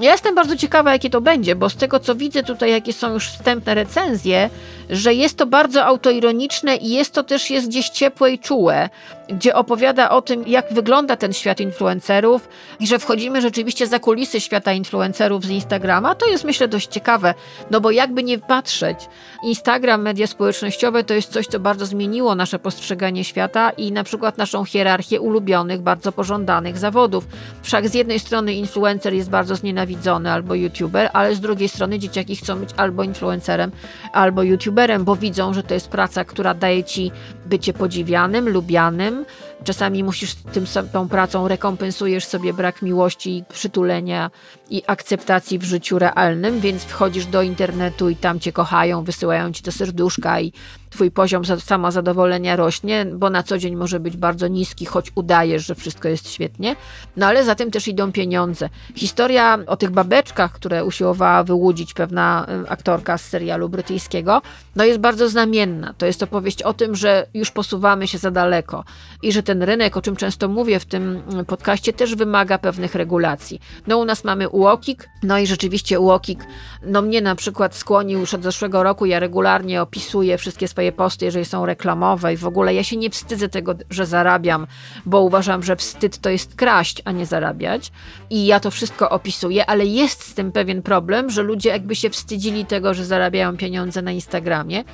Ja 0.00 0.12
jestem 0.12 0.34
bardzo 0.34 0.56
ciekawa, 0.56 0.92
jakie 0.92 1.10
to 1.10 1.20
będzie, 1.20 1.56
bo 1.56 1.70
z 1.70 1.76
tego 1.76 2.00
co 2.00 2.14
widzę 2.14 2.42
tutaj, 2.42 2.70
jakie 2.70 2.92
są 2.92 3.12
już 3.12 3.28
wstępne 3.28 3.74
recenzje, 3.74 4.50
że 4.90 5.14
jest 5.14 5.36
to 5.36 5.46
bardzo 5.46 5.84
autoironiczne 5.84 6.76
i 6.76 6.90
jest 6.90 7.12
to 7.12 7.22
też 7.22 7.50
jest 7.50 7.68
gdzieś 7.68 7.88
ciepłe 7.88 8.32
i 8.32 8.38
czułe, 8.38 8.88
gdzie 9.28 9.54
opowiada 9.54 10.10
o 10.10 10.22
tym, 10.22 10.44
jak 10.46 10.72
wygląda 10.72 11.16
ten 11.16 11.32
świat 11.32 11.60
influencerów 11.60 12.48
i 12.80 12.86
że 12.86 12.98
wchodzimy 12.98 13.42
rzeczywiście 13.42 13.86
za 13.86 13.98
kulisy 13.98 14.40
świata 14.40 14.72
influencerów 14.72 15.44
z 15.44 15.50
Instagrama. 15.50 16.14
To 16.14 16.26
jest 16.26 16.44
myślę 16.44 16.68
dość 16.68 16.88
ciekawe, 16.88 17.34
no 17.70 17.80
bo 17.80 17.90
jakby 17.90 18.22
nie 18.22 18.38
patrzeć, 18.38 18.98
Instagram, 19.44 20.02
media 20.02 20.26
społecznościowe 20.26 21.04
to 21.04 21.14
jest 21.14 21.32
coś, 21.32 21.46
co 21.46 21.60
bardzo 21.60 21.86
zmieniło 21.86 22.34
nasze 22.34 22.58
postrzeganie 22.58 23.24
świata 23.24 23.70
i 23.70 23.92
na 23.92 24.04
przykład 24.04 24.38
naszą 24.38 24.64
hierarchię 24.64 25.20
ulubionych, 25.20 25.80
bardzo 25.80 26.12
pożądanych 26.12 26.78
zawodów. 26.78 27.24
Wszak 27.62 27.88
z 27.88 27.94
jednej 27.94 28.18
strony 28.18 28.54
influencer 28.54 29.14
jest 29.14 29.30
bardzo 29.30 29.56
znienawidzony 29.56 29.83
albo 30.32 30.54
youtuber, 30.54 31.10
ale 31.12 31.34
z 31.34 31.40
drugiej 31.40 31.68
strony 31.68 31.98
dzieciaki 31.98 32.36
chcą 32.36 32.58
być 32.58 32.70
albo 32.76 33.02
influencerem, 33.02 33.70
albo 34.12 34.42
youtuberem, 34.42 35.04
bo 35.04 35.16
widzą, 35.16 35.54
że 35.54 35.62
to 35.62 35.74
jest 35.74 35.88
praca, 35.88 36.24
która 36.24 36.54
daje 36.54 36.84
ci 36.84 37.10
bycie 37.46 37.72
podziwianym, 37.72 38.48
lubianym. 38.48 39.24
Czasami 39.64 40.04
musisz 40.04 40.34
tym, 40.34 40.64
tą 40.92 41.08
pracą 41.08 41.48
rekompensujesz 41.48 42.24
sobie 42.24 42.54
brak 42.54 42.82
miłości, 42.82 43.44
przytulenia 43.52 44.30
i 44.70 44.82
akceptacji 44.86 45.58
w 45.58 45.64
życiu 45.64 45.98
realnym, 45.98 46.60
więc 46.60 46.84
wchodzisz 46.84 47.26
do 47.26 47.42
internetu 47.42 48.08
i 48.08 48.16
tam 48.16 48.40
cię 48.40 48.52
kochają, 48.52 49.04
wysyłają 49.04 49.52
ci 49.52 49.62
to 49.62 49.72
serduszka 49.72 50.40
i 50.40 50.52
twój 50.94 51.10
poziom 51.10 51.42
samozadowolenia 51.58 52.56
rośnie, 52.56 53.06
bo 53.14 53.30
na 53.30 53.42
co 53.42 53.58
dzień 53.58 53.76
może 53.76 54.00
być 54.00 54.16
bardzo 54.16 54.48
niski, 54.48 54.86
choć 54.86 55.12
udajesz, 55.14 55.66
że 55.66 55.74
wszystko 55.74 56.08
jest 56.08 56.30
świetnie. 56.30 56.76
No 57.16 57.26
ale 57.26 57.44
za 57.44 57.54
tym 57.54 57.70
też 57.70 57.88
idą 57.88 58.12
pieniądze. 58.12 58.68
Historia 58.94 59.58
o 59.66 59.76
tych 59.76 59.90
babeczkach, 59.90 60.52
które 60.52 60.84
usiłowała 60.84 61.44
wyłudzić 61.44 61.94
pewna 61.94 62.46
y, 62.64 62.68
aktorka 62.68 63.18
z 63.18 63.24
serialu 63.24 63.68
brytyjskiego, 63.68 64.42
no 64.76 64.84
jest 64.84 65.00
bardzo 65.00 65.28
znamienna. 65.28 65.94
To 65.98 66.06
jest 66.06 66.22
opowieść 66.22 66.62
o 66.62 66.74
tym, 66.74 66.94
że 66.94 67.26
już 67.34 67.50
posuwamy 67.50 68.08
się 68.08 68.18
za 68.18 68.30
daleko 68.30 68.84
i 69.22 69.32
że 69.32 69.42
ten 69.54 69.62
rynek, 69.62 69.96
o 69.96 70.02
czym 70.02 70.16
często 70.16 70.48
mówię 70.48 70.80
w 70.80 70.84
tym 70.84 71.22
y, 71.40 71.44
podcaście, 71.44 71.92
też 71.92 72.14
wymaga 72.14 72.58
pewnych 72.58 72.94
regulacji. 72.94 73.60
No 73.86 73.98
u 73.98 74.04
nas 74.04 74.24
mamy 74.24 74.48
UOKiK, 74.48 75.08
no 75.22 75.38
i 75.38 75.46
rzeczywiście 75.46 76.00
UOKiK, 76.00 76.46
no 76.82 77.02
mnie 77.02 77.20
na 77.20 77.34
przykład 77.34 77.74
skłonił 77.74 78.20
już 78.20 78.34
od 78.34 78.42
zeszłego 78.42 78.82
roku, 78.82 79.06
ja 79.06 79.20
regularnie 79.20 79.82
opisuję 79.82 80.38
wszystkie 80.38 80.68
swoje 80.68 80.92
posty, 80.92 81.24
jeżeli 81.24 81.44
są 81.44 81.66
reklamowe 81.66 82.32
i 82.32 82.36
w 82.36 82.46
ogóle. 82.46 82.74
Ja 82.74 82.84
się 82.84 82.96
nie 82.96 83.10
wstydzę 83.10 83.48
tego, 83.48 83.74
że 83.90 84.06
zarabiam, 84.06 84.66
bo 85.06 85.20
uważam, 85.20 85.62
że 85.62 85.76
wstyd 85.76 86.18
to 86.18 86.30
jest 86.30 86.54
kraść, 86.54 87.02
a 87.04 87.12
nie 87.12 87.26
zarabiać. 87.26 87.92
I 88.30 88.46
ja 88.46 88.60
to 88.60 88.70
wszystko 88.70 89.10
opisuję, 89.10 89.66
ale 89.66 89.86
jest 89.86 90.22
z 90.24 90.34
tym 90.34 90.52
pewien 90.52 90.82
problem, 90.82 91.30
że 91.30 91.42
ludzie 91.42 91.68
jakby 91.68 91.96
się 91.96 92.10
wstydzili 92.10 92.66
tego, 92.66 92.94
że 92.94 93.04
zarabiają 93.04 93.56
pieniądze 93.56 94.02
na 94.02 94.12
Instagramie, 94.12 94.84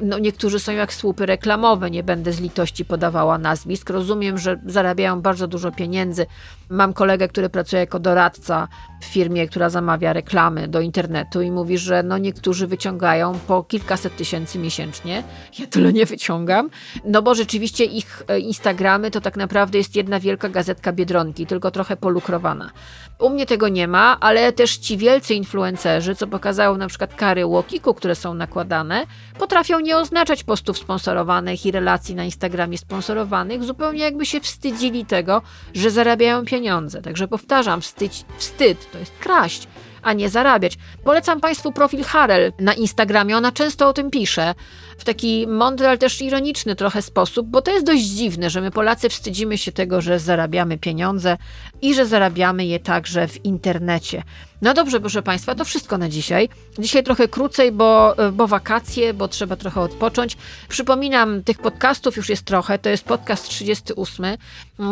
no 0.00 0.18
niektórzy 0.18 0.60
są 0.60 0.72
jak 0.72 0.92
słupy 0.92 1.26
reklamowe, 1.26 1.90
nie 1.90 2.02
będę 2.02 2.32
z 2.32 2.40
litości 2.40 2.84
podawała 2.84 3.38
nazwisk. 3.38 3.90
Rozumiem, 3.90 4.38
że 4.38 4.60
zarabiają 4.66 5.20
bardzo 5.20 5.48
dużo 5.48 5.72
pieniędzy. 5.72 6.26
Mam 6.70 6.92
kolegę, 6.92 7.28
który 7.28 7.48
pracuje 7.48 7.80
jako 7.80 7.98
doradca 7.98 8.68
w 9.00 9.04
firmie, 9.04 9.48
która 9.48 9.70
zamawia 9.70 10.12
reklamy 10.12 10.68
do 10.68 10.80
internetu 10.80 11.42
i 11.42 11.50
mówi, 11.50 11.78
że 11.78 12.02
no 12.02 12.18
niektórzy 12.18 12.66
wyciągają 12.66 13.38
po 13.46 13.62
kilkaset 13.62 14.16
tysięcy 14.16 14.58
miesięcznie. 14.58 15.22
Ja 15.58 15.66
tyle 15.66 15.92
nie 15.92 16.06
wyciągam, 16.06 16.70
no 17.04 17.22
bo 17.22 17.34
rzeczywiście 17.34 17.84
ich 17.84 18.22
e, 18.28 18.40
Instagramy 18.40 19.10
to 19.10 19.20
tak 19.20 19.36
naprawdę 19.36 19.78
jest 19.78 19.96
jedna 19.96 20.20
wielka 20.20 20.48
gazetka 20.48 20.92
Biedronki, 20.92 21.46
tylko 21.46 21.70
trochę 21.70 21.96
polukrowana. 21.96 22.70
U 23.18 23.30
mnie 23.30 23.46
tego 23.46 23.68
nie 23.68 23.88
ma, 23.88 24.20
ale 24.20 24.52
też 24.52 24.76
ci 24.76 24.96
wielcy 24.96 25.34
influencerzy, 25.34 26.14
co 26.14 26.26
pokazało 26.26 26.76
na 26.76 26.88
przykład 26.88 27.14
kary 27.14 27.46
Łokiku, 27.46 27.94
które 27.94 28.14
są 28.14 28.34
nakładane, 28.34 29.06
potrafią 29.38 29.78
nie 29.86 29.96
oznaczać 29.96 30.44
postów 30.44 30.78
sponsorowanych 30.78 31.66
i 31.66 31.70
relacji 31.70 32.14
na 32.14 32.24
Instagramie 32.24 32.78
sponsorowanych, 32.78 33.64
zupełnie 33.64 34.00
jakby 34.00 34.26
się 34.26 34.40
wstydzili 34.40 35.06
tego, 35.06 35.42
że 35.74 35.90
zarabiają 35.90 36.44
pieniądze. 36.44 37.02
Także 37.02 37.28
powtarzam, 37.28 37.80
wstyd, 37.80 38.12
wstyd 38.38 38.90
to 38.90 38.98
jest 38.98 39.12
kraść 39.20 39.68
a 40.02 40.12
nie 40.12 40.28
zarabiać. 40.28 40.78
Polecam 41.04 41.40
Państwu 41.40 41.72
profil 41.72 42.04
Harel 42.04 42.52
na 42.58 42.74
Instagramie, 42.74 43.36
ona 43.36 43.52
często 43.52 43.88
o 43.88 43.92
tym 43.92 44.10
pisze 44.10 44.54
w 44.98 45.04
taki 45.04 45.46
mądry, 45.46 45.86
ale 45.86 45.98
też 45.98 46.22
ironiczny 46.22 46.76
trochę 46.76 47.02
sposób, 47.02 47.46
bo 47.46 47.62
to 47.62 47.70
jest 47.70 47.86
dość 47.86 48.04
dziwne, 48.04 48.50
że 48.50 48.60
my 48.60 48.70
Polacy 48.70 49.08
wstydzimy 49.08 49.58
się 49.58 49.72
tego, 49.72 50.00
że 50.00 50.18
zarabiamy 50.18 50.78
pieniądze 50.78 51.36
i 51.82 51.94
że 51.94 52.06
zarabiamy 52.06 52.66
je 52.66 52.80
także 52.80 53.28
w 53.28 53.44
internecie. 53.44 54.22
No 54.62 54.74
dobrze, 54.74 55.00
proszę 55.00 55.22
Państwa, 55.22 55.54
to 55.54 55.64
wszystko 55.64 55.98
na 55.98 56.08
dzisiaj. 56.08 56.48
Dzisiaj 56.78 57.04
trochę 57.04 57.28
krócej, 57.28 57.72
bo, 57.72 58.14
bo 58.32 58.46
wakacje, 58.46 59.14
bo 59.14 59.28
trzeba 59.28 59.56
trochę 59.56 59.80
odpocząć. 59.80 60.36
Przypominam, 60.68 61.42
tych 61.42 61.58
podcastów 61.58 62.16
już 62.16 62.28
jest 62.28 62.44
trochę. 62.44 62.78
To 62.78 62.88
jest 62.88 63.04
podcast 63.04 63.48
38. 63.48 64.24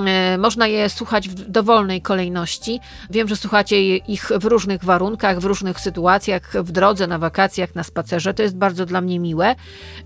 E, 0.06 0.38
można 0.38 0.66
je 0.66 0.88
słuchać 0.88 1.28
w 1.28 1.34
dowolnej 1.34 2.02
kolejności. 2.02 2.80
Wiem, 3.10 3.28
że 3.28 3.36
słuchacie 3.36 3.96
ich 3.96 4.30
w 4.40 4.44
różnych 4.44 4.84
warunkach, 4.84 5.40
w 5.40 5.44
różnych 5.44 5.80
sytuacjach, 5.80 6.52
w 6.62 6.72
drodze, 6.72 7.06
na 7.06 7.18
wakacjach, 7.18 7.74
na 7.74 7.82
spacerze. 7.82 8.34
To 8.34 8.42
jest 8.42 8.56
bardzo 8.56 8.86
dla 8.86 9.00
mnie 9.00 9.20
miłe. 9.20 9.54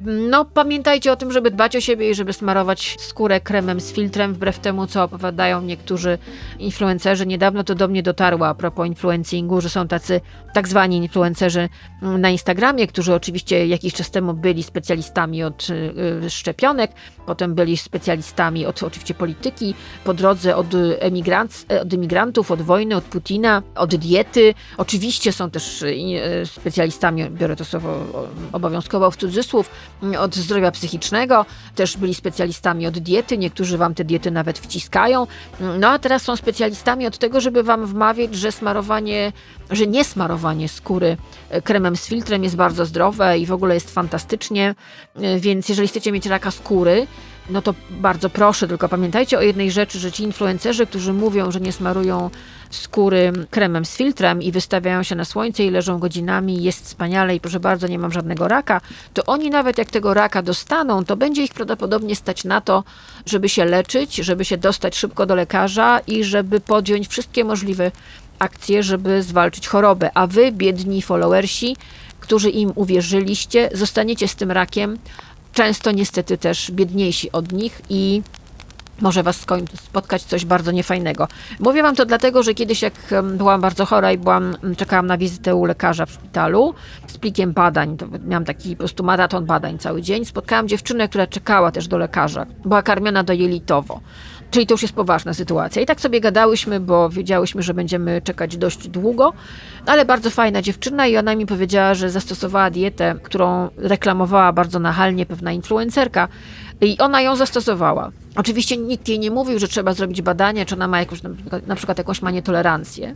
No, 0.01 0.45
pamiętajcie 0.45 1.12
o 1.12 1.16
tym, 1.16 1.32
żeby 1.32 1.51
dbać 1.51 1.76
o 1.76 1.80
siebie 1.80 2.11
i 2.11 2.14
żeby 2.14 2.32
smarować 2.32 2.97
skórę 2.99 3.41
kremem 3.41 3.80
z 3.80 3.93
filtrem, 3.93 4.34
wbrew 4.34 4.59
temu, 4.59 4.86
co 4.86 5.05
opowiadają 5.05 5.62
niektórzy 5.62 6.18
influencerzy. 6.59 7.26
Niedawno 7.26 7.64
to 7.64 7.74
do 7.74 7.89
mnie 7.89 8.03
dotarło 8.03 8.49
a 8.49 8.55
propos 8.55 8.86
influencingu, 8.86 9.61
że 9.61 9.70
są 9.70 9.89
tacy 9.89 10.20
tak 10.55 10.68
zwani 10.68 10.97
influencerzy 10.97 11.68
na 12.03 12.30
Instagramie, 12.30 12.86
którzy 12.86 13.14
oczywiście 13.14 13.66
jakiś 13.66 13.95
czas 13.95 14.11
temu 14.11 14.34
byli 14.34 14.62
specjalistami 14.62 15.43
od 15.43 15.66
y, 16.24 16.30
szczepionek, 16.30 16.91
potem 17.26 17.55
byli 17.55 17.76
specjalistami 17.76 18.66
od 18.66 18.82
oczywiście 18.82 19.14
polityki, 19.14 19.74
po 20.05 20.14
drodze 20.14 20.57
od, 20.57 20.66
emigrant, 20.99 21.66
od 22.36 22.51
od 22.51 22.62
wojny, 22.62 22.97
od 22.97 23.05
Putina, 23.05 23.62
od 23.74 23.95
diety. 23.95 24.55
Oczywiście 24.76 25.32
są 25.32 25.51
też 25.51 25.82
y, 25.82 25.97
specjalistami, 26.45 27.30
biorę 27.30 27.57
to 27.57 27.64
słowo 27.64 28.07
obowiązkowo 28.53 29.11
w 29.11 29.16
cudzysłów, 29.16 29.70
od 30.18 30.37
zdrowia 30.37 30.70
psychicznego, 30.70 31.47
też 31.74 31.97
byli 31.97 32.14
specjalistami 32.14 32.87
od 32.87 32.99
diety, 32.99 33.39
niektórzy 33.39 33.79
wam 33.79 33.95
te 33.95 34.05
diety 34.05 34.31
nawet 34.31 34.59
wciskają. 34.59 35.26
No 35.79 35.89
a 35.89 35.99
teraz 35.99 36.22
są 36.22 36.37
specjalistami 36.37 37.07
od 37.07 37.18
tego, 37.18 37.41
żeby 37.41 37.62
wam 37.62 37.87
wmawiać, 37.87 38.35
że 38.35 38.53
smarowanie, 38.53 39.33
że 39.70 39.87
nie 39.87 40.05
smarowanie 40.05 40.68
skóry 40.68 41.16
e, 41.51 41.62
kremem 41.62 41.97
z 41.97 42.07
filtrem 42.07 42.45
jest 42.45 42.57
bardzo 42.57 42.87
zdrowe 42.87 43.39
i 43.39 43.47
w 43.47 43.53
ogóle 43.53 43.74
jest 43.74 43.91
fantastycznie. 43.91 44.74
E, 45.16 45.41
więc 45.41 45.68
jeżeli 45.68 45.89
chcecie 45.89 46.12
mieć 46.12 46.26
raka 46.26 46.51
skóry, 46.51 47.07
no 47.51 47.62
to 47.62 47.74
bardzo 47.90 48.30
proszę, 48.30 48.68
tylko 48.68 48.88
pamiętajcie 48.88 49.38
o 49.38 49.42
jednej 49.42 49.70
rzeczy, 49.70 49.99
że 49.99 50.12
ci 50.12 50.22
influencerzy, 50.22 50.86
którzy 50.86 51.12
mówią, 51.12 51.51
że 51.51 51.61
nie 51.61 51.72
smarują 51.72 52.30
skóry 52.70 53.32
kremem 53.51 53.84
z 53.84 53.96
filtrem 53.96 54.42
i 54.42 54.53
wystawiają 54.53 55.03
się 55.03 55.14
na 55.14 55.24
słońce 55.24 55.64
i 55.64 55.70
leżą 55.70 55.99
godzinami, 55.99 56.62
jest 56.62 56.84
wspaniale 56.84 57.34
i 57.34 57.40
proszę 57.40 57.61
bardzo, 57.61 57.86
nie 57.86 57.99
mam 57.99 58.12
żadnego 58.12 58.49
raka, 58.49 58.80
to 59.14 59.24
oni 59.24 59.51
nawet 59.51 59.78
jak 59.78 59.90
tego 59.90 60.14
raka 60.14 60.42
dostaną, 60.42 61.05
to 61.05 61.16
będzie 61.16 61.42
ich 61.42 61.53
prawdopodobnie 61.53 62.16
stać 62.16 62.44
na 62.44 62.61
to, 62.61 62.84
żeby 63.26 63.49
się 63.49 63.64
leczyć, 63.64 64.16
żeby 64.16 64.44
się 64.44 64.57
dostać 64.57 64.96
szybko 64.96 65.26
do 65.26 65.34
lekarza 65.34 66.01
i 66.07 66.24
żeby 66.24 66.61
podjąć 66.61 67.09
wszystkie 67.09 67.44
możliwe 67.44 67.90
akcje, 68.38 68.82
żeby 68.82 69.22
zwalczyć 69.22 69.68
chorobę. 69.68 70.11
A 70.14 70.26
wy, 70.26 70.53
biedni 70.53 71.03
followersi, 71.03 71.76
którzy 72.20 72.51
im 72.51 72.72
uwierzyliście, 72.74 73.70
zostaniecie 73.74 74.28
z 74.28 74.36
tym 74.36 74.51
rakiem, 74.51 74.99
często 75.59 75.92
niestety 75.92 76.38
też 76.38 76.70
biedniejsi 76.70 77.32
od 77.32 77.52
nich 77.52 77.82
i 77.90 78.22
może 79.00 79.22
was 79.22 79.46
spotkać 79.74 80.22
coś 80.22 80.44
bardzo 80.44 80.72
niefajnego. 80.72 81.28
Mówię 81.61 81.82
wam 81.82 81.96
to 81.96 82.06
dlatego, 82.06 82.42
że 82.42 82.54
kiedyś 82.54 82.82
jak 82.82 82.94
byłam 83.22 83.61
bardzo 83.61 83.86
chora 83.86 84.12
i 84.12 84.18
byłam, 84.18 84.56
czekałam 84.76 85.06
na 85.06 85.18
wizytę 85.18 85.54
u 85.54 85.64
lekarza 85.64 86.06
w 86.06 86.11
szpitalu 86.11 86.74
z 87.06 87.18
plikiem 87.18 87.52
badań, 87.52 87.96
to 87.96 88.06
miałam 88.26 88.44
taki 88.44 88.76
po 88.76 88.78
prostu 88.78 89.04
maraton 89.04 89.46
badań 89.46 89.78
cały 89.78 90.02
dzień, 90.02 90.24
spotkałam 90.24 90.68
dziewczynę, 90.68 91.09
która 91.09 91.26
czekała 91.26 91.72
też 91.72 91.88
do 91.88 91.98
lekarza. 91.98 92.46
Była 92.64 92.82
karmiona 92.82 93.24
dojelitowo. 93.24 94.00
Czyli 94.51 94.66
to 94.66 94.74
już 94.74 94.82
jest 94.82 94.94
poważna 94.94 95.34
sytuacja. 95.34 95.82
I 95.82 95.86
tak 95.86 96.01
sobie 96.01 96.20
gadałyśmy, 96.20 96.80
bo 96.80 97.09
wiedziałyśmy, 97.11 97.62
że 97.62 97.74
będziemy 97.74 98.22
czekać 98.22 98.57
dość 98.57 98.88
długo, 98.88 99.32
ale 99.86 100.05
bardzo 100.05 100.30
fajna 100.30 100.62
dziewczyna 100.62 101.07
i 101.07 101.16
ona 101.16 101.34
mi 101.34 101.46
powiedziała, 101.46 101.94
że 101.94 102.11
zastosowała 102.11 102.70
dietę, 102.70 103.14
którą 103.22 103.68
reklamowała 103.76 104.53
bardzo 104.53 104.78
nachalnie 104.78 105.26
pewna 105.26 105.53
influencerka 105.53 106.28
i 106.80 106.99
ona 106.99 107.20
ją 107.20 107.36
zastosowała. 107.36 108.11
Oczywiście 108.36 108.76
nikt 108.76 109.09
jej 109.09 109.18
nie 109.18 109.30
mówił, 109.30 109.59
że 109.59 109.68
trzeba 109.68 109.92
zrobić 109.94 110.22
badania, 110.22 110.64
czy 110.64 110.74
ona 110.74 110.88
ma 110.88 110.99
jakąś, 110.99 111.20
na 111.66 111.74
przykład- 111.74 111.99
jakąś 111.99 112.22
ma 112.22 112.30
nietolerancję. 112.30 113.14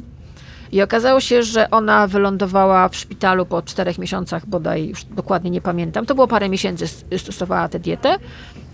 I 0.72 0.82
okazało 0.82 1.20
się, 1.20 1.42
że 1.42 1.70
ona 1.70 2.06
wylądowała 2.06 2.88
w 2.88 2.96
szpitalu 2.96 3.46
po 3.46 3.62
czterech 3.62 3.98
miesiącach, 3.98 4.46
bodaj 4.46 4.88
już 4.88 5.04
dokładnie 5.04 5.50
nie 5.50 5.60
pamiętam. 5.60 6.06
To 6.06 6.14
było 6.14 6.26
parę 6.26 6.48
miesięcy, 6.48 6.86
stosowała 7.18 7.68
tę 7.68 7.78
dietę. 7.78 8.16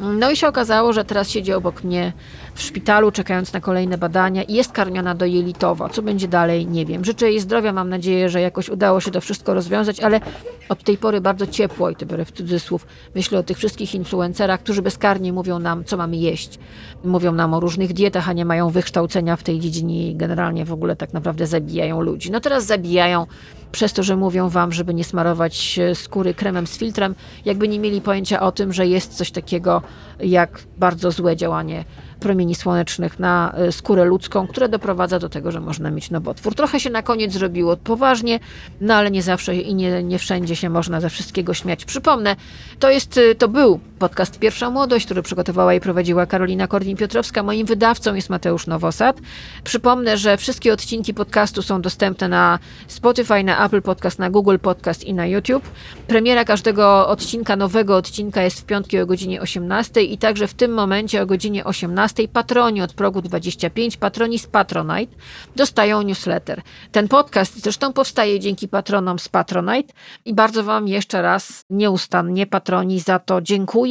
No 0.01 0.31
i 0.31 0.37
się 0.37 0.49
okazało, 0.49 0.93
że 0.93 1.05
teraz 1.05 1.31
siedzi 1.31 1.53
obok 1.53 1.85
mnie 1.85 2.13
w 2.59 2.63
szpitalu, 2.63 3.13
czekając 3.13 3.53
na 3.53 3.61
kolejne 3.61 3.99
badania 3.99 4.43
i 4.43 4.55
jest 4.55 4.73
karmiona 4.73 5.15
dojelitowo. 5.15 5.89
Co 5.89 6.03
będzie 6.03 6.29
dalej, 6.29 6.67
nie 6.67 6.87
wiem. 6.87 7.05
Życzę 7.05 7.31
jej 7.31 7.41
zdrowia, 7.41 7.73
mam 7.73 7.89
nadzieję, 7.89 8.29
że 8.29 8.41
jakoś 8.41 8.69
udało 8.69 9.01
się 9.01 9.11
to 9.11 9.21
wszystko 9.21 9.55
rozwiązać, 9.55 10.01
ale 10.01 10.21
od 10.69 10.85
tej 10.85 10.97
pory 10.97 11.21
bardzo 11.21 11.47
ciepło, 11.47 11.91
i 11.91 11.97
to 11.97 12.07
biorę 12.07 12.25
w 12.25 12.33
cudzysłów, 12.33 12.87
myślę 13.15 13.39
o 13.39 13.43
tych 13.43 13.59
wszystkich 13.59 13.95
influencerach, 13.95 14.61
którzy 14.61 14.83
bezkarnie 14.83 15.33
mówią 15.33 15.59
nam, 15.59 15.85
co 15.85 15.97
mamy 15.97 16.17
jeść. 16.17 16.59
Mówią 17.05 17.33
nam 17.33 17.55
o 17.55 17.61
różnych 17.61 17.93
dietach, 17.93 18.29
a 18.29 18.33
nie 18.33 18.45
mają 18.45 18.71
wykształcenia 18.71 19.37
w 19.37 19.43
tej 19.43 19.61
dziedzinie 19.61 20.11
i 20.11 20.17
generalnie 20.17 20.65
w 20.65 20.73
ogóle 20.73 20.97
tak 20.97 21.13
naprawdę 21.13 21.47
zabijają 21.47 22.01
ludzi. 22.01 22.31
No 22.31 22.41
teraz 22.41 22.65
zabijają 22.65 23.27
przez 23.73 23.93
to, 23.93 24.03
że 24.03 24.17
mówią 24.17 24.49
wam, 24.49 24.73
żeby 24.73 24.95
nie 24.95 25.05
smarować 25.05 25.79
e, 25.79 25.95
skóry 25.95 26.35
kremem 26.35 26.67
z 26.67 26.79
filtrem, 26.79 27.15
jakby 27.45 27.69
nie 27.69 27.79
mieli 27.79 28.01
pojęcia 28.01 28.41
o 28.41 28.53
tym, 28.53 28.73
że 28.73 28.87
jest 28.87 29.15
coś 29.15 29.31
takiego 29.31 29.83
jak 30.21 30.61
bardzo 30.79 31.11
złe 31.11 31.37
działanie 31.37 31.85
promieni 32.21 32.55
słonecznych 32.55 33.19
na 33.19 33.53
e, 33.53 33.73
skórę 33.73 34.05
ludzką, 34.05 34.47
które 34.47 34.69
doprowadza 34.69 35.19
do 35.19 35.29
tego, 35.29 35.53
że 35.53 35.61
można 35.61 35.91
mieć 35.91 36.11
nowotwór. 36.11 36.55
Trochę 36.55 36.81
się 36.81 36.91
na 36.91 37.03
koniec 37.03 37.33
zrobiło 37.33 37.77
poważnie, 37.77 38.41
no 38.81 38.95
ale 38.95 39.11
nie 39.11 39.23
zawsze 39.23 39.57
i 39.57 39.75
nie, 39.75 40.03
nie 40.03 40.19
wszędzie 40.19 40.57
się 40.57 40.69
można 40.69 41.01
ze 41.01 41.11
wszystkiego 41.11 41.55
śmiać. 41.55 41.85
Przypomnę, 41.85 42.37
to 42.79 42.91
jest, 42.91 43.19
e, 43.19 43.35
to 43.35 43.49
był 43.49 43.81
podcast 43.99 44.39
Pierwsza 44.39 44.71
Młodość, 44.71 45.05
który 45.05 45.23
przygotowała 45.23 45.75
i 45.75 45.81
prowadziła 45.81 46.27
Karolina 46.27 46.67
Korwin-Piotrowska. 46.67 47.43
Moim 47.45 47.67
wydawcą 47.67 48.15
jest 48.15 48.31
Mateusz 48.31 48.67
Nowosad. 48.67 49.21
Przypomnę, 49.65 50.17
że 50.17 50.37
wszystkie 50.37 50.73
odcinki 50.73 51.15
podcastu 51.15 51.63
są 51.63 51.83
dostępne 51.83 52.29
na 52.29 52.59
Spotify, 52.87 53.45
na 53.45 53.67
Apple 53.67 53.83
Podcast, 53.83 54.19
na 54.19 54.31
Google 54.31 54.59
Podcast 54.63 55.05
i 55.05 55.15
na 55.15 55.27
YouTube. 55.27 55.69
Premiera 56.07 56.45
każdego 56.45 57.09
odcinka, 57.09 57.57
nowego 57.57 57.97
odcinka 57.97 58.43
jest 58.43 58.61
w 58.61 58.65
piątki 58.65 59.01
o 59.01 59.07
godzinie 59.07 59.41
18 59.41 60.03
i 60.03 60.19
także 60.19 60.47
w 60.47 60.55
tym 60.55 60.73
momencie 60.73 61.23
o 61.23 61.27
godzinie 61.27 61.65
18 61.65 62.29
patroni 62.29 62.83
od 62.83 62.93
progu 62.93 63.23
25, 63.23 63.97
patroni 63.97 64.39
z 64.39 64.47
Patronite 64.47 65.17
dostają 65.57 66.03
newsletter. 66.03 66.63
Ten 66.93 67.09
podcast 67.09 67.63
zresztą 67.63 67.93
powstaje 67.93 68.41
dzięki 68.41 68.69
patronom 68.69 69.19
z 69.19 69.29
Patronite 69.29 69.93
i 70.25 70.35
bardzo 70.35 70.65
Wam 70.65 70.89
jeszcze 70.89 71.23
raz 71.23 71.65
nieustannie 71.71 72.47
patroni 72.47 73.01
za 73.01 73.19
to 73.19 73.41
dziękuję. 73.41 73.88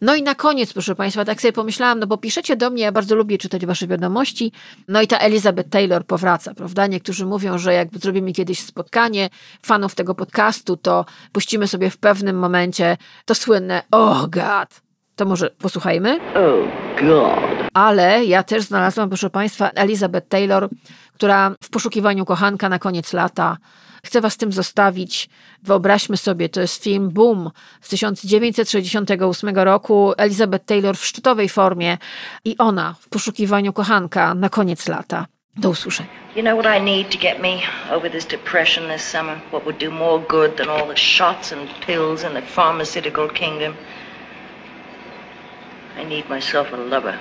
No 0.00 0.14
i 0.14 0.22
na 0.22 0.34
koniec, 0.34 0.72
proszę 0.72 0.94
Państwa, 0.94 1.24
tak 1.24 1.40
sobie 1.40 1.52
pomyślałam, 1.52 1.98
no 1.98 2.06
bo 2.06 2.16
piszecie 2.16 2.56
do 2.56 2.70
mnie, 2.70 2.82
ja 2.82 2.92
bardzo 2.92 3.14
lubię 3.14 3.38
czytać 3.38 3.66
Wasze 3.66 3.86
wiadomości, 3.86 4.52
no 4.88 5.02
i 5.02 5.06
ta 5.06 5.18
Elizabeth 5.18 5.68
Taylor 5.68 6.04
powraca, 6.06 6.54
prawda? 6.54 6.86
Niektórzy 6.86 7.26
mówią, 7.26 7.58
że 7.58 7.74
jak 7.74 7.88
zrobimy 7.98 8.32
kiedyś 8.32 8.60
spotkanie 8.60 9.30
fanów 9.62 9.94
tego 9.94 10.14
podcastu, 10.14 10.76
to 10.76 11.04
puścimy 11.32 11.68
sobie 11.68 11.90
w 11.90 11.98
pewnym 11.98 12.38
momencie 12.38 12.96
to 13.24 13.34
słynne 13.34 13.82
Oh 13.90 14.28
God. 14.28 14.86
To 15.16 15.24
może 15.24 15.50
posłuchajmy? 15.50 16.20
Oh, 16.34 16.68
God. 17.00 17.68
Ale 17.74 18.24
ja 18.24 18.42
też 18.42 18.62
znalazłam, 18.62 19.08
proszę 19.08 19.30
Państwa, 19.30 19.70
Elizabeth 19.70 20.28
Taylor, 20.28 20.68
która 21.14 21.54
w 21.62 21.70
poszukiwaniu 21.70 22.24
kochanka 22.24 22.68
na 22.68 22.78
koniec 22.78 23.12
lata. 23.12 23.56
Chcę 24.06 24.20
Was 24.20 24.36
tym 24.36 24.52
zostawić. 24.52 25.28
Wyobraźmy 25.62 26.16
sobie, 26.16 26.48
to 26.48 26.60
jest 26.60 26.84
film 26.84 27.10
Boom 27.10 27.50
z 27.80 27.88
1968 27.88 29.56
roku. 29.56 30.12
Elizabeth 30.16 30.64
Taylor 30.64 30.96
w 30.96 31.06
szczytowej 31.06 31.48
formie 31.48 31.98
i 32.44 32.58
ona 32.58 32.94
w 33.00 33.08
poszukiwaniu 33.08 33.72
kochanka 33.72 34.34
na 34.34 34.48
koniec 34.48 34.88
lata. 34.88 35.26
Do 35.56 35.70
usłyszenia. 35.70 36.08
You 36.36 36.42
know 36.42 36.58
what 36.60 36.78
I 36.78 36.84
need 36.84 37.10
to 37.10 37.18
get 37.18 37.40
me 37.40 37.62
over 37.90 38.10
this 38.10 38.26
depression 38.26 38.88
this 38.88 39.02
summer? 39.02 39.40
What 39.50 39.64
would 39.64 39.78
do 39.78 39.90
more 39.90 40.24
good 40.28 40.56
than 40.56 40.68
all 40.68 40.88
the 40.88 40.96
shots 40.96 41.52
and 41.52 41.68
pills 41.86 42.24
in 42.24 42.32
the 42.34 42.42
pharmaceutical 42.42 43.28
kingdom? 43.28 43.74
I 46.02 46.04
need 46.04 46.28
myself 46.28 46.72
a 46.72 46.76
lover. 46.76 47.18